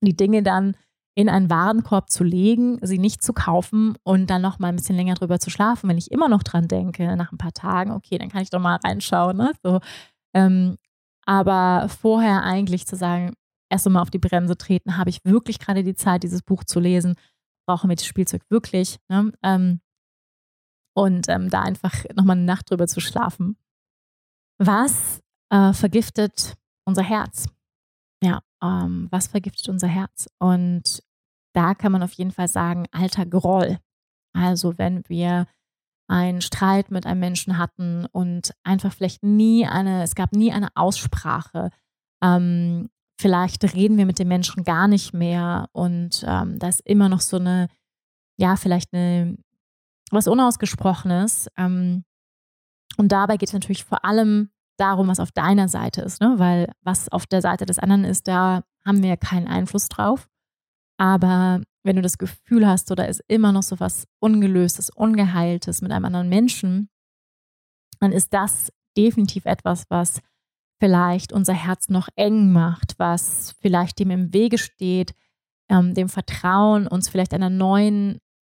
Die 0.00 0.16
Dinge 0.16 0.42
dann 0.42 0.76
in 1.14 1.28
einen 1.28 1.50
Warenkorb 1.50 2.08
zu 2.08 2.24
legen, 2.24 2.78
sie 2.80 2.96
nicht 2.96 3.22
zu 3.22 3.34
kaufen 3.34 3.96
und 4.02 4.30
dann 4.30 4.40
noch 4.40 4.58
mal 4.58 4.68
ein 4.68 4.76
bisschen 4.76 4.96
länger 4.96 5.12
drüber 5.12 5.40
zu 5.40 5.50
schlafen. 5.50 5.90
Wenn 5.90 5.98
ich 5.98 6.10
immer 6.10 6.30
noch 6.30 6.42
dran 6.42 6.68
denke, 6.68 7.14
nach 7.14 7.30
ein 7.30 7.38
paar 7.38 7.52
Tagen, 7.52 7.92
okay, 7.92 8.16
dann 8.16 8.30
kann 8.30 8.40
ich 8.40 8.48
doch 8.48 8.60
mal 8.60 8.78
reinschauen. 8.82 9.36
Ne? 9.36 9.52
So, 9.62 9.80
ähm, 10.32 10.78
aber 11.26 11.90
vorher 11.90 12.44
eigentlich 12.44 12.86
zu 12.86 12.96
sagen, 12.96 13.34
erst 13.68 13.86
einmal 13.86 14.00
auf 14.00 14.10
die 14.10 14.18
Bremse 14.18 14.56
treten, 14.56 14.96
habe 14.96 15.10
ich 15.10 15.22
wirklich 15.24 15.58
gerade 15.58 15.84
die 15.84 15.96
Zeit, 15.96 16.22
dieses 16.22 16.40
Buch 16.40 16.64
zu 16.64 16.80
lesen? 16.80 17.14
Brauchen 17.66 17.90
wir 17.90 17.96
das 17.96 18.06
Spielzeug 18.06 18.40
wirklich? 18.48 18.96
Ne? 19.10 19.32
Ähm, 19.42 19.80
und 20.98 21.28
ähm, 21.28 21.48
da 21.48 21.62
einfach 21.62 21.94
nochmal 22.16 22.36
eine 22.36 22.44
Nacht 22.44 22.70
drüber 22.70 22.88
zu 22.88 23.00
schlafen. 23.00 23.56
Was 24.58 25.20
äh, 25.50 25.72
vergiftet 25.72 26.54
unser 26.84 27.04
Herz? 27.04 27.48
Ja, 28.20 28.40
ähm, 28.60 29.06
was 29.12 29.28
vergiftet 29.28 29.68
unser 29.68 29.86
Herz? 29.86 30.26
Und 30.38 31.00
da 31.54 31.74
kann 31.74 31.92
man 31.92 32.02
auf 32.02 32.12
jeden 32.14 32.32
Fall 32.32 32.48
sagen, 32.48 32.86
alter 32.90 33.26
Groll. 33.26 33.78
Also 34.32 34.76
wenn 34.76 35.04
wir 35.08 35.46
einen 36.08 36.40
Streit 36.40 36.90
mit 36.90 37.06
einem 37.06 37.20
Menschen 37.20 37.58
hatten 37.58 38.06
und 38.06 38.52
einfach 38.64 38.92
vielleicht 38.92 39.22
nie 39.22 39.66
eine, 39.66 40.02
es 40.02 40.16
gab 40.16 40.32
nie 40.32 40.52
eine 40.52 40.68
Aussprache. 40.74 41.70
Ähm, 42.24 42.88
vielleicht 43.20 43.62
reden 43.74 43.98
wir 43.98 44.06
mit 44.06 44.18
dem 44.18 44.28
Menschen 44.28 44.64
gar 44.64 44.88
nicht 44.88 45.12
mehr 45.12 45.68
und 45.72 46.24
ähm, 46.26 46.58
da 46.58 46.68
ist 46.68 46.80
immer 46.80 47.08
noch 47.08 47.20
so 47.20 47.36
eine, 47.36 47.68
ja, 48.36 48.56
vielleicht 48.56 48.94
eine 48.94 49.36
was 50.12 50.28
Unausgesprochenes. 50.28 51.48
Ähm, 51.56 52.04
und 52.96 53.12
dabei 53.12 53.36
geht 53.36 53.48
es 53.48 53.52
natürlich 53.52 53.84
vor 53.84 54.04
allem 54.04 54.50
darum, 54.78 55.08
was 55.08 55.20
auf 55.20 55.32
deiner 55.32 55.68
Seite 55.68 56.02
ist, 56.02 56.20
ne? 56.20 56.34
weil 56.38 56.72
was 56.82 57.10
auf 57.10 57.26
der 57.26 57.42
Seite 57.42 57.66
des 57.66 57.78
anderen 57.78 58.04
ist, 58.04 58.28
da 58.28 58.62
haben 58.84 59.02
wir 59.02 59.16
keinen 59.16 59.48
Einfluss 59.48 59.88
drauf. 59.88 60.28
Aber 60.98 61.62
wenn 61.82 61.96
du 61.96 62.02
das 62.02 62.18
Gefühl 62.18 62.66
hast, 62.66 62.90
oder 62.90 63.08
ist 63.08 63.22
immer 63.28 63.52
noch 63.52 63.62
so 63.62 63.80
was 63.80 64.06
Ungelöstes, 64.20 64.90
Ungeheiltes 64.90 65.80
mit 65.80 65.92
einem 65.92 66.04
anderen 66.04 66.28
Menschen, 66.28 66.88
dann 68.00 68.12
ist 68.12 68.32
das 68.32 68.72
definitiv 68.96 69.46
etwas, 69.46 69.84
was 69.88 70.20
vielleicht 70.80 71.32
unser 71.32 71.54
Herz 71.54 71.88
noch 71.88 72.08
eng 72.14 72.52
macht, 72.52 72.94
was 72.98 73.54
vielleicht 73.60 73.98
dem 73.98 74.10
im 74.10 74.32
Wege 74.32 74.58
steht, 74.58 75.14
ähm, 75.68 75.94
dem 75.94 76.08
Vertrauen, 76.08 76.86
uns 76.86 77.08
vielleicht 77.08 77.34
einer 77.34 77.50
neuen 77.50 78.18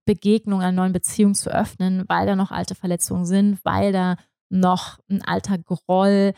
Begegnung, 0.09 0.63
einer 0.63 0.73
neuen 0.73 0.95
Beziehung 0.95 1.35
zu 1.35 1.51
öffnen, 1.51 2.05
weil 2.09 2.27
da 2.27 2.35
noch 2.35 2.51
alte 2.51 2.75
Verletzungen 2.75 3.27
sind, 3.27 3.63
weil 3.63 3.93
da 3.93 4.17
noch 4.49 4.99
ein 5.11 5.23
alter 5.23 5.59
Groll, 5.59 6.33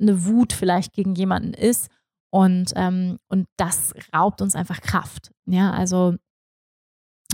eine 0.00 0.24
Wut 0.24 0.54
vielleicht 0.54 0.94
gegen 0.94 1.14
jemanden 1.14 1.52
ist. 1.52 1.90
Und, 2.30 2.72
ähm, 2.74 3.18
und 3.28 3.46
das 3.58 3.94
raubt 4.14 4.40
uns 4.40 4.56
einfach 4.56 4.80
Kraft. 4.80 5.30
Ja, 5.44 5.72
also 5.72 6.16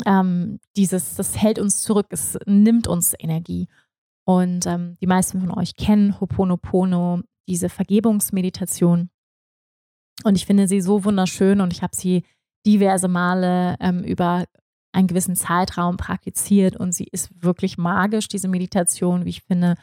ähm, 0.04 0.58
dieses, 0.76 1.14
das 1.14 1.40
hält 1.40 1.60
uns 1.60 1.82
zurück, 1.82 2.08
es 2.10 2.36
nimmt 2.46 2.88
uns 2.88 3.14
Energie. 3.16 3.68
Und 4.26 4.66
ähm, 4.66 4.96
die 5.00 5.06
meisten 5.06 5.40
von 5.40 5.52
euch 5.56 5.76
kennen 5.76 6.20
Hoponopono, 6.20 7.22
diese 7.48 7.68
Vergebungsmeditation. 7.68 9.10
Und 10.24 10.34
ich 10.34 10.44
finde 10.44 10.66
sie 10.66 10.80
so 10.80 11.04
wunderschön 11.04 11.60
und 11.60 11.72
ich 11.72 11.82
habe 11.82 11.94
sie 11.94 12.24
diverse 12.66 13.06
Male 13.06 13.76
ähm, 13.78 14.02
über 14.02 14.44
einen 14.92 15.06
gewissen 15.06 15.36
Zeitraum 15.36 15.96
praktiziert 15.96 16.76
und 16.76 16.92
sie 16.92 17.08
ist 17.10 17.30
wirklich 17.42 17.78
magisch, 17.78 18.28
diese 18.28 18.48
Meditation, 18.48 19.24
wie 19.24 19.30
ich 19.30 19.42
finde, 19.42 19.74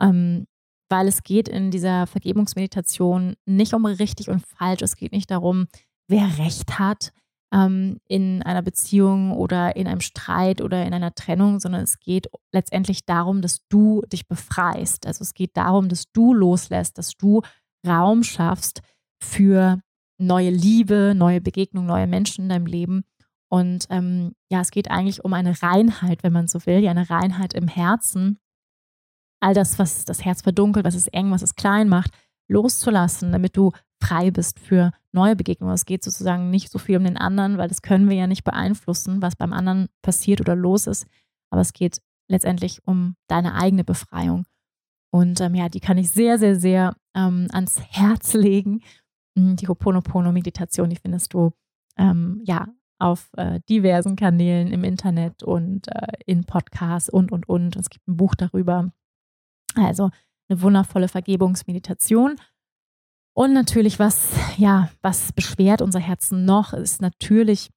ähm, 0.00 0.46
weil 0.88 1.08
es 1.08 1.22
geht 1.22 1.48
in 1.48 1.70
dieser 1.70 2.06
Vergebungsmeditation 2.06 3.34
nicht 3.46 3.72
um 3.72 3.86
richtig 3.86 4.28
und 4.28 4.44
falsch. 4.46 4.82
Es 4.82 4.96
geht 4.96 5.12
nicht 5.12 5.30
darum, 5.30 5.66
wer 6.06 6.38
recht 6.38 6.78
hat 6.78 7.12
ähm, 7.52 7.98
in 8.08 8.42
einer 8.42 8.62
Beziehung 8.62 9.32
oder 9.32 9.76
in 9.76 9.86
einem 9.86 10.00
Streit 10.00 10.60
oder 10.60 10.84
in 10.84 10.94
einer 10.94 11.14
Trennung, 11.14 11.60
sondern 11.60 11.82
es 11.82 11.98
geht 11.98 12.28
letztendlich 12.52 13.04
darum, 13.04 13.42
dass 13.42 13.66
du 13.68 14.02
dich 14.12 14.26
befreist. 14.26 15.06
Also 15.06 15.22
es 15.22 15.34
geht 15.34 15.56
darum, 15.56 15.88
dass 15.88 16.10
du 16.12 16.34
loslässt, 16.34 16.98
dass 16.98 17.16
du 17.16 17.42
Raum 17.86 18.22
schaffst 18.22 18.80
für 19.22 19.80
neue 20.18 20.50
Liebe, 20.50 21.14
neue 21.16 21.40
Begegnungen, 21.40 21.88
neue 21.88 22.06
Menschen 22.06 22.44
in 22.44 22.48
deinem 22.48 22.66
Leben. 22.66 23.04
Und 23.52 23.84
ähm, 23.90 24.32
ja, 24.50 24.62
es 24.62 24.70
geht 24.70 24.90
eigentlich 24.90 25.26
um 25.26 25.34
eine 25.34 25.62
Reinheit, 25.62 26.22
wenn 26.22 26.32
man 26.32 26.48
so 26.48 26.64
will, 26.64 26.78
ja, 26.78 26.90
eine 26.90 27.10
Reinheit 27.10 27.52
im 27.52 27.68
Herzen. 27.68 28.38
All 29.40 29.52
das, 29.52 29.78
was 29.78 30.06
das 30.06 30.24
Herz 30.24 30.40
verdunkelt, 30.40 30.86
was 30.86 30.94
es 30.94 31.06
eng, 31.08 31.30
was 31.32 31.42
es 31.42 31.54
klein 31.54 31.90
macht, 31.90 32.12
loszulassen, 32.48 33.30
damit 33.30 33.54
du 33.58 33.72
frei 34.02 34.30
bist 34.30 34.58
für 34.58 34.92
neue 35.12 35.36
Begegnungen. 35.36 35.74
Es 35.74 35.84
geht 35.84 36.02
sozusagen 36.02 36.48
nicht 36.48 36.70
so 36.70 36.78
viel 36.78 36.96
um 36.96 37.04
den 37.04 37.18
anderen, 37.18 37.58
weil 37.58 37.68
das 37.68 37.82
können 37.82 38.08
wir 38.08 38.16
ja 38.16 38.26
nicht 38.26 38.42
beeinflussen, 38.42 39.20
was 39.20 39.36
beim 39.36 39.52
anderen 39.52 39.90
passiert 40.00 40.40
oder 40.40 40.56
los 40.56 40.86
ist. 40.86 41.06
Aber 41.50 41.60
es 41.60 41.74
geht 41.74 42.00
letztendlich 42.28 42.80
um 42.86 43.16
deine 43.28 43.54
eigene 43.54 43.84
Befreiung. 43.84 44.46
Und 45.10 45.42
ähm, 45.42 45.54
ja, 45.54 45.68
die 45.68 45.80
kann 45.80 45.98
ich 45.98 46.10
sehr, 46.10 46.38
sehr, 46.38 46.58
sehr 46.58 46.96
ähm, 47.14 47.48
ans 47.52 47.82
Herz 47.82 48.32
legen. 48.32 48.80
Hm, 49.36 49.56
die 49.56 49.68
Hoponopono-Meditation, 49.68 50.88
die 50.88 50.96
findest 50.96 51.34
du 51.34 51.52
ähm, 51.98 52.40
ja 52.46 52.66
auf 53.02 53.30
äh, 53.36 53.60
diversen 53.68 54.16
Kanälen 54.16 54.72
im 54.72 54.84
Internet 54.84 55.42
und 55.42 55.88
äh, 55.88 56.12
in 56.26 56.44
Podcasts 56.44 57.08
und, 57.08 57.32
und, 57.32 57.48
und. 57.48 57.76
Es 57.76 57.90
gibt 57.90 58.06
ein 58.08 58.16
Buch 58.16 58.34
darüber. 58.34 58.92
Also 59.74 60.10
eine 60.48 60.62
wundervolle 60.62 61.08
Vergebungsmeditation. 61.08 62.36
Und 63.34 63.52
natürlich, 63.54 63.98
was, 63.98 64.34
ja, 64.58 64.90
was 65.00 65.32
beschwert 65.32 65.82
unser 65.82 66.00
Herzen 66.00 66.44
noch, 66.44 66.72
ist 66.74 67.00
natürlich 67.00 67.70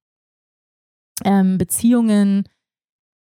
ähm, 1.24 1.58
Beziehungen, 1.58 2.46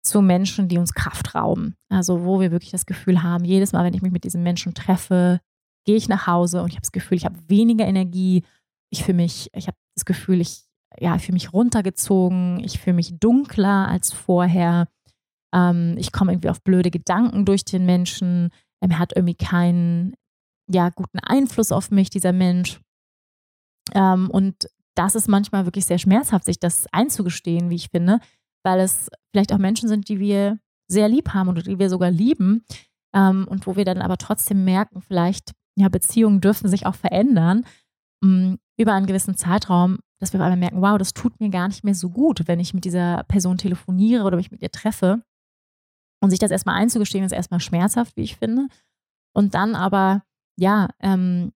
zu 0.05 0.21
Menschen, 0.21 0.67
die 0.67 0.77
uns 0.77 0.93
Kraft 0.93 1.35
rauben. 1.35 1.75
Also 1.89 2.23
wo 2.23 2.39
wir 2.39 2.51
wirklich 2.51 2.71
das 2.71 2.85
Gefühl 2.85 3.23
haben, 3.23 3.43
jedes 3.43 3.73
Mal, 3.73 3.83
wenn 3.83 3.93
ich 3.93 4.01
mich 4.01 4.11
mit 4.11 4.23
diesen 4.23 4.43
Menschen 4.43 4.73
treffe, 4.73 5.41
gehe 5.85 5.95
ich 5.95 6.07
nach 6.07 6.27
Hause 6.27 6.61
und 6.61 6.69
ich 6.69 6.75
habe 6.75 6.81
das 6.81 6.91
Gefühl, 6.91 7.17
ich 7.17 7.25
habe 7.25 7.37
weniger 7.47 7.85
Energie. 7.85 8.43
Ich 8.91 9.03
fühle 9.03 9.17
mich, 9.17 9.49
ich 9.53 9.67
habe 9.67 9.77
das 9.95 10.05
Gefühl, 10.05 10.41
ich, 10.41 10.64
ja, 10.99 11.15
ich 11.15 11.23
fühle 11.23 11.35
mich 11.35 11.53
runtergezogen, 11.53 12.59
ich 12.63 12.79
fühle 12.79 12.95
mich 12.95 13.19
dunkler 13.19 13.87
als 13.87 14.11
vorher. 14.11 14.87
Ähm, 15.53 15.95
ich 15.97 16.11
komme 16.11 16.33
irgendwie 16.33 16.49
auf 16.49 16.61
blöde 16.61 16.91
Gedanken 16.91 17.45
durch 17.45 17.65
den 17.65 17.85
Menschen. 17.85 18.49
Er 18.81 18.99
hat 18.99 19.13
irgendwie 19.15 19.35
keinen 19.35 20.15
ja, 20.67 20.89
guten 20.89 21.19
Einfluss 21.19 21.71
auf 21.71 21.91
mich, 21.91 22.09
dieser 22.09 22.33
Mensch. 22.33 22.79
Ähm, 23.93 24.29
und 24.29 24.67
das 24.95 25.15
ist 25.15 25.27
manchmal 25.27 25.65
wirklich 25.65 25.85
sehr 25.85 25.97
schmerzhaft, 25.97 26.45
sich 26.45 26.59
das 26.59 26.87
einzugestehen, 26.91 27.69
wie 27.69 27.75
ich 27.75 27.89
finde, 27.89 28.19
weil 28.63 28.79
es 28.79 29.09
vielleicht 29.31 29.53
auch 29.53 29.57
Menschen 29.57 29.89
sind, 29.89 30.09
die 30.09 30.19
wir 30.19 30.59
sehr 30.87 31.07
lieb 31.09 31.33
haben 31.33 31.49
oder 31.49 31.61
die 31.61 31.79
wir 31.79 31.89
sogar 31.89 32.11
lieben 32.11 32.63
ähm, 33.13 33.47
und 33.47 33.67
wo 33.67 33.75
wir 33.75 33.85
dann 33.85 34.01
aber 34.01 34.17
trotzdem 34.17 34.63
merken, 34.63 35.01
vielleicht, 35.01 35.51
ja, 35.77 35.89
Beziehungen 35.89 36.41
dürfen 36.41 36.69
sich 36.69 36.85
auch 36.85 36.95
verändern 36.95 37.65
mm, 38.21 38.55
über 38.77 38.93
einen 38.93 39.07
gewissen 39.07 39.35
Zeitraum, 39.35 39.99
dass 40.19 40.33
wir 40.33 40.39
auf 40.39 40.45
einmal 40.45 40.57
merken, 40.57 40.81
wow, 40.81 40.97
das 40.97 41.13
tut 41.13 41.39
mir 41.39 41.49
gar 41.49 41.67
nicht 41.67 41.83
mehr 41.83 41.95
so 41.95 42.09
gut, 42.09 42.47
wenn 42.47 42.59
ich 42.59 42.73
mit 42.73 42.85
dieser 42.85 43.23
Person 43.23 43.57
telefoniere 43.57 44.23
oder 44.23 44.37
mich 44.37 44.51
mit 44.51 44.61
ihr 44.61 44.71
treffe. 44.71 45.21
Und 46.21 46.29
sich 46.29 46.39
das 46.39 46.51
erstmal 46.51 46.75
einzugestehen, 46.75 47.25
ist 47.25 47.33
erstmal 47.33 47.59
schmerzhaft, 47.59 48.15
wie 48.15 48.23
ich 48.23 48.37
finde. 48.37 48.67
Und 49.33 49.53
dann 49.53 49.75
aber, 49.75 50.23
ja, 50.57 50.89
ähm, 51.01 51.51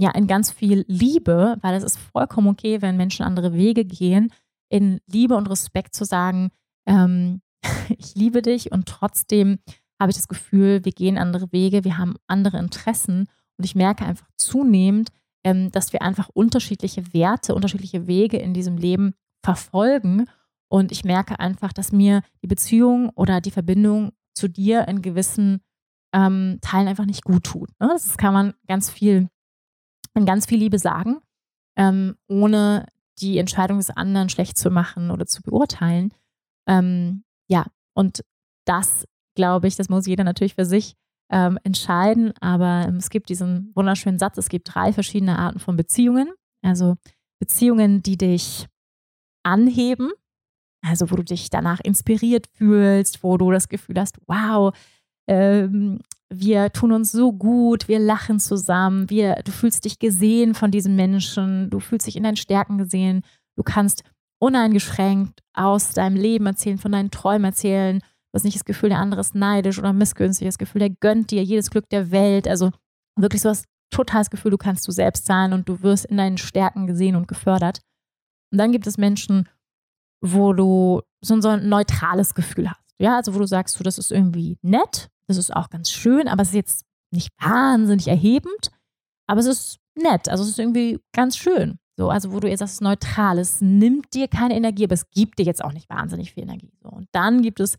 ja, 0.00 0.10
in 0.12 0.26
ganz 0.26 0.50
viel 0.50 0.84
Liebe, 0.88 1.58
weil 1.60 1.74
es 1.74 1.84
ist 1.84 1.98
vollkommen 1.98 2.48
okay, 2.48 2.80
wenn 2.80 2.96
Menschen 2.96 3.24
andere 3.24 3.52
Wege 3.52 3.84
gehen, 3.84 4.32
in 4.70 5.00
Liebe 5.06 5.36
und 5.36 5.50
Respekt 5.50 5.94
zu 5.94 6.04
sagen, 6.04 6.50
ähm, 6.86 7.42
ich 7.98 8.14
liebe 8.14 8.40
dich 8.40 8.72
und 8.72 8.86
trotzdem 8.86 9.58
habe 10.00 10.10
ich 10.10 10.16
das 10.16 10.28
Gefühl, 10.28 10.84
wir 10.84 10.92
gehen 10.92 11.18
andere 11.18 11.52
Wege, 11.52 11.84
wir 11.84 11.98
haben 11.98 12.14
andere 12.26 12.58
Interessen 12.58 13.28
und 13.58 13.64
ich 13.64 13.74
merke 13.74 14.06
einfach 14.06 14.28
zunehmend, 14.36 15.10
ähm, 15.44 15.70
dass 15.70 15.92
wir 15.92 16.02
einfach 16.02 16.28
unterschiedliche 16.32 17.12
Werte, 17.12 17.54
unterschiedliche 17.54 18.06
Wege 18.06 18.38
in 18.38 18.54
diesem 18.54 18.76
Leben 18.76 19.14
verfolgen 19.42 20.26
und 20.70 20.92
ich 20.92 21.04
merke 21.04 21.40
einfach, 21.40 21.72
dass 21.72 21.90
mir 21.90 22.22
die 22.42 22.46
Beziehung 22.46 23.10
oder 23.10 23.40
die 23.40 23.50
Verbindung 23.50 24.12
zu 24.34 24.48
dir 24.48 24.86
in 24.86 25.02
gewissen 25.02 25.62
ähm, 26.14 26.58
Teilen 26.62 26.88
einfach 26.88 27.06
nicht 27.06 27.24
gut 27.24 27.44
tut. 27.44 27.68
Ne? 27.80 27.88
Das 27.88 28.16
kann 28.16 28.32
man 28.32 28.54
ganz 28.68 28.88
viel, 28.88 29.28
in 30.14 30.26
ganz 30.26 30.46
viel 30.46 30.58
Liebe 30.58 30.78
sagen, 30.78 31.20
ähm, 31.76 32.16
ohne 32.28 32.86
die 33.18 33.38
Entscheidung 33.38 33.78
des 33.78 33.90
anderen 33.90 34.28
schlecht 34.28 34.56
zu 34.56 34.70
machen 34.70 35.10
oder 35.10 35.26
zu 35.26 35.42
beurteilen. 35.42 36.14
Ähm, 36.68 37.24
ja, 37.48 37.66
und 37.92 38.24
das, 38.64 39.06
glaube 39.34 39.66
ich, 39.66 39.74
das 39.74 39.88
muss 39.88 40.06
jeder 40.06 40.24
natürlich 40.24 40.54
für 40.54 40.64
sich 40.64 40.94
ähm, 41.30 41.58
entscheiden. 41.64 42.32
Aber 42.40 42.86
ähm, 42.88 42.96
es 42.96 43.10
gibt 43.10 43.28
diesen 43.28 43.72
wunderschönen 43.74 44.18
Satz, 44.18 44.38
es 44.38 44.48
gibt 44.48 44.74
drei 44.74 44.92
verschiedene 44.92 45.38
Arten 45.38 45.58
von 45.58 45.76
Beziehungen. 45.76 46.28
Also 46.62 46.96
Beziehungen, 47.38 48.02
die 48.02 48.18
dich 48.18 48.66
anheben, 49.42 50.10
also 50.82 51.10
wo 51.10 51.16
du 51.16 51.24
dich 51.24 51.50
danach 51.50 51.80
inspiriert 51.80 52.46
fühlst, 52.52 53.22
wo 53.22 53.36
du 53.36 53.50
das 53.50 53.68
Gefühl 53.68 53.98
hast, 53.98 54.18
wow, 54.26 54.74
ähm, 55.28 56.00
wir 56.32 56.72
tun 56.72 56.92
uns 56.92 57.10
so 57.12 57.32
gut, 57.32 57.88
wir 57.88 57.98
lachen 57.98 58.38
zusammen, 58.38 59.10
wir, 59.10 59.36
du 59.44 59.50
fühlst 59.50 59.84
dich 59.84 59.98
gesehen 59.98 60.54
von 60.54 60.70
diesen 60.70 60.94
Menschen, 60.96 61.70
du 61.70 61.80
fühlst 61.80 62.06
dich 62.06 62.16
in 62.16 62.22
deinen 62.22 62.36
Stärken 62.36 62.78
gesehen, 62.78 63.22
du 63.56 63.62
kannst 63.62 64.04
uneingeschränkt 64.40 65.40
aus 65.54 65.90
deinem 65.92 66.16
Leben 66.16 66.46
erzählen, 66.46 66.78
von 66.78 66.92
deinen 66.92 67.10
Träumen 67.10 67.44
erzählen. 67.44 68.00
Du 68.32 68.36
hast 68.36 68.44
nicht 68.44 68.56
das 68.56 68.64
Gefühl, 68.64 68.90
der 68.90 68.98
andere 68.98 69.20
ist 69.20 69.34
neidisch 69.34 69.78
oder 69.78 69.92
missgünstig, 69.92 70.46
das 70.46 70.58
Gefühl, 70.58 70.80
der 70.80 70.90
gönnt 70.90 71.30
dir 71.30 71.42
jedes 71.42 71.70
Glück 71.70 71.88
der 71.88 72.10
Welt. 72.10 72.46
Also 72.46 72.70
wirklich 73.16 73.42
so 73.42 73.48
das 73.48 73.64
totales 73.90 74.30
Gefühl, 74.30 74.52
du 74.52 74.58
kannst 74.58 74.86
du 74.86 74.92
selbst 74.92 75.26
sein 75.26 75.52
und 75.52 75.68
du 75.68 75.82
wirst 75.82 76.04
in 76.04 76.16
deinen 76.16 76.38
Stärken 76.38 76.86
gesehen 76.86 77.16
und 77.16 77.26
gefördert. 77.26 77.80
Und 78.52 78.58
dann 78.58 78.72
gibt 78.72 78.86
es 78.86 78.98
Menschen, 78.98 79.48
wo 80.20 80.52
du 80.52 81.02
so 81.20 81.34
ein, 81.34 81.42
so 81.42 81.48
ein 81.48 81.68
neutrales 81.68 82.34
Gefühl 82.34 82.70
hast. 82.70 82.80
Ja, 82.98 83.16
also 83.16 83.34
wo 83.34 83.38
du 83.38 83.46
sagst, 83.46 83.78
du, 83.78 83.82
das 83.82 83.98
ist 83.98 84.12
irgendwie 84.12 84.58
nett, 84.62 85.08
das 85.26 85.36
ist 85.36 85.54
auch 85.54 85.70
ganz 85.70 85.90
schön, 85.90 86.28
aber 86.28 86.42
es 86.42 86.48
ist 86.48 86.54
jetzt 86.54 86.84
nicht 87.12 87.30
wahnsinnig 87.40 88.08
erhebend, 88.08 88.70
aber 89.26 89.40
es 89.40 89.46
ist 89.46 89.78
nett. 89.96 90.28
Also 90.28 90.44
es 90.44 90.50
ist 90.50 90.58
irgendwie 90.58 91.00
ganz 91.12 91.36
schön. 91.36 91.78
So, 91.96 92.10
also 92.10 92.32
wo 92.32 92.40
du 92.40 92.48
jetzt 92.48 92.60
sagst, 92.60 92.80
neutral, 92.80 93.38
es 93.38 93.60
nimmt 93.60 94.14
dir 94.14 94.28
keine 94.28 94.54
Energie, 94.54 94.84
aber 94.84 94.94
es 94.94 95.10
gibt 95.10 95.38
dir 95.38 95.44
jetzt 95.44 95.64
auch 95.64 95.72
nicht 95.72 95.88
wahnsinnig 95.90 96.32
viel 96.32 96.44
Energie. 96.44 96.72
So. 96.82 96.88
Und 96.88 97.08
dann 97.12 97.42
gibt 97.42 97.60
es 97.60 97.76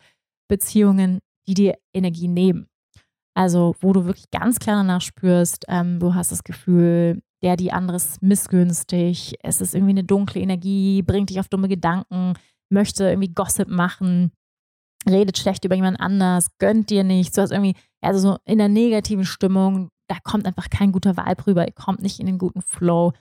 Beziehungen, 0.51 1.19
die 1.47 1.53
dir 1.53 1.77
Energie 1.93 2.27
nehmen. 2.27 2.67
Also 3.33 3.73
wo 3.79 3.93
du 3.93 4.05
wirklich 4.05 4.29
ganz 4.31 4.59
klar 4.59 4.75
danach 4.75 5.01
spürst, 5.01 5.65
ähm, 5.69 5.99
du 5.99 6.13
hast 6.13 6.31
das 6.33 6.43
Gefühl, 6.43 7.21
der, 7.41 7.55
die 7.55 7.71
andere 7.71 7.95
ist 7.95 8.21
missgünstig, 8.21 9.35
es 9.41 9.61
ist 9.61 9.73
irgendwie 9.73 9.93
eine 9.93 10.03
dunkle 10.03 10.41
Energie, 10.41 11.01
bringt 11.01 11.29
dich 11.29 11.39
auf 11.39 11.47
dumme 11.47 11.69
Gedanken, 11.69 12.33
möchte 12.69 13.05
irgendwie 13.05 13.33
Gossip 13.33 13.69
machen, 13.69 14.31
redet 15.09 15.37
schlecht 15.37 15.63
über 15.63 15.75
jemand 15.75 15.99
anders, 16.01 16.57
gönnt 16.59 16.89
dir 16.89 17.05
nichts, 17.05 17.35
du 17.35 17.41
hast 17.41 17.51
irgendwie, 17.51 17.75
also 18.01 18.19
so 18.19 18.37
in 18.43 18.57
der 18.57 18.69
negativen 18.69 19.25
Stimmung, 19.25 19.89
da 20.09 20.17
kommt 20.23 20.45
einfach 20.45 20.69
kein 20.69 20.91
guter 20.91 21.15
Vibe 21.15 21.47
rüber, 21.47 21.65
ihr 21.65 21.73
kommt 21.73 22.01
nicht 22.01 22.19
in 22.19 22.25
den 22.25 22.37
guten 22.37 22.61
Flow. 22.61 23.13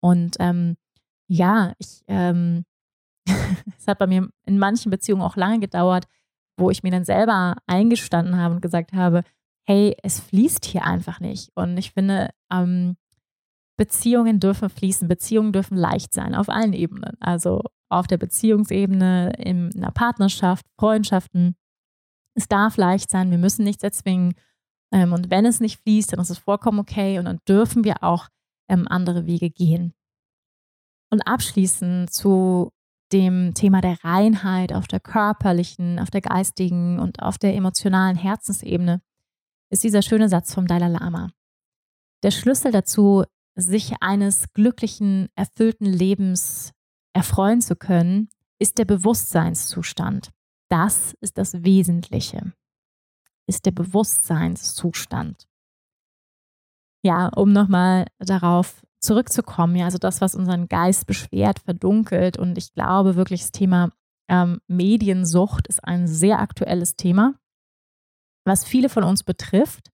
Und 0.00 0.36
ähm, 0.38 0.76
ja, 1.28 1.72
ich, 1.78 2.02
ähm, 2.06 2.64
es 3.26 3.88
hat 3.88 3.98
bei 3.98 4.06
mir 4.06 4.28
in 4.46 4.58
manchen 4.60 4.90
Beziehungen 4.90 5.22
auch 5.22 5.34
lange 5.34 5.58
gedauert, 5.58 6.06
wo 6.56 6.70
ich 6.70 6.82
mir 6.82 6.90
dann 6.90 7.04
selber 7.04 7.56
eingestanden 7.66 8.36
habe 8.38 8.54
und 8.54 8.62
gesagt 8.62 8.92
habe, 8.92 9.22
hey, 9.66 9.96
es 10.02 10.20
fließt 10.20 10.64
hier 10.64 10.84
einfach 10.84 11.20
nicht. 11.20 11.50
Und 11.54 11.76
ich 11.76 11.92
finde, 11.92 12.30
ähm, 12.52 12.96
Beziehungen 13.76 14.40
dürfen 14.40 14.70
fließen, 14.70 15.08
Beziehungen 15.08 15.52
dürfen 15.52 15.76
leicht 15.76 16.14
sein 16.14 16.34
auf 16.34 16.48
allen 16.48 16.72
Ebenen. 16.72 17.16
Also 17.20 17.62
auf 17.88 18.06
der 18.06 18.16
Beziehungsebene, 18.16 19.32
in 19.38 19.70
einer 19.76 19.90
Partnerschaft, 19.90 20.66
Freundschaften. 20.78 21.56
Es 22.34 22.48
darf 22.48 22.76
leicht 22.76 23.10
sein, 23.10 23.30
wir 23.30 23.38
müssen 23.38 23.64
nichts 23.64 23.82
erzwingen. 23.82 24.34
Ähm, 24.92 25.12
und 25.12 25.30
wenn 25.30 25.46
es 25.46 25.60
nicht 25.60 25.80
fließt, 25.82 26.12
dann 26.12 26.20
ist 26.20 26.30
es 26.30 26.38
vollkommen 26.38 26.78
okay 26.78 27.18
und 27.18 27.26
dann 27.26 27.40
dürfen 27.48 27.84
wir 27.84 28.02
auch 28.02 28.28
ähm, 28.68 28.86
andere 28.88 29.26
Wege 29.26 29.50
gehen. 29.50 29.94
Und 31.10 31.26
abschließend 31.26 32.12
zu 32.12 32.72
dem 33.12 33.54
Thema 33.54 33.80
der 33.80 34.02
Reinheit 34.04 34.72
auf 34.72 34.88
der 34.88 35.00
körperlichen, 35.00 35.98
auf 35.98 36.10
der 36.10 36.20
geistigen 36.20 36.98
und 36.98 37.22
auf 37.22 37.38
der 37.38 37.54
emotionalen 37.54 38.16
Herzensebene 38.16 39.00
ist 39.70 39.84
dieser 39.84 40.02
schöne 40.02 40.28
Satz 40.28 40.54
vom 40.54 40.66
Dalai 40.66 40.88
Lama. 40.88 41.30
Der 42.22 42.30
Schlüssel 42.30 42.72
dazu, 42.72 43.24
sich 43.54 43.94
eines 44.00 44.52
glücklichen, 44.52 45.28
erfüllten 45.34 45.86
Lebens 45.86 46.72
erfreuen 47.14 47.60
zu 47.60 47.76
können, 47.76 48.28
ist 48.58 48.78
der 48.78 48.84
Bewusstseinszustand. 48.84 50.30
Das 50.68 51.14
ist 51.20 51.38
das 51.38 51.64
Wesentliche, 51.64 52.52
ist 53.46 53.66
der 53.66 53.72
Bewusstseinszustand. 53.72 55.46
ja, 57.02 57.28
um 57.28 57.52
nochmal 57.52 58.06
darauf 58.18 58.82
zurückzukommen, 59.06 59.76
ja, 59.76 59.86
also 59.86 59.98
das, 59.98 60.20
was 60.20 60.34
unseren 60.34 60.68
Geist 60.68 61.06
beschwert, 61.06 61.60
verdunkelt. 61.60 62.38
Und 62.38 62.58
ich 62.58 62.74
glaube 62.74 63.16
wirklich, 63.16 63.40
das 63.40 63.52
Thema 63.52 63.90
ähm, 64.28 64.60
Mediensucht 64.68 65.66
ist 65.68 65.82
ein 65.82 66.06
sehr 66.06 66.40
aktuelles 66.40 66.96
Thema, 66.96 67.34
was 68.44 68.64
viele 68.64 68.88
von 68.88 69.04
uns 69.04 69.22
betrifft 69.22 69.90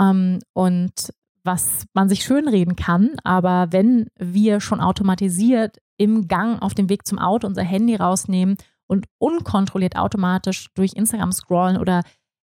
ähm, 0.00 0.40
und 0.52 1.12
was 1.44 1.84
man 1.92 2.08
sich 2.08 2.24
schönreden 2.24 2.76
kann. 2.76 3.16
Aber 3.22 3.68
wenn 3.70 4.08
wir 4.18 4.60
schon 4.60 4.80
automatisiert 4.80 5.78
im 5.96 6.26
Gang 6.26 6.60
auf 6.62 6.74
dem 6.74 6.88
Weg 6.88 7.06
zum 7.06 7.18
Auto 7.18 7.46
unser 7.46 7.62
Handy 7.62 7.94
rausnehmen 7.94 8.56
und 8.86 9.06
unkontrolliert 9.18 9.96
automatisch 9.96 10.68
durch 10.74 10.94
Instagram 10.94 11.32
scrollen 11.32 11.76
oder 11.76 12.02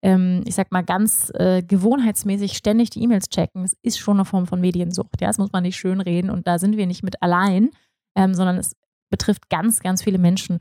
ähm, 0.04 0.42
ich 0.46 0.54
sag 0.54 0.70
mal 0.70 0.84
ganz 0.84 1.32
äh, 1.34 1.62
gewohnheitsmäßig 1.62 2.56
ständig 2.58 2.90
die 2.90 3.02
E-Mails 3.02 3.30
checken, 3.30 3.62
das 3.62 3.74
ist 3.82 3.98
schon 3.98 4.18
eine 4.18 4.26
Form 4.26 4.46
von 4.46 4.60
Mediensucht. 4.60 5.20
Ja, 5.20 5.28
das 5.28 5.38
muss 5.38 5.50
man 5.50 5.62
nicht 5.62 5.76
schönreden 5.76 6.30
und 6.30 6.46
da 6.46 6.58
sind 6.58 6.76
wir 6.76 6.86
nicht 6.86 7.02
mit 7.02 7.22
allein, 7.22 7.70
ähm, 8.14 8.34
sondern 8.34 8.58
es 8.58 8.76
betrifft 9.10 9.48
ganz, 9.48 9.80
ganz 9.80 10.02
viele 10.02 10.18
Menschen. 10.18 10.58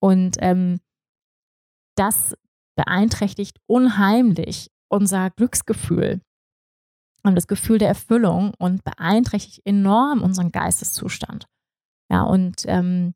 Und 0.00 0.36
ähm, 0.40 0.80
das 1.94 2.34
beeinträchtigt 2.74 3.58
unheimlich 3.66 4.70
unser 4.88 5.28
Glücksgefühl 5.30 6.22
und 7.22 7.34
das 7.34 7.48
Gefühl 7.48 7.78
der 7.78 7.88
Erfüllung 7.88 8.54
und 8.58 8.82
beeinträchtigt 8.82 9.60
enorm 9.66 10.22
unseren 10.22 10.52
Geisteszustand. 10.52 11.46
Ja, 12.10 12.22
und 12.22 12.62
ähm, 12.66 13.12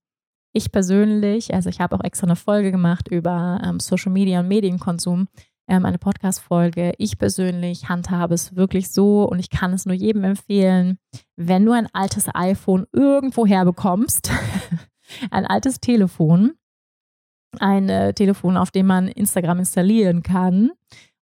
ich 0.52 0.72
persönlich, 0.72 1.54
also 1.54 1.70
ich 1.70 1.80
habe 1.80 1.96
auch 1.96 2.04
extra 2.04 2.26
eine 2.26 2.36
Folge 2.36 2.70
gemacht 2.70 3.08
über 3.08 3.60
ähm, 3.64 3.80
Social 3.80 4.12
Media 4.12 4.40
und 4.40 4.48
Medienkonsum, 4.48 5.28
ähm, 5.70 5.86
eine 5.86 5.98
Podcast-Folge. 5.98 6.92
Ich 6.98 7.16
persönlich 7.16 7.88
handhabe 7.88 8.34
es 8.34 8.56
wirklich 8.56 8.90
so 8.90 9.24
und 9.24 9.38
ich 9.38 9.50
kann 9.50 9.72
es 9.72 9.86
nur 9.86 9.94
jedem 9.94 10.24
empfehlen, 10.24 10.98
wenn 11.36 11.64
du 11.64 11.72
ein 11.72 11.88
altes 11.92 12.26
iPhone 12.34 12.86
irgendwo 12.92 13.46
herbekommst, 13.46 14.30
ein 15.30 15.46
altes 15.46 15.80
Telefon, 15.80 16.54
ein 17.58 17.88
äh, 17.88 18.12
Telefon, 18.12 18.56
auf 18.56 18.70
dem 18.72 18.86
man 18.86 19.08
Instagram 19.08 19.60
installieren 19.60 20.22
kann 20.22 20.72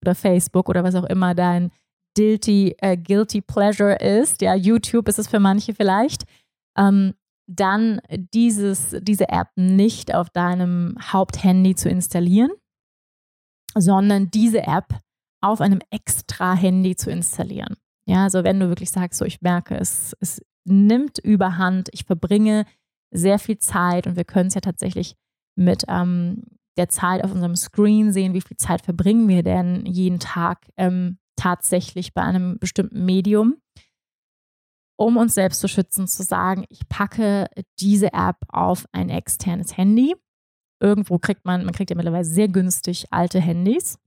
oder 0.00 0.14
Facebook 0.14 0.68
oder 0.68 0.84
was 0.84 0.94
auch 0.94 1.04
immer 1.04 1.34
dein 1.34 1.72
guilty, 2.16 2.76
äh, 2.78 2.96
guilty 2.96 3.40
pleasure 3.40 3.96
ist. 3.96 4.42
Ja, 4.42 4.54
YouTube 4.54 5.08
ist 5.08 5.18
es 5.18 5.28
für 5.28 5.40
manche 5.40 5.74
vielleicht. 5.74 6.24
Ähm, 6.78 7.14
dann 7.48 8.00
dieses, 8.10 8.96
diese 9.00 9.28
App 9.28 9.48
nicht 9.56 10.14
auf 10.14 10.30
deinem 10.30 10.96
Haupthandy 11.00 11.74
zu 11.74 11.88
installieren, 11.88 12.50
sondern 13.76 14.30
diese 14.30 14.62
App 14.66 15.00
auf 15.42 15.60
einem 15.60 15.80
extra 15.90 16.54
Handy 16.54 16.96
zu 16.96 17.10
installieren. 17.10 17.76
Ja, 18.08 18.24
also 18.24 18.44
wenn 18.44 18.60
du 18.60 18.68
wirklich 18.68 18.90
sagst, 18.90 19.18
so 19.18 19.24
ich 19.24 19.42
merke, 19.42 19.76
es, 19.76 20.16
es 20.20 20.40
nimmt 20.64 21.18
überhand, 21.18 21.88
ich 21.92 22.04
verbringe 22.04 22.64
sehr 23.10 23.38
viel 23.38 23.58
Zeit 23.58 24.06
und 24.06 24.16
wir 24.16 24.24
können 24.24 24.48
es 24.48 24.54
ja 24.54 24.60
tatsächlich 24.60 25.16
mit 25.56 25.84
ähm, 25.88 26.44
der 26.76 26.88
Zeit 26.88 27.24
auf 27.24 27.32
unserem 27.32 27.56
Screen 27.56 28.12
sehen, 28.12 28.34
wie 28.34 28.40
viel 28.40 28.56
Zeit 28.56 28.82
verbringen 28.82 29.28
wir 29.28 29.42
denn 29.42 29.86
jeden 29.86 30.20
Tag 30.20 30.66
ähm, 30.76 31.18
tatsächlich 31.36 32.14
bei 32.14 32.22
einem 32.22 32.58
bestimmten 32.58 33.04
Medium 33.04 33.56
um 34.96 35.16
uns 35.16 35.34
selbst 35.34 35.60
zu 35.60 35.68
schützen, 35.68 36.08
zu 36.08 36.22
sagen, 36.22 36.64
ich 36.68 36.88
packe 36.88 37.48
diese 37.78 38.12
App 38.12 38.38
auf 38.48 38.86
ein 38.92 39.10
externes 39.10 39.76
Handy. 39.76 40.14
Irgendwo 40.80 41.18
kriegt 41.18 41.44
man, 41.44 41.64
man 41.64 41.74
kriegt 41.74 41.90
ja 41.90 41.96
mittlerweile 41.96 42.24
sehr 42.24 42.48
günstig 42.48 43.06
alte 43.10 43.40
Handys. 43.40 43.98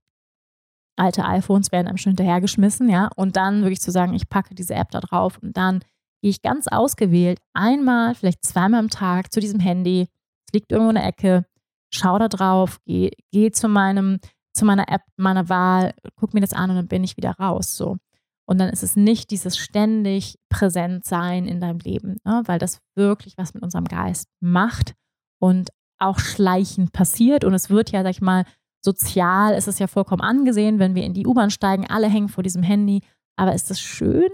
Alte 0.96 1.26
iPhones 1.26 1.72
werden 1.72 1.88
einem 1.88 1.98
schon 1.98 2.12
hinterhergeschmissen, 2.12 2.90
ja. 2.90 3.10
Und 3.16 3.36
dann 3.36 3.62
wirklich 3.62 3.82
zu 3.82 3.92
sagen, 3.92 4.14
ich 4.14 4.30
packe 4.30 4.54
diese 4.54 4.76
App 4.76 4.92
da 4.92 5.00
drauf 5.00 5.40
und 5.42 5.56
dann 5.56 5.80
gehe 6.22 6.32
ich 6.32 6.42
ganz 6.42 6.68
ausgewählt 6.68 7.40
einmal, 7.54 8.16
vielleicht 8.16 8.44
zweimal 8.44 8.82
am 8.82 8.90
Tag 8.90 9.32
zu 9.34 9.40
diesem 9.40 9.60
Handy. 9.60 10.08
Es 10.48 10.54
liegt 10.54 10.72
irgendwo 10.72 10.90
in 10.90 10.96
der 10.96 11.06
Ecke, 11.06 11.46
schau 11.94 12.20
da 12.20 12.28
drauf, 12.28 12.80
gehe 12.86 13.12
geh 13.32 13.52
zu 13.52 13.68
meinem, 13.68 14.20
zu 14.54 14.66
meiner 14.66 14.90
App 14.90 15.02
meiner 15.16 15.48
Wahl, 15.50 15.94
guck 16.16 16.34
mir 16.34 16.42
das 16.42 16.54
an 16.54 16.70
und 16.70 16.76
dann 16.76 16.88
bin 16.88 17.04
ich 17.04 17.18
wieder 17.18 17.32
raus. 17.32 17.78
So. 17.78 17.98
Und 18.46 18.60
dann 18.60 18.70
ist 18.70 18.84
es 18.84 18.96
nicht 18.96 19.32
dieses 19.32 19.58
ständig 19.58 20.40
Präsentsein 20.50 21.46
in 21.46 21.62
deinem 21.62 21.80
Leben, 21.80 22.18
ne? 22.26 22.42
weil 22.46 22.60
das 22.60 22.80
wirklich 22.96 23.38
was 23.38 23.54
mit 23.54 23.64
unserem 23.64 23.86
Geist 23.86 24.28
macht 24.40 24.96
und 25.40 25.70
auch 26.00 26.20
schleichend 26.20 26.92
passiert. 26.94 27.44
Und 27.44 27.54
es 27.54 27.70
wird 27.70 27.92
ja, 27.92 28.04
sag 28.04 28.12
ich 28.12 28.22
mal, 28.22 28.46
sozial 28.82 29.54
ist 29.54 29.68
es 29.68 29.80
ja 29.80 29.88
vollkommen 29.88 30.22
angesehen, 30.22 30.80
wenn 30.80 30.96
wir 30.96 31.04
in 31.04 31.14
die 31.14 31.28
U-Bahn 31.28 31.52
steigen, 31.52 31.88
alle 31.90 32.08
hängen 32.08 32.30
vor 32.30 32.44
diesem 32.44 32.64
Handy. 32.64 33.02
Aber 33.36 33.54
ist 33.54 33.70
das 33.70 33.80
schön? 33.80 34.30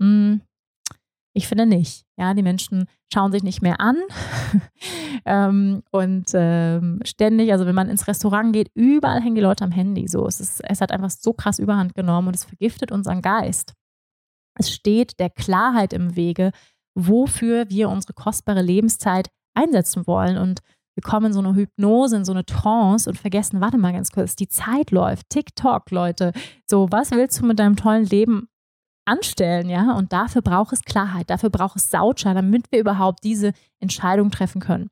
Hm, 0.00 0.40
ich 1.34 1.46
finde 1.46 1.66
nicht. 1.66 2.04
Ja, 2.16 2.34
die 2.34 2.42
Menschen 2.42 2.86
schauen 3.12 3.32
sich 3.32 3.42
nicht 3.42 3.62
mehr 3.62 3.80
an 3.80 3.96
ähm, 5.24 5.82
und 5.90 6.26
ähm, 6.34 7.00
ständig, 7.04 7.52
also 7.52 7.64
wenn 7.66 7.74
man 7.74 7.88
ins 7.88 8.08
Restaurant 8.08 8.52
geht, 8.52 8.70
überall 8.74 9.22
hängen 9.22 9.36
die 9.36 9.40
Leute 9.40 9.64
am 9.64 9.70
Handy. 9.70 10.08
So, 10.08 10.26
es, 10.26 10.40
ist, 10.40 10.60
es 10.64 10.80
hat 10.80 10.90
einfach 10.90 11.10
so 11.10 11.32
krass 11.32 11.58
Überhand 11.58 11.94
genommen 11.94 12.28
und 12.28 12.34
es 12.34 12.44
vergiftet 12.44 12.92
unseren 12.92 13.22
Geist. 13.22 13.74
Es 14.58 14.70
steht 14.72 15.20
der 15.20 15.30
Klarheit 15.30 15.92
im 15.92 16.16
Wege, 16.16 16.50
wofür 16.94 17.70
wir 17.70 17.88
unsere 17.88 18.14
kostbare 18.14 18.62
Lebenszeit 18.62 19.30
einsetzen 19.54 20.06
wollen 20.06 20.36
und 20.36 20.60
wir 20.98 21.02
kommen 21.02 21.26
in 21.26 21.32
so 21.32 21.38
eine 21.38 21.54
Hypnose, 21.54 22.16
in 22.16 22.24
so 22.24 22.32
eine 22.32 22.44
Trance 22.44 23.08
und 23.08 23.16
vergessen, 23.16 23.60
warte 23.60 23.78
mal 23.78 23.92
ganz 23.92 24.10
kurz, 24.10 24.34
die 24.34 24.48
Zeit 24.48 24.90
läuft. 24.90 25.30
TikTok, 25.30 25.92
Leute. 25.92 26.32
So, 26.68 26.88
was 26.90 27.12
willst 27.12 27.38
du 27.38 27.46
mit 27.46 27.60
deinem 27.60 27.76
tollen 27.76 28.04
Leben 28.04 28.48
anstellen, 29.04 29.70
ja. 29.70 29.96
Und 29.96 30.12
dafür 30.12 30.42
braucht 30.42 30.72
es 30.72 30.82
Klarheit, 30.82 31.30
dafür 31.30 31.50
braucht 31.50 31.76
es 31.76 31.88
Sautscher, 31.88 32.34
damit 32.34 32.72
wir 32.72 32.80
überhaupt 32.80 33.22
diese 33.22 33.52
Entscheidung 33.78 34.32
treffen 34.32 34.60
können. 34.60 34.90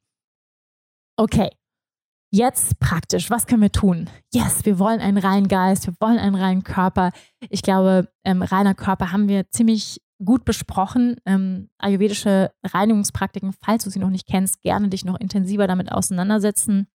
Okay, 1.19 1.51
jetzt 2.33 2.79
praktisch, 2.79 3.29
was 3.29 3.49
können 3.49 3.63
wir 3.63 3.73
tun? 3.73 4.09
Yes, 4.33 4.65
wir 4.65 4.79
wollen 4.79 5.01
einen 5.01 5.19
reinen 5.19 5.49
Geist, 5.49 5.89
wir 5.89 5.95
wollen 5.99 6.19
einen 6.19 6.37
reinen 6.37 6.63
Körper. 6.63 7.11
Ich 7.51 7.63
glaube, 7.63 8.09
ähm, 8.25 8.43
reiner 8.43 8.75
Körper 8.75 9.11
haben 9.11 9.27
wir 9.27 9.51
ziemlich 9.51 10.01
gut 10.25 10.45
besprochen. 10.45 11.17
Ähm, 11.27 11.69
ayurvedische 11.79 12.53
Reinigungspraktiken, 12.65 13.53
falls 13.53 13.85
du 13.85 13.91
sie 13.91 13.99
noch 13.99 14.11
nicht 14.11 14.27
kennst, 14.27 14.63
gerne 14.63 14.89
dich 14.89 15.05
noch 15.05 15.19
intensiver 15.19 15.67
damit 15.67 15.93
auseinandersetzen. 15.93 16.89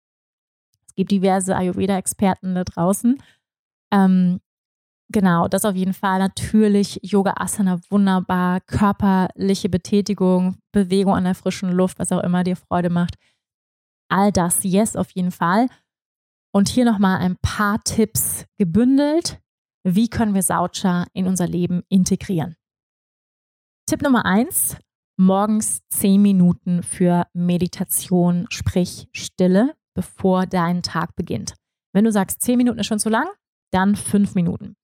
Es 0.88 0.96
gibt 0.96 1.12
diverse 1.12 1.56
Ayurveda-Experten 1.56 2.56
da 2.56 2.64
draußen. 2.64 3.22
Ähm, 3.92 4.40
Genau, 5.12 5.48
das 5.48 5.66
auf 5.66 5.76
jeden 5.76 5.94
Fall. 5.94 6.20
Natürlich 6.20 7.00
Yoga 7.02 7.34
Asana 7.38 7.80
wunderbar, 7.90 8.62
körperliche 8.62 9.68
Betätigung, 9.68 10.58
Bewegung 10.72 11.16
an 11.16 11.24
der 11.24 11.34
frischen 11.34 11.72
Luft, 11.72 11.98
was 11.98 12.12
auch 12.12 12.24
immer 12.24 12.44
dir 12.44 12.56
Freude 12.56 12.92
macht. 12.92 13.16
All 14.08 14.32
das, 14.32 14.64
yes, 14.64 14.96
auf 14.96 15.10
jeden 15.12 15.32
Fall. 15.32 15.68
Und 16.52 16.70
hier 16.70 16.86
nochmal 16.86 17.20
ein 17.20 17.38
paar 17.42 17.84
Tipps 17.84 18.46
gebündelt. 18.60 19.40
Wie 19.84 20.10
können 20.10 20.36
wir 20.36 20.44
Saucha 20.44 21.06
in 21.14 21.26
unser 21.26 21.48
Leben 21.48 21.82
integrieren? 21.90 22.56
Tipp 23.90 24.04
Nummer 24.04 24.24
eins: 24.24 24.78
morgens 25.18 25.82
zehn 25.90 26.22
Minuten 26.22 26.84
für 26.84 27.26
Meditation, 27.34 28.46
sprich 28.52 29.08
Stille, 29.14 29.74
bevor 29.96 30.46
dein 30.46 30.84
Tag 30.84 31.16
beginnt. 31.16 31.56
Wenn 31.92 32.06
du 32.06 32.12
sagst, 32.12 32.40
zehn 32.44 32.60
Minuten 32.60 32.78
ist 32.78 32.86
schon 32.86 33.00
zu 33.00 33.10
lang, 33.10 33.28
dann 33.72 33.96
fünf 33.96 34.36
Minuten. 34.36 34.76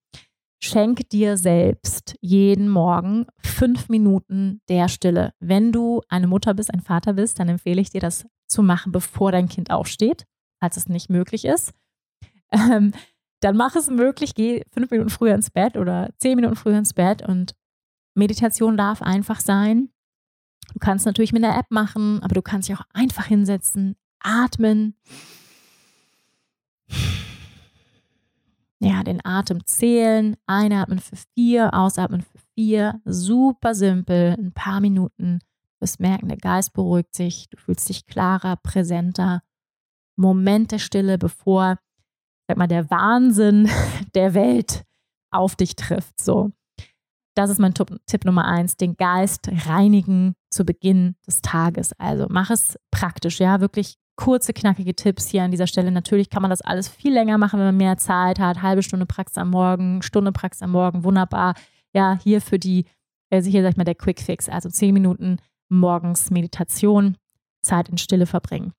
Schenk 0.60 1.08
dir 1.12 1.38
selbst 1.38 2.16
jeden 2.20 2.68
Morgen 2.68 3.28
fünf 3.43 3.89
Minuten 3.89 4.62
der 4.70 4.88
Stille. 4.88 5.34
Wenn 5.39 5.72
du 5.72 6.01
eine 6.10 6.26
Mutter 6.26 6.56
bist, 6.56 6.74
ein 6.74 6.82
Vater 6.82 7.14
bist, 7.14 7.38
dann 7.38 7.47
empfehle 7.47 7.82
ich 7.82 7.91
dir, 7.91 8.01
das 8.01 8.26
zu 8.47 8.64
machen, 8.64 8.91
bevor 8.91 9.32
dein 9.32 9.49
Kind 9.49 9.70
aufsteht, 9.70 10.26
falls 10.60 10.78
es 10.78 10.89
nicht 10.89 11.12
möglich 11.12 11.45
ist. 11.45 11.74
Ähm, 12.51 12.91
dann 13.39 13.56
mach 13.56 13.76
es 13.76 13.88
möglich, 13.88 14.34
geh 14.34 14.64
fünf 14.72 14.89
Minuten 14.89 15.12
früher 15.12 15.36
ins 15.36 15.51
Bett 15.51 15.78
oder 15.78 16.10
zehn 16.18 16.38
Minuten 16.38 16.56
früher 16.56 16.80
ins 16.80 16.95
Bett 16.95 17.22
und 17.22 17.53
Meditation 18.16 18.78
darf 18.78 19.01
einfach 19.01 19.39
sein. 19.39 19.89
Du 20.74 20.80
kannst 20.80 21.05
natürlich 21.05 21.32
mit 21.32 21.43
der 21.43 21.57
App 21.57 21.68
machen, 21.70 22.22
aber 22.24 22.36
du 22.36 22.41
kannst 22.41 22.68
dich 22.68 22.78
auch 22.78 22.86
einfach 22.93 23.26
hinsetzen, 23.26 23.95
atmen 24.20 24.95
ja, 28.80 29.03
den 29.03 29.24
Atem 29.26 29.66
zählen, 29.66 30.36
einatmen 30.45 30.99
für 30.99 31.16
vier, 31.34 31.74
ausatmen 31.74 32.22
für 32.22 32.39
vier, 32.53 33.01
super 33.05 33.74
simpel, 33.74 34.36
ein 34.38 34.53
paar 34.53 34.80
Minuten. 34.80 35.39
Du 35.39 35.82
wirst 35.82 35.99
merken, 35.99 36.28
der 36.28 36.38
Geist 36.38 36.74
beruhigt 36.74 37.16
sich, 37.16 37.49
du 37.49 37.57
fühlst 37.57 37.89
dich 37.89 38.05
klarer, 38.05 38.57
präsenter. 38.57 39.41
Moment 40.16 40.72
der 40.72 40.80
Stille, 40.80 41.18
bevor, 41.18 41.80
sag 42.47 42.57
mal, 42.57 42.68
der 42.68 42.89
Wahnsinn 42.89 43.70
der 44.16 44.34
Welt 44.34 44.84
auf 45.32 45.55
dich 45.55 45.76
trifft. 45.76 46.22
So, 46.22 46.51
das 47.36 47.50
ist 47.50 47.60
mein 47.60 47.74
Tipp 47.74 48.26
Nummer 48.26 48.46
eins: 48.46 48.78
den 48.78 48.98
Geist 48.98 49.50
reinigen 49.68 50.36
zu 50.50 50.66
Beginn 50.66 51.16
des 51.28 51.42
Tages. 51.42 51.94
Also 52.00 52.28
mach 52.30 52.50
es 52.50 52.78
praktisch, 52.92 53.40
ja, 53.40 53.62
wirklich 53.62 53.98
kurze, 54.16 54.54
knackige 54.54 54.96
Tipps 54.96 55.28
hier 55.28 55.44
an 55.44 55.52
dieser 55.52 55.68
Stelle. 55.68 55.92
Natürlich 55.92 56.30
kann 56.30 56.42
man 56.42 56.50
das 56.50 56.62
alles 56.62 56.88
viel 56.88 57.14
länger 57.14 57.38
machen, 57.38 57.60
wenn 57.60 57.68
man 57.68 57.78
mehr 57.78 57.98
Zeit 57.98 58.40
hat. 58.40 58.62
Halbe 58.62 58.82
Stunde 58.82 59.06
Praxis 59.06 59.38
am 59.38 59.50
Morgen, 59.50 60.02
Stunde 60.02 60.32
Praxis 60.32 60.62
am 60.62 60.72
Morgen, 60.72 61.04
wunderbar. 61.04 61.54
Ja, 61.94 62.18
hier 62.24 62.42
für 62.42 62.60
die 62.60 62.86
also 63.36 63.50
hier 63.50 63.62
sag 63.62 63.72
ich 63.72 63.78
mal 63.78 63.84
der 63.84 63.96
Quick 63.96 64.22
Fix, 64.22 64.50
also 64.50 64.70
zehn 64.70 64.94
Minuten 64.94 65.38
morgens 65.70 66.32
Meditation, 66.32 67.18
Zeit 67.62 67.90
in 67.90 67.98
Stille 67.98 68.26
verbringen. 68.26 68.74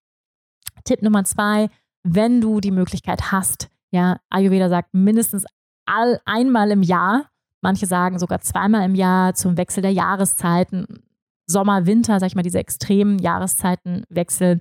Tipp 0.85 1.03
Nummer 1.03 1.25
zwei, 1.25 1.69
wenn 2.03 2.41
du 2.41 2.61
die 2.61 2.71
Möglichkeit 2.71 3.33
hast, 3.33 3.69
ja, 3.91 4.21
Ayurveda 4.31 4.69
sagt 4.69 4.95
mindestens 4.95 5.45
all, 5.87 6.21
einmal 6.25 6.71
im 6.71 6.83
Jahr, 6.83 7.29
manche 7.63 7.87
sagen 7.87 8.19
sogar 8.19 8.41
zweimal 8.41 8.85
im 8.85 8.95
Jahr 8.95 9.35
zum 9.35 9.57
Wechsel 9.57 9.83
der 9.83 9.93
Jahreszeiten, 9.93 11.03
Sommer, 11.47 11.87
Winter, 11.87 12.19
sag 12.19 12.27
ich 12.27 12.35
mal, 12.35 12.43
diese 12.43 12.59
extremen 12.59 13.19
Jahreszeitenwechsel, 13.19 14.61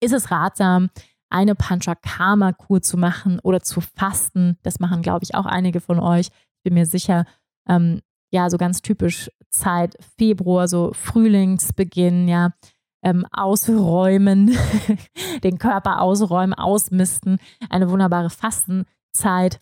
ist 0.00 0.12
es 0.12 0.30
ratsam, 0.30 0.90
eine 1.30 1.54
Panchakarma-Kur 1.54 2.80
zu 2.80 2.96
machen 2.96 3.38
oder 3.40 3.60
zu 3.60 3.80
fasten. 3.80 4.58
Das 4.62 4.80
machen, 4.80 5.02
glaube 5.02 5.24
ich, 5.24 5.34
auch 5.34 5.46
einige 5.46 5.80
von 5.80 5.98
euch. 5.98 6.28
Ich 6.28 6.62
bin 6.62 6.74
mir 6.74 6.86
sicher, 6.86 7.26
ähm, 7.68 8.00
ja, 8.30 8.48
so 8.50 8.56
ganz 8.56 8.82
typisch 8.82 9.30
Zeit 9.50 9.96
Februar, 10.16 10.68
so 10.68 10.92
Frühlingsbeginn, 10.92 12.28
ja, 12.28 12.50
ähm, 13.02 13.26
ausräumen, 13.30 14.56
den 15.44 15.58
Körper 15.58 16.00
ausräumen, 16.00 16.54
ausmisten, 16.54 17.38
eine 17.68 17.90
wunderbare 17.90 18.30
Fastenzeit, 18.30 19.60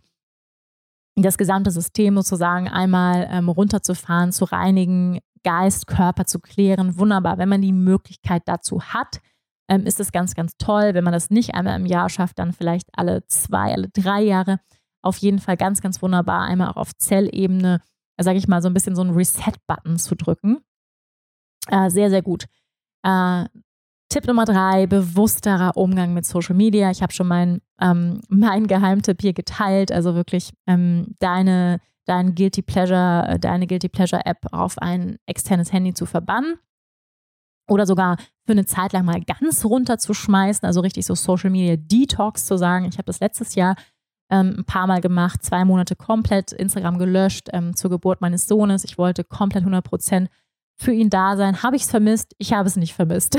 das 1.16 1.36
gesamte 1.38 1.70
System 1.70 2.16
sozusagen 2.16 2.68
einmal 2.68 3.28
ähm, 3.30 3.48
runterzufahren, 3.48 4.32
zu 4.32 4.44
reinigen, 4.44 5.20
Geist, 5.44 5.86
Körper 5.86 6.24
zu 6.24 6.38
klären. 6.38 6.98
Wunderbar, 6.98 7.38
wenn 7.38 7.48
man 7.48 7.62
die 7.62 7.72
Möglichkeit 7.72 8.42
dazu 8.46 8.82
hat, 8.82 9.20
ähm, 9.68 9.86
ist 9.86 10.00
es 10.00 10.12
ganz, 10.12 10.34
ganz 10.34 10.56
toll. 10.56 10.94
Wenn 10.94 11.04
man 11.04 11.12
das 11.12 11.30
nicht 11.30 11.54
einmal 11.54 11.78
im 11.78 11.86
Jahr 11.86 12.08
schafft, 12.08 12.38
dann 12.38 12.52
vielleicht 12.52 12.88
alle 12.92 13.26
zwei, 13.26 13.72
alle 13.72 13.88
drei 13.88 14.22
Jahre. 14.22 14.60
Auf 15.02 15.16
jeden 15.18 15.40
Fall 15.40 15.56
ganz, 15.56 15.80
ganz 15.80 16.00
wunderbar, 16.00 16.42
einmal 16.42 16.68
auch 16.68 16.76
auf 16.76 16.96
Zellebene, 16.96 17.80
sage 18.18 18.38
ich 18.38 18.46
mal, 18.46 18.62
so 18.62 18.68
ein 18.68 18.74
bisschen 18.74 18.94
so 18.94 19.02
einen 19.02 19.14
Reset-Button 19.14 19.98
zu 19.98 20.14
drücken. 20.14 20.58
Äh, 21.68 21.90
sehr, 21.90 22.10
sehr 22.10 22.22
gut. 22.22 22.46
Äh, 23.04 23.46
Tipp 24.12 24.26
Nummer 24.26 24.44
drei, 24.44 24.86
bewussterer 24.86 25.74
Umgang 25.74 26.12
mit 26.12 26.26
Social 26.26 26.54
Media. 26.54 26.90
Ich 26.90 27.00
habe 27.00 27.14
schon 27.14 27.28
meinen 27.28 27.62
ähm, 27.80 28.20
mein 28.28 28.66
Geheimtipp 28.66 29.22
hier 29.22 29.32
geteilt, 29.32 29.90
also 29.90 30.14
wirklich 30.14 30.50
ähm, 30.66 31.14
deine, 31.18 31.80
dein 32.04 32.34
Guilty 32.34 32.60
Pleasure, 32.60 33.26
äh, 33.26 33.38
deine 33.38 33.66
Guilty 33.66 33.88
Pleasure 33.88 34.20
App 34.26 34.44
auf 34.52 34.76
ein 34.76 35.16
externes 35.24 35.72
Handy 35.72 35.94
zu 35.94 36.04
verbannen 36.04 36.58
oder 37.70 37.86
sogar 37.86 38.18
für 38.44 38.52
eine 38.52 38.66
Zeit 38.66 38.92
lang 38.92 39.06
mal 39.06 39.22
ganz 39.22 39.64
runterzuschmeißen, 39.64 40.66
also 40.66 40.80
richtig 40.80 41.06
so 41.06 41.14
Social 41.14 41.48
Media 41.48 41.76
Detox 41.78 42.44
zu 42.44 42.58
sagen. 42.58 42.84
Ich 42.84 42.98
habe 42.98 43.06
das 43.06 43.20
letztes 43.20 43.54
Jahr 43.54 43.76
ähm, 44.30 44.56
ein 44.58 44.64
paar 44.66 44.86
Mal 44.86 45.00
gemacht, 45.00 45.42
zwei 45.42 45.64
Monate 45.64 45.96
komplett 45.96 46.52
Instagram 46.52 46.98
gelöscht 46.98 47.48
ähm, 47.54 47.74
zur 47.74 47.88
Geburt 47.88 48.20
meines 48.20 48.46
Sohnes. 48.46 48.84
Ich 48.84 48.98
wollte 48.98 49.24
komplett 49.24 49.62
100 49.62 49.82
Prozent 49.82 50.28
für 50.76 50.92
ihn 50.92 51.10
da 51.10 51.36
sein. 51.36 51.62
Habe 51.62 51.76
ich 51.76 51.82
es 51.82 51.90
vermisst? 51.90 52.34
Ich 52.38 52.52
habe 52.52 52.68
es 52.68 52.76
nicht 52.76 52.94
vermisst. 52.94 53.38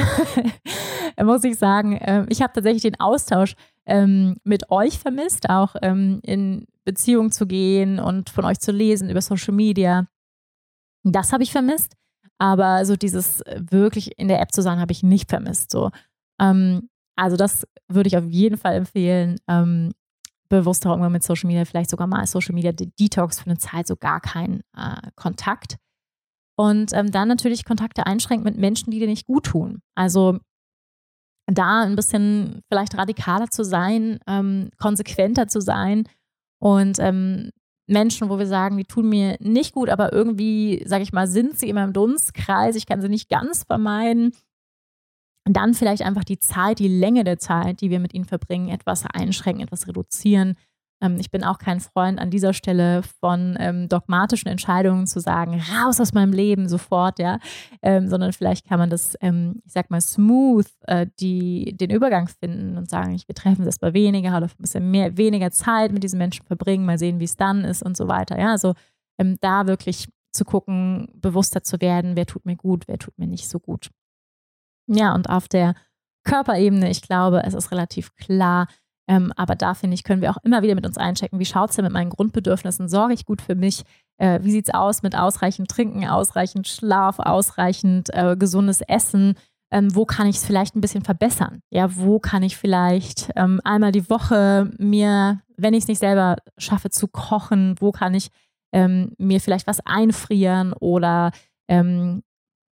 Muss 1.22 1.44
ich 1.44 1.58
sagen. 1.58 1.98
Ähm, 2.02 2.26
ich 2.30 2.42
habe 2.42 2.54
tatsächlich 2.54 2.84
den 2.84 3.00
Austausch 3.00 3.56
ähm, 3.86 4.38
mit 4.44 4.70
euch 4.72 5.00
vermisst, 5.00 5.50
auch 5.50 5.76
ähm, 5.82 6.20
in 6.24 6.66
Beziehung 6.86 7.32
zu 7.32 7.46
gehen 7.46 8.00
und 8.00 8.30
von 8.30 8.46
euch 8.46 8.60
zu 8.60 8.72
lesen 8.72 9.10
über 9.10 9.22
Social 9.22 9.54
Media. 9.54 10.08
Das 11.04 11.34
habe 11.34 11.44
ich 11.44 11.52
vermisst. 11.52 11.96
Aber 12.40 12.86
so 12.86 12.96
dieses 12.96 13.42
äh, 13.42 13.62
wirklich 13.70 14.18
in 14.18 14.28
der 14.28 14.42
App 14.42 14.52
zu 14.52 14.62
sein, 14.62 14.80
habe 14.80 14.92
ich 14.92 15.04
nicht 15.04 15.30
vermisst. 15.30 15.72
So. 15.72 15.92
Also 16.40 17.38
das 17.38 17.66
würde 17.88 18.08
ich 18.08 18.18
auf 18.18 18.26
jeden 18.26 18.58
Fall 18.58 18.74
empfehlen. 18.74 19.38
Bewusster 20.50 20.94
Umgang 20.94 21.12
mit 21.12 21.24
Social 21.24 21.48
Media, 21.48 21.66
vielleicht 21.66 21.90
sogar 21.90 22.06
mal 22.06 22.28
Social 22.28 22.54
Media 22.54 22.72
Detox 22.72 23.40
für 23.40 23.48
eine 23.48 23.58
Zeit, 23.58 23.88
so 23.88 23.96
gar 23.96 24.22
keinen 24.22 24.62
äh, 24.78 25.10
Kontakt. 25.16 25.78
Und 26.56 26.94
ähm, 26.94 27.12
dann 27.12 27.28
natürlich 27.28 27.66
Kontakte 27.66 28.06
einschränken 28.06 28.44
mit 28.44 28.58
Menschen, 28.58 28.92
die 28.92 29.00
dir 29.00 29.08
nicht 29.08 29.26
gut 29.26 29.46
tun. 29.46 29.82
Also 29.96 30.40
da 31.48 31.82
ein 31.84 31.96
bisschen 31.96 32.62
vielleicht 32.70 32.98
radikaler 32.98 33.50
zu 33.50 33.64
sein, 33.64 34.20
ähm, 34.28 34.70
konsequenter 34.78 35.48
zu 35.48 35.62
sein 35.62 36.08
und 36.60 37.00
ähm, 37.00 37.50
Menschen, 37.88 38.30
wo 38.30 38.40
wir 38.40 38.48
sagen, 38.48 38.78
die 38.78 38.86
tun 38.86 39.10
mir 39.10 39.36
nicht 39.40 39.74
gut, 39.74 39.90
aber 39.90 40.14
irgendwie, 40.14 40.84
sage 40.86 41.04
ich 41.04 41.12
mal, 41.12 41.28
sind 41.28 41.60
sie 41.60 41.68
in 41.68 41.76
meinem 41.76 41.92
Dunstkreis, 41.94 42.76
ich 42.76 42.86
kann 42.86 43.02
sie 43.02 43.10
nicht 43.10 43.30
ganz 43.30 43.64
vermeiden. 43.64 44.32
dann 45.46 45.74
vielleicht 45.74 46.04
einfach 46.04 46.24
die 46.24 46.40
Zeit, 46.40 46.80
die 46.80 46.88
Länge 46.88 47.26
der 47.26 47.38
Zeit, 47.38 47.82
die 47.82 47.90
wir 47.90 48.00
mit 48.00 48.14
ihnen 48.14 48.24
verbringen, 48.24 48.70
etwas 48.70 49.06
einschränken, 49.06 49.62
etwas 49.64 49.88
reduzieren. 49.90 50.56
Ähm, 51.02 51.18
ich 51.20 51.32
bin 51.32 51.44
auch 51.44 51.58
kein 51.58 51.80
Freund 51.80 52.20
an 52.20 52.30
dieser 52.30 52.54
Stelle 52.54 53.04
von 53.20 53.56
ähm, 53.60 53.90
dogmatischen 53.90 54.50
Entscheidungen 54.50 55.08
zu 55.08 55.20
sagen, 55.20 55.62
raus 55.74 56.00
aus 56.00 56.14
meinem 56.14 56.34
Leben 56.34 56.68
sofort, 56.70 57.20
ja, 57.20 57.40
ähm, 57.82 58.08
sondern 58.08 58.34
vielleicht 58.34 58.68
kann 58.68 58.80
man 58.80 58.90
das, 58.90 59.16
ähm, 59.22 59.62
ich 59.66 59.74
sag 59.74 59.90
mal, 59.90 60.02
smooth 60.02 60.68
äh, 60.88 61.08
die, 61.20 61.76
den 61.78 61.90
Übergang 61.90 62.28
finden 62.28 62.78
und 62.78 62.90
sagen, 62.90 63.14
ich, 63.14 63.26
treffen 63.26 63.60
uns 63.60 63.68
erstmal 63.68 63.94
weniger 63.94 64.38
oder 64.38 64.46
ein 64.46 64.52
bisschen 64.58 64.92
mehr, 64.92 65.18
weniger 65.18 65.52
Zeit 65.52 65.92
mit 65.92 66.04
diesen 66.04 66.20
Menschen 66.20 66.46
verbringen, 66.46 66.86
mal 66.86 66.98
sehen, 67.00 67.20
wie 67.20 67.26
es 67.26 67.36
dann 67.36 67.64
ist 67.64 67.84
und 67.84 67.98
so 67.98 68.08
weiter. 68.08 68.40
Ja, 68.40 68.52
also 68.52 68.74
ähm, 69.18 69.38
da 69.42 69.68
wirklich 69.68 70.08
zu 70.32 70.46
gucken, 70.46 71.08
bewusster 71.16 71.64
zu 71.64 71.80
werden, 71.82 72.16
wer 72.16 72.26
tut 72.26 72.46
mir 72.46 72.56
gut, 72.56 72.88
wer 72.88 72.98
tut 72.98 73.18
mir 73.18 73.28
nicht 73.28 73.48
so 73.48 73.60
gut. 73.60 73.90
Ja, 74.88 75.14
und 75.14 75.30
auf 75.30 75.48
der 75.48 75.76
Körperebene, 76.24 76.90
ich 76.90 77.02
glaube, 77.02 77.44
es 77.44 77.54
ist 77.54 77.72
relativ 77.72 78.16
klar, 78.16 78.68
ähm, 79.08 79.34
aber 79.36 79.56
da 79.56 79.74
finde 79.74 79.96
ich, 79.96 80.04
können 80.04 80.22
wir 80.22 80.32
auch 80.32 80.44
immer 80.44 80.62
wieder 80.62 80.76
mit 80.76 80.86
uns 80.86 80.98
einchecken, 80.98 81.40
wie 81.40 81.46
schaut 81.46 81.72
es 81.72 81.76
denn 81.76 81.84
mit 81.84 81.94
meinen 81.94 82.10
Grundbedürfnissen? 82.10 82.88
Sorge 82.88 83.14
ich 83.14 83.26
gut 83.26 83.42
für 83.42 83.56
mich? 83.56 83.84
Äh, 84.18 84.40
wie 84.44 84.52
sieht 84.52 84.70
es 84.70 84.74
aus 84.74 85.04
mit 85.04 85.18
ausreichend 85.18 85.70
Trinken, 85.70 86.08
ausreichend 86.08 86.68
Schlaf, 86.68 87.20
ausreichend 87.20 88.10
äh, 88.14 88.38
gesundes 88.38 88.82
Essen? 88.82 89.36
Ähm, 89.72 89.94
wo 89.94 90.06
kann 90.06 90.28
ich 90.28 90.38
es 90.38 90.46
vielleicht 90.46 90.76
ein 90.76 90.82
bisschen 90.82 91.04
verbessern? 91.04 91.62
Ja, 91.70 91.96
wo 91.98 92.20
kann 92.20 92.44
ich 92.44 92.56
vielleicht 92.56 93.32
ähm, 93.36 93.60
einmal 93.64 93.92
die 93.92 94.10
Woche 94.10 94.72
mir, 94.78 95.42
wenn 95.58 95.74
ich 95.74 95.84
es 95.84 95.88
nicht 95.88 96.00
selber 96.00 96.38
schaffe 96.58 96.90
zu 96.90 97.08
kochen, 97.08 97.76
wo 97.80 97.92
kann 97.92 98.14
ich 98.14 98.30
ähm, 98.72 99.14
mir 99.18 99.42
vielleicht 99.42 99.68
was 99.68 99.86
einfrieren 99.86 100.74
oder 100.74 101.32
ähm, 101.68 102.24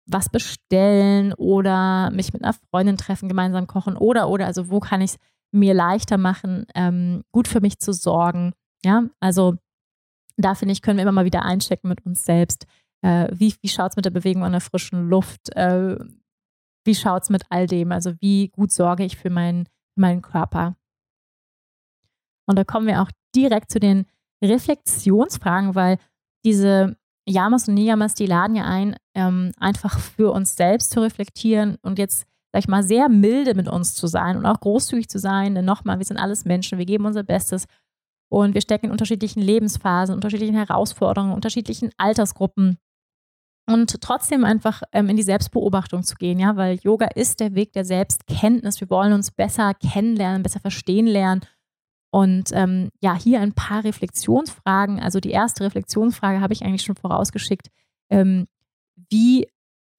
was 0.07 0.29
bestellen 0.29 1.33
oder 1.33 2.11
mich 2.11 2.33
mit 2.33 2.43
einer 2.43 2.53
Freundin 2.71 2.97
treffen, 2.97 3.27
gemeinsam 3.27 3.67
kochen 3.67 3.97
oder 3.97 4.29
oder 4.29 4.45
also 4.45 4.69
wo 4.69 4.79
kann 4.79 5.01
ich 5.01 5.11
es 5.11 5.17
mir 5.55 5.73
leichter 5.73 6.17
machen, 6.17 6.65
ähm, 6.75 7.23
gut 7.31 7.47
für 7.47 7.61
mich 7.61 7.79
zu 7.79 7.93
sorgen. 7.93 8.53
Ja, 8.83 9.03
also 9.19 9.55
da 10.37 10.55
finde 10.55 10.73
ich, 10.73 10.81
können 10.81 10.97
wir 10.97 11.03
immer 11.03 11.11
mal 11.11 11.25
wieder 11.25 11.43
einchecken 11.43 11.89
mit 11.89 12.05
uns 12.05 12.25
selbst. 12.25 12.65
Äh, 13.01 13.29
wie 13.31 13.55
wie 13.61 13.69
schaut 13.69 13.91
es 13.91 13.95
mit 13.95 14.05
der 14.05 14.11
Bewegung 14.11 14.43
an 14.43 14.51
der 14.51 14.61
frischen 14.61 15.09
Luft? 15.09 15.55
Äh, 15.55 15.97
wie 16.85 16.95
schaut 16.95 17.23
es 17.23 17.29
mit 17.29 17.43
all 17.49 17.67
dem? 17.67 17.91
Also 17.91 18.13
wie 18.19 18.49
gut 18.49 18.71
sorge 18.71 19.03
ich 19.03 19.17
für 19.17 19.29
meinen, 19.29 19.67
meinen 19.95 20.21
Körper? 20.21 20.75
Und 22.47 22.57
da 22.57 22.63
kommen 22.63 22.87
wir 22.87 23.01
auch 23.01 23.11
direkt 23.35 23.71
zu 23.71 23.79
den 23.79 24.05
Reflexionsfragen, 24.43 25.73
weil 25.73 25.97
diese 26.45 26.95
Yamas 27.27 27.67
und 27.67 27.73
Niyamas, 27.73 28.13
die 28.13 28.27
laden 28.27 28.55
ja 28.55 28.65
ein, 28.65 28.95
ähm, 29.15 29.51
einfach 29.57 29.97
für 29.99 30.31
uns 30.31 30.55
selbst 30.55 30.91
zu 30.91 31.01
reflektieren 31.01 31.77
und 31.81 31.97
jetzt 31.97 32.27
sag 32.55 32.59
ich 32.59 32.67
mal, 32.69 32.83
sehr 32.83 33.09
milde 33.09 33.53
mit 33.53 33.67
uns 33.67 33.95
zu 33.95 34.07
sein 34.07 34.37
und 34.37 34.45
auch 34.45 34.61
großzügig 34.61 35.09
zu 35.09 35.19
sein. 35.19 35.55
Denn 35.55 35.65
nochmal, 35.65 35.99
wir 35.99 36.05
sind 36.05 36.15
alles 36.15 36.45
Menschen, 36.45 36.77
wir 36.77 36.85
geben 36.85 37.05
unser 37.05 37.23
Bestes 37.23 37.65
und 38.29 38.53
wir 38.53 38.61
stecken 38.61 38.85
in 38.85 38.91
unterschiedlichen 38.93 39.41
Lebensphasen, 39.41 40.15
unterschiedlichen 40.15 40.55
Herausforderungen, 40.55 41.33
unterschiedlichen 41.33 41.89
Altersgruppen. 41.97 42.77
Und 43.67 43.99
trotzdem 43.99 44.45
einfach 44.45 44.83
ähm, 44.93 45.09
in 45.09 45.17
die 45.17 45.23
Selbstbeobachtung 45.23 46.03
zu 46.03 46.15
gehen, 46.15 46.39
ja, 46.39 46.55
weil 46.55 46.79
Yoga 46.81 47.07
ist 47.07 47.41
der 47.41 47.55
Weg 47.55 47.73
der 47.73 47.83
Selbstkenntnis. 47.83 48.79
Wir 48.79 48.89
wollen 48.89 49.11
uns 49.11 49.31
besser 49.31 49.73
kennenlernen, 49.73 50.41
besser 50.41 50.61
verstehen 50.61 51.07
lernen. 51.07 51.41
Und 52.09 52.51
ähm, 52.53 52.87
ja, 53.01 53.15
hier 53.15 53.41
ein 53.41 53.51
paar 53.51 53.83
Reflexionsfragen. 53.83 55.01
Also 55.01 55.19
die 55.19 55.31
erste 55.31 55.65
Reflexionsfrage 55.65 56.39
habe 56.39 56.53
ich 56.53 56.63
eigentlich 56.63 56.83
schon 56.83 56.95
vorausgeschickt. 56.95 57.67
Ähm, 58.09 58.47
wie 59.09 59.45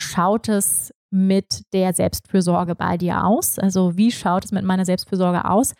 schaut 0.00 0.48
es 0.48 0.94
mit 1.10 1.62
der 1.72 1.92
Selbstfürsorge 1.92 2.74
bei 2.74 2.96
dir 2.96 3.24
aus? 3.24 3.58
Also 3.58 3.96
wie 3.96 4.12
schaut 4.12 4.44
es 4.44 4.52
mit 4.52 4.64
meiner 4.64 4.84
Selbstfürsorge 4.84 5.44
aus? 5.44 5.74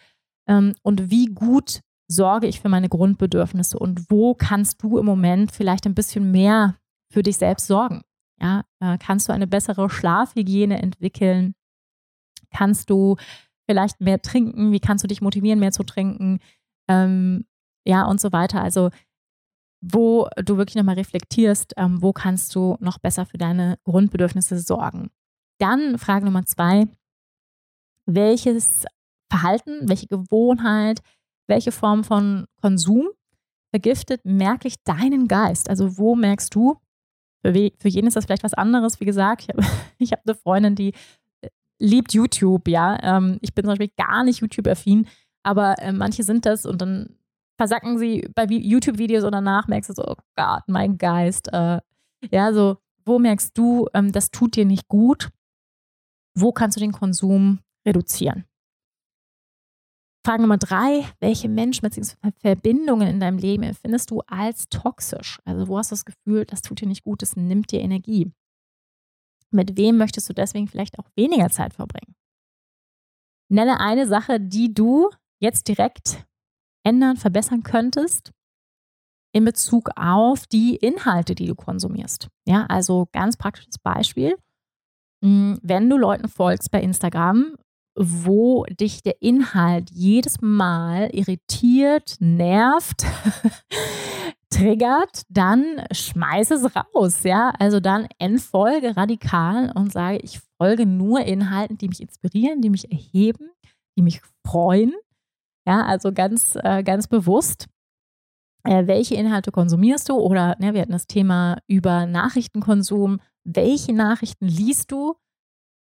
Ähm, 0.48 0.74
und 0.82 1.10
wie 1.10 1.26
gut 1.26 1.80
sorge 2.08 2.46
ich 2.46 2.60
für 2.60 2.68
meine 2.68 2.88
Grundbedürfnisse? 2.88 3.78
Und 3.78 4.10
wo 4.10 4.34
kannst 4.34 4.82
du 4.82 4.98
im 4.98 5.06
Moment 5.06 5.52
vielleicht 5.52 5.86
ein 5.86 5.94
bisschen 5.94 6.30
mehr 6.30 6.76
für 7.12 7.22
dich 7.22 7.36
selbst 7.36 7.66
sorgen? 7.66 8.02
Ja, 8.40 8.64
äh, 8.80 8.98
kannst 8.98 9.28
du 9.28 9.32
eine 9.32 9.46
bessere 9.46 9.88
Schlafhygiene 9.90 10.80
entwickeln? 10.80 11.54
Kannst 12.50 12.90
du 12.90 13.16
vielleicht 13.68 14.00
mehr 14.00 14.20
trinken? 14.22 14.72
Wie 14.72 14.80
kannst 14.80 15.02
du 15.02 15.08
dich 15.08 15.20
motivieren, 15.20 15.58
mehr 15.58 15.72
zu 15.72 15.82
trinken? 15.82 16.38
Ähm, 16.88 17.44
ja, 17.84 18.04
und 18.04 18.20
so 18.20 18.32
weiter. 18.32 18.62
Also 18.62 18.90
wo 19.92 20.28
du 20.36 20.56
wirklich 20.56 20.76
nochmal 20.76 20.96
reflektierst, 20.96 21.74
ähm, 21.76 22.02
wo 22.02 22.12
kannst 22.12 22.54
du 22.54 22.76
noch 22.80 22.98
besser 22.98 23.26
für 23.26 23.38
deine 23.38 23.78
Grundbedürfnisse 23.84 24.58
sorgen. 24.58 25.10
Dann 25.58 25.98
Frage 25.98 26.24
Nummer 26.24 26.44
zwei, 26.44 26.88
welches 28.04 28.84
Verhalten, 29.30 29.88
welche 29.88 30.06
Gewohnheit, 30.06 31.00
welche 31.46 31.72
Form 31.72 32.04
von 32.04 32.46
Konsum 32.60 33.08
vergiftet 33.70 34.24
merklich 34.24 34.82
deinen 34.84 35.28
Geist? 35.28 35.70
Also 35.70 35.98
wo 35.98 36.14
merkst 36.14 36.54
du, 36.54 36.76
Für, 37.42 37.52
für 37.52 37.88
jeden 37.88 38.08
ist 38.08 38.16
das 38.16 38.24
vielleicht 38.24 38.44
was 38.44 38.54
anderes. 38.54 39.00
Wie 39.00 39.04
gesagt, 39.04 39.42
ich 39.42 39.48
habe 39.48 39.62
hab 40.12 40.20
eine 40.26 40.34
Freundin, 40.34 40.74
die 40.74 40.94
äh, 41.42 41.48
liebt 41.78 42.12
YouTube, 42.12 42.68
ja. 42.68 42.98
Ähm, 43.02 43.38
ich 43.40 43.54
bin 43.54 43.64
zum 43.64 43.70
Beispiel 43.70 43.92
gar 43.96 44.24
nicht 44.24 44.40
YouTube-affin, 44.40 45.06
aber 45.44 45.78
äh, 45.78 45.92
manche 45.92 46.24
sind 46.24 46.44
das 46.44 46.66
und 46.66 46.80
dann 46.80 47.15
versacken 47.56 47.98
sie 47.98 48.28
bei 48.34 48.44
YouTube-Videos 48.44 49.24
und 49.24 49.32
danach 49.32 49.68
merkst 49.68 49.90
du 49.90 49.94
so, 49.94 50.04
oh 50.06 50.16
Gott, 50.36 50.62
mein 50.66 50.98
Geist. 50.98 51.52
Äh, 51.52 51.80
ja, 52.30 52.52
so, 52.52 52.78
wo 53.04 53.18
merkst 53.18 53.56
du, 53.56 53.88
ähm, 53.94 54.12
das 54.12 54.30
tut 54.30 54.56
dir 54.56 54.64
nicht 54.64 54.88
gut? 54.88 55.30
Wo 56.34 56.52
kannst 56.52 56.76
du 56.76 56.80
den 56.80 56.92
Konsum 56.92 57.60
reduzieren? 57.86 58.44
Frage 60.26 60.42
Nummer 60.42 60.58
drei, 60.58 61.04
welche 61.20 61.48
Menschen 61.48 61.82
bzw. 61.82 62.16
Verbindungen 62.40 63.06
in 63.06 63.20
deinem 63.20 63.38
Leben 63.38 63.62
empfindest 63.62 64.10
du 64.10 64.22
als 64.26 64.68
toxisch? 64.68 65.38
Also 65.44 65.68
wo 65.68 65.78
hast 65.78 65.92
du 65.92 65.94
das 65.94 66.04
Gefühl, 66.04 66.44
das 66.44 66.62
tut 66.62 66.80
dir 66.80 66.88
nicht 66.88 67.04
gut, 67.04 67.22
das 67.22 67.36
nimmt 67.36 67.70
dir 67.70 67.80
Energie? 67.80 68.32
Mit 69.52 69.76
wem 69.76 69.96
möchtest 69.96 70.28
du 70.28 70.32
deswegen 70.32 70.66
vielleicht 70.66 70.98
auch 70.98 71.08
weniger 71.14 71.48
Zeit 71.50 71.74
verbringen? 71.74 72.16
Nenne 73.48 73.78
eine 73.78 74.08
Sache, 74.08 74.40
die 74.40 74.74
du 74.74 75.10
jetzt 75.40 75.68
direkt 75.68 76.26
ändern, 76.86 77.16
verbessern 77.16 77.62
könntest 77.62 78.32
in 79.34 79.44
Bezug 79.44 79.90
auf 79.96 80.46
die 80.46 80.76
Inhalte, 80.76 81.34
die 81.34 81.46
du 81.46 81.54
konsumierst. 81.54 82.28
Ja, 82.48 82.64
also 82.66 83.06
ganz 83.12 83.36
praktisches 83.36 83.78
Beispiel. 83.78 84.36
Hm, 85.22 85.58
wenn 85.62 85.90
du 85.90 85.98
Leuten 85.98 86.28
folgst 86.28 86.70
bei 86.70 86.80
Instagram, 86.80 87.56
wo 87.98 88.64
dich 88.64 89.02
der 89.02 89.20
Inhalt 89.20 89.90
jedes 89.90 90.40
Mal 90.40 91.10
irritiert, 91.12 92.16
nervt, 92.20 93.04
triggert, 94.50 95.22
dann 95.28 95.82
schmeiß 95.90 96.50
es 96.52 96.76
raus, 96.76 97.22
ja? 97.24 97.50
Also 97.58 97.80
dann 97.80 98.06
entfolge 98.18 98.96
radikal 98.96 99.72
und 99.74 99.92
sage, 99.92 100.18
ich 100.18 100.40
folge 100.58 100.86
nur 100.86 101.20
Inhalten, 101.20 101.78
die 101.78 101.88
mich 101.88 102.00
inspirieren, 102.00 102.60
die 102.60 102.70
mich 102.70 102.90
erheben, 102.90 103.50
die 103.98 104.02
mich 104.02 104.20
freuen. 104.46 104.94
Ja, 105.66 105.84
also 105.84 106.12
ganz, 106.12 106.56
äh, 106.62 106.82
ganz 106.82 107.08
bewusst. 107.08 107.66
Äh, 108.64 108.86
welche 108.86 109.14
Inhalte 109.14 109.52
konsumierst 109.52 110.08
du? 110.08 110.14
Oder 110.14 110.56
ne, 110.58 110.74
wir 110.74 110.82
hatten 110.82 110.92
das 110.92 111.06
Thema 111.06 111.58
über 111.66 112.06
Nachrichtenkonsum. 112.06 113.20
Welche 113.44 113.92
Nachrichten 113.92 114.46
liest 114.46 114.92
du? 114.92 115.14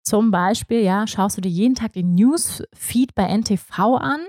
Zum 0.05 0.31
Beispiel, 0.31 0.83
ja, 0.83 1.07
schaust 1.07 1.37
du 1.37 1.41
dir 1.41 1.49
jeden 1.49 1.75
Tag 1.75 1.93
den 1.93 2.15
Newsfeed 2.15 3.15
bei 3.17 3.25
NTV 3.25 3.97
an 3.97 4.21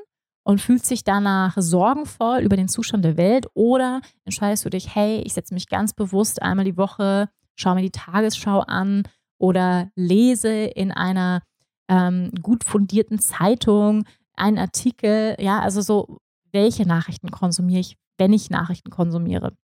und 0.44 0.60
fühlst 0.60 0.90
dich 0.90 1.04
danach 1.04 1.56
sorgenvoll 1.58 2.40
über 2.40 2.56
den 2.56 2.68
Zustand 2.68 3.06
der 3.06 3.18
Welt 3.18 3.48
oder 3.54 4.02
entscheidest 4.26 4.66
du 4.66 4.70
dich, 4.72 4.96
hey, 4.96 5.22
ich 5.24 5.34
setze 5.34 5.54
mich 5.54 5.68
ganz 5.68 5.94
bewusst 5.94 6.42
einmal 6.42 6.66
die 6.66 6.78
Woche, 6.78 7.30
schaue 7.56 7.76
mir 7.76 7.82
die 7.84 7.92
Tagesschau 7.92 8.62
an 8.62 9.04
oder 9.40 9.92
lese 9.96 10.50
in 10.50 10.92
einer 10.92 11.44
ähm, 11.90 12.32
gut 12.42 12.64
fundierten 12.64 13.20
Zeitung 13.20 14.06
einen 14.38 14.58
Artikel, 14.58 15.36
ja, 15.40 15.60
also 15.60 15.82
so, 15.82 16.20
welche 16.52 16.88
Nachrichten 16.88 17.32
konsumiere 17.32 17.82
ich, 17.82 17.98
wenn 18.18 18.34
ich 18.34 18.50
Nachrichten 18.50 18.90
konsumiere? 18.90 19.56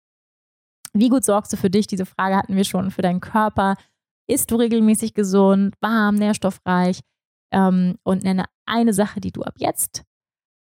Wie 0.93 1.09
gut 1.09 1.24
sorgst 1.24 1.53
du 1.53 1.57
für 1.57 1.69
dich? 1.69 1.88
Diese 1.88 2.05
Frage 2.05 2.36
hatten 2.36 2.55
wir 2.55 2.63
schon 2.63 2.91
für 2.91 3.01
deinen 3.01 3.21
Körper. 3.21 3.76
Isst 4.28 4.51
du 4.51 4.55
regelmäßig 4.55 5.13
gesund, 5.13 5.76
warm, 5.82 6.15
nährstoffreich? 6.15 6.99
Ähm, 7.51 7.97
und 8.03 8.24
nenne 8.24 8.45
eine 8.65 8.93
Sache, 8.93 9.19
die 9.19 9.32
du 9.32 9.43
ab 9.43 9.55
jetzt 9.57 10.03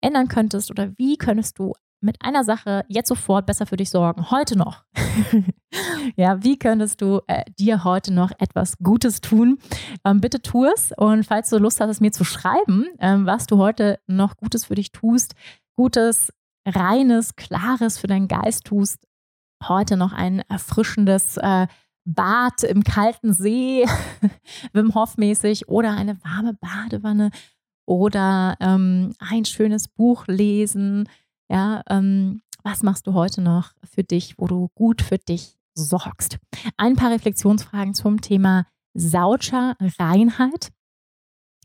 ändern 0.02 0.28
könntest 0.28 0.70
oder 0.70 0.92
wie 0.96 1.16
könntest 1.16 1.58
du 1.58 1.74
mit 2.02 2.22
einer 2.22 2.44
Sache 2.44 2.84
jetzt 2.88 3.08
sofort 3.08 3.46
besser 3.46 3.66
für 3.66 3.76
dich 3.76 3.90
sorgen, 3.90 4.30
heute 4.30 4.56
noch. 4.56 4.84
ja, 6.16 6.42
wie 6.42 6.58
könntest 6.58 7.00
du 7.00 7.20
äh, 7.26 7.44
dir 7.58 7.84
heute 7.84 8.12
noch 8.12 8.32
etwas 8.38 8.78
Gutes 8.78 9.20
tun? 9.20 9.58
Ähm, 10.04 10.20
bitte 10.20 10.42
tu 10.42 10.64
es. 10.64 10.92
Und 10.96 11.24
falls 11.24 11.50
du 11.50 11.58
Lust 11.58 11.80
hast, 11.80 11.90
es 11.90 12.00
mir 12.00 12.12
zu 12.12 12.24
schreiben, 12.24 12.86
ähm, 12.98 13.26
was 13.26 13.46
du 13.46 13.58
heute 13.58 14.00
noch 14.06 14.36
Gutes 14.36 14.66
für 14.66 14.74
dich 14.74 14.92
tust, 14.92 15.34
Gutes, 15.76 16.32
reines, 16.66 17.36
klares 17.36 17.98
für 17.98 18.06
deinen 18.06 18.28
Geist 18.28 18.64
tust, 18.64 19.06
heute 19.66 19.96
noch 19.96 20.12
ein 20.12 20.40
erfrischendes 20.48 21.36
äh, 21.36 21.66
Bad 22.04 22.64
im 22.64 22.82
kalten 22.82 23.32
See, 23.32 23.86
Wim 24.72 24.94
Hof 24.94 25.16
mäßig 25.16 25.68
oder 25.68 25.92
eine 25.92 26.18
warme 26.24 26.54
Badewanne 26.54 27.30
oder 27.86 28.56
ähm, 28.60 29.14
ein 29.18 29.44
schönes 29.44 29.88
Buch 29.88 30.26
lesen. 30.26 31.08
Ja, 31.52 31.82
ähm, 31.90 32.40
was 32.62 32.82
machst 32.82 33.06
du 33.06 33.12
heute 33.12 33.42
noch 33.42 33.72
für 33.84 34.02
dich, 34.02 34.38
wo 34.38 34.46
du 34.46 34.68
gut 34.74 35.02
für 35.02 35.18
dich 35.18 35.58
sorgst? 35.74 36.38
Ein 36.78 36.96
paar 36.96 37.10
Reflexionsfragen 37.10 37.92
zum 37.92 38.22
Thema 38.22 38.66
Saucher 38.94 39.76
Reinheit. 39.98 40.70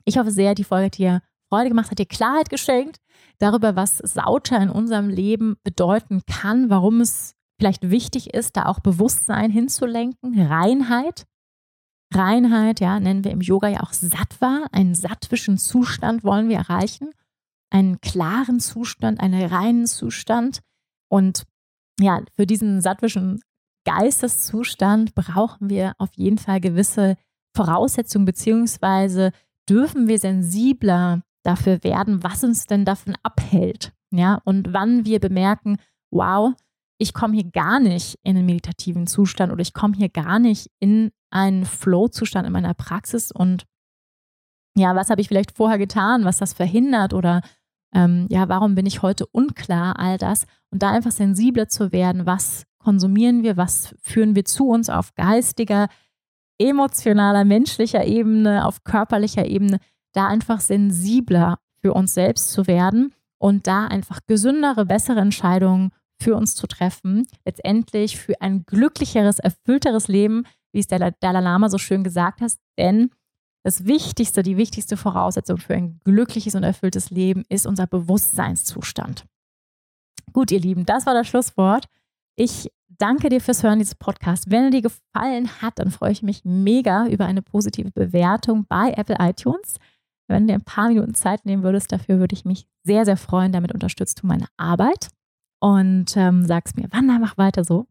Ich 0.04 0.18
hoffe 0.18 0.32
sehr, 0.32 0.56
die 0.56 0.66
Folge 0.66 0.88
hat 0.88 0.98
dir 0.98 1.22
Freude 1.50 1.70
gemacht, 1.70 1.90
hat 1.90 2.00
dir 2.00 2.06
Klarheit 2.06 2.50
geschenkt 2.50 2.98
darüber, 3.40 3.78
was 3.78 4.00
Sauter 4.00 4.62
in 4.62 4.70
unserem 4.70 5.08
Leben 5.08 5.56
bedeuten 5.64 6.22
kann, 6.26 6.70
warum 6.70 7.00
es 7.00 7.36
vielleicht 7.58 7.90
wichtig 7.90 8.34
ist, 8.34 8.58
da 8.58 8.66
auch 8.66 8.82
Bewusstsein 8.82 9.52
hinzulenken, 9.52 10.38
Reinheit. 10.38 11.26
Reinheit, 12.14 12.82
ja, 12.82 13.00
nennen 13.00 13.24
wir 13.24 13.32
im 13.32 13.42
Yoga 13.42 13.70
ja 13.70 13.82
auch 13.82 13.94
Sattva, 13.94 14.66
einen 14.74 14.96
sattwischen 14.96 15.58
Zustand 15.58 16.26
wollen 16.26 16.50
wir 16.50 16.58
erreichen, 16.58 17.12
einen 17.70 18.00
klaren 18.02 18.60
Zustand, 18.60 19.20
einen 19.20 19.46
reinen 19.46 19.88
Zustand. 19.88 20.62
Und 21.10 21.44
ja, 22.00 22.22
für 22.36 22.46
diesen 22.46 22.82
sattwischen 22.82 23.42
Geisteszustand 23.86 25.16
brauchen 25.16 25.70
wir 25.70 25.94
auf 25.98 26.10
jeden 26.16 26.38
Fall 26.38 26.60
gewisse 26.60 27.16
Voraussetzungen, 27.56 28.26
beziehungsweise 28.26 29.32
dürfen 29.70 30.08
wir 30.08 30.20
sensibler 30.20 31.22
dafür 31.44 31.84
werden, 31.84 32.24
was 32.24 32.44
uns 32.44 32.66
denn 32.66 32.86
davon 32.86 33.16
abhält. 33.24 33.94
Ja, 34.12 34.42
und 34.46 34.74
wann 34.74 35.06
wir 35.06 35.20
bemerken, 35.20 35.78
wow, 36.12 36.54
ich 36.98 37.14
komme 37.14 37.36
hier 37.36 37.50
gar 37.50 37.80
nicht 37.80 38.18
in 38.24 38.38
einen 38.38 38.46
meditativen 38.46 39.08
Zustand 39.08 39.52
oder 39.52 39.62
ich 39.62 39.74
komme 39.74 39.96
hier 39.96 40.10
gar 40.10 40.40
nicht 40.40 40.70
in 40.80 41.12
einen 41.30 41.66
Flow-Zustand 41.66 42.48
in 42.48 42.54
meiner 42.54 42.74
Praxis 42.74 43.32
und 43.32 43.66
ja, 44.78 44.96
was 44.96 45.10
habe 45.10 45.22
ich 45.22 45.28
vielleicht 45.28 45.56
vorher 45.56 45.78
getan, 45.78 46.26
was 46.26 46.38
das 46.38 46.54
verhindert 46.54 47.14
oder 47.14 47.42
ähm, 47.94 48.28
ja, 48.30 48.50
warum 48.50 48.76
bin 48.76 48.86
ich 48.86 49.02
heute 49.02 49.26
unklar, 49.26 50.00
all 50.00 50.18
das. 50.18 50.46
Und 50.72 50.84
da 50.84 50.92
einfach 50.92 51.12
sensibler 51.12 51.68
zu 51.68 51.92
werden, 51.92 52.26
was 52.26 52.64
konsumieren 52.78 53.44
wir, 53.44 53.58
was 53.58 53.96
führen 54.02 54.36
wir 54.36 54.46
zu 54.46 54.70
uns 54.70 54.90
auf 54.90 55.16
geistiger, 55.16 55.88
emotionaler, 56.60 57.44
menschlicher 57.46 58.06
Ebene, 58.06 58.66
auf 58.66 58.84
körperlicher 58.84 59.46
Ebene, 59.46 59.80
da 60.14 60.28
einfach 60.28 60.60
sensibler 60.60 61.60
für 61.82 61.94
uns 61.94 62.14
selbst 62.14 62.52
zu 62.52 62.68
werden 62.68 63.14
und 63.38 63.68
da 63.68 63.86
einfach 63.88 64.20
gesündere, 64.28 64.86
bessere 64.86 65.20
Entscheidungen 65.20 65.92
für 66.20 66.36
uns 66.36 66.56
zu 66.56 66.68
treffen, 66.68 67.28
letztendlich 67.46 68.18
für 68.18 68.42
ein 68.42 68.66
glücklicheres, 68.66 69.40
erfüllteres 69.40 70.08
Leben, 70.08 70.44
wie 70.72 70.80
es 70.80 70.88
der 70.88 71.12
Dalai 71.12 71.42
Lama 71.42 71.70
so 71.70 71.78
schön 71.78 72.04
gesagt 72.04 72.42
hat. 72.42 72.54
Denn 72.78 73.12
das 73.68 73.86
Wichtigste, 73.86 74.44
die 74.44 74.56
wichtigste 74.56 74.96
Voraussetzung 74.96 75.58
für 75.58 75.74
ein 75.74 76.00
glückliches 76.06 76.56
und 76.56 76.64
erfülltes 76.64 77.10
Leben 77.10 77.44
ist 77.50 77.68
unser 77.68 77.86
Bewusstseinszustand. 77.86 79.26
Gut, 80.32 80.52
ihr 80.52 80.62
Lieben, 80.62 80.86
das 80.86 81.06
war 81.06 81.14
das 81.14 81.28
Schlusswort. 81.28 81.90
Ich 82.38 82.72
danke 82.88 83.28
dir 83.28 83.42
fürs 83.42 83.64
Hören 83.64 83.80
dieses 83.80 83.96
Podcasts. 83.96 84.50
Wenn 84.50 84.64
er 84.64 84.70
dir 84.70 84.82
gefallen 84.84 85.50
hat, 85.62 85.80
dann 85.80 85.92
freue 85.92 86.14
ich 86.14 86.24
mich 86.24 86.46
mega 86.46 87.08
über 87.08 87.26
eine 87.26 87.42
positive 87.42 87.92
Bewertung 87.92 88.66
bei 88.70 88.94
Apple 88.94 89.18
iTunes. 89.20 89.80
Wenn 90.30 90.44
du 90.44 90.54
dir 90.54 90.60
ein 90.60 90.64
paar 90.64 90.88
Minuten 90.88 91.14
Zeit 91.14 91.46
nehmen 91.46 91.64
würdest, 91.64 91.92
dafür 91.92 92.20
würde 92.20 92.36
ich 92.36 92.46
mich 92.46 92.70
sehr, 92.86 93.04
sehr 93.04 93.18
freuen. 93.18 93.52
Damit 93.52 93.74
unterstützt 93.74 94.24
du 94.24 94.28
meine 94.28 94.48
Arbeit 94.56 95.10
und 95.60 96.16
ähm, 96.16 96.46
sagst 96.46 96.78
mir, 96.78 96.88
Wanda, 96.94 97.20
mach 97.20 97.38
weiter 97.38 97.66
so. 97.66 97.86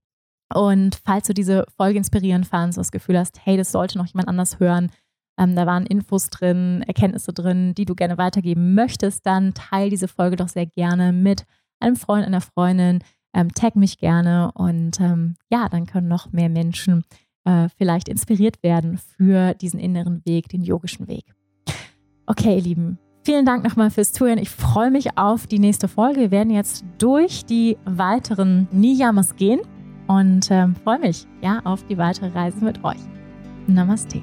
Und 0.54 0.98
falls 1.04 1.26
du 1.26 1.34
diese 1.34 1.66
Folge 1.76 1.98
inspirierend 1.98 2.46
fandst 2.46 2.78
und 2.78 2.82
das 2.82 2.92
Gefühl 2.92 3.18
hast, 3.18 3.44
hey, 3.44 3.58
das 3.58 3.72
sollte 3.72 3.98
noch 3.98 4.06
jemand 4.06 4.28
anders 4.28 4.58
hören, 4.58 4.90
ähm, 5.38 5.54
da 5.54 5.66
waren 5.66 5.86
Infos 5.86 6.30
drin, 6.30 6.82
Erkenntnisse 6.86 7.32
drin, 7.32 7.74
die 7.74 7.84
du 7.84 7.94
gerne 7.94 8.18
weitergeben 8.18 8.74
möchtest, 8.74 9.26
dann 9.26 9.54
teile 9.54 9.90
diese 9.90 10.08
Folge 10.08 10.36
doch 10.36 10.48
sehr 10.48 10.66
gerne 10.66 11.12
mit 11.12 11.44
einem 11.80 11.96
Freund, 11.96 12.26
einer 12.26 12.40
Freundin, 12.40 13.00
ähm, 13.34 13.52
tag 13.52 13.76
mich 13.76 13.98
gerne 13.98 14.50
und 14.54 15.00
ähm, 15.00 15.36
ja, 15.50 15.68
dann 15.68 15.86
können 15.86 16.08
noch 16.08 16.32
mehr 16.32 16.48
Menschen 16.48 17.04
äh, 17.44 17.68
vielleicht 17.76 18.08
inspiriert 18.08 18.62
werden 18.62 18.98
für 18.98 19.54
diesen 19.54 19.78
inneren 19.78 20.24
Weg, 20.24 20.48
den 20.48 20.62
yogischen 20.62 21.08
Weg. 21.08 21.34
Okay, 22.26 22.56
ihr 22.56 22.62
Lieben, 22.62 22.98
Vielen 23.26 23.44
Dank 23.44 23.64
nochmal 23.64 23.90
fürs 23.90 24.12
Zuhören. 24.12 24.38
Ich 24.38 24.50
freue 24.50 24.92
mich 24.92 25.18
auf 25.18 25.48
die 25.48 25.58
nächste 25.58 25.88
Folge. 25.88 26.20
Wir 26.20 26.30
werden 26.30 26.50
jetzt 26.50 26.84
durch 26.98 27.44
die 27.44 27.76
weiteren 27.84 28.68
Niyamas 28.70 29.34
gehen 29.34 29.62
und 30.06 30.48
äh, 30.52 30.68
freue 30.84 31.00
mich 31.00 31.26
ja, 31.42 31.60
auf 31.64 31.84
die 31.86 31.98
weitere 31.98 32.28
Reise 32.28 32.64
mit 32.64 32.84
euch. 32.84 33.00
Namaste. 33.66 34.22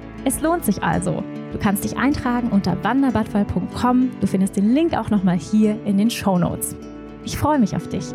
Es 0.23 0.41
lohnt 0.41 0.63
sich 0.63 0.83
also. 0.83 1.23
Du 1.51 1.57
kannst 1.57 1.83
dich 1.83 1.97
eintragen 1.97 2.49
unter 2.49 2.81
wanderbadfall.com. 2.83 4.11
Du 4.19 4.27
findest 4.27 4.55
den 4.55 4.73
Link 4.73 4.93
auch 4.93 5.09
nochmal 5.09 5.37
hier 5.37 5.77
in 5.85 5.97
den 5.97 6.11
Show 6.11 6.37
Notes. 6.37 6.75
Ich 7.23 7.37
freue 7.37 7.57
mich 7.57 7.75
auf 7.75 7.87
dich. 7.87 8.05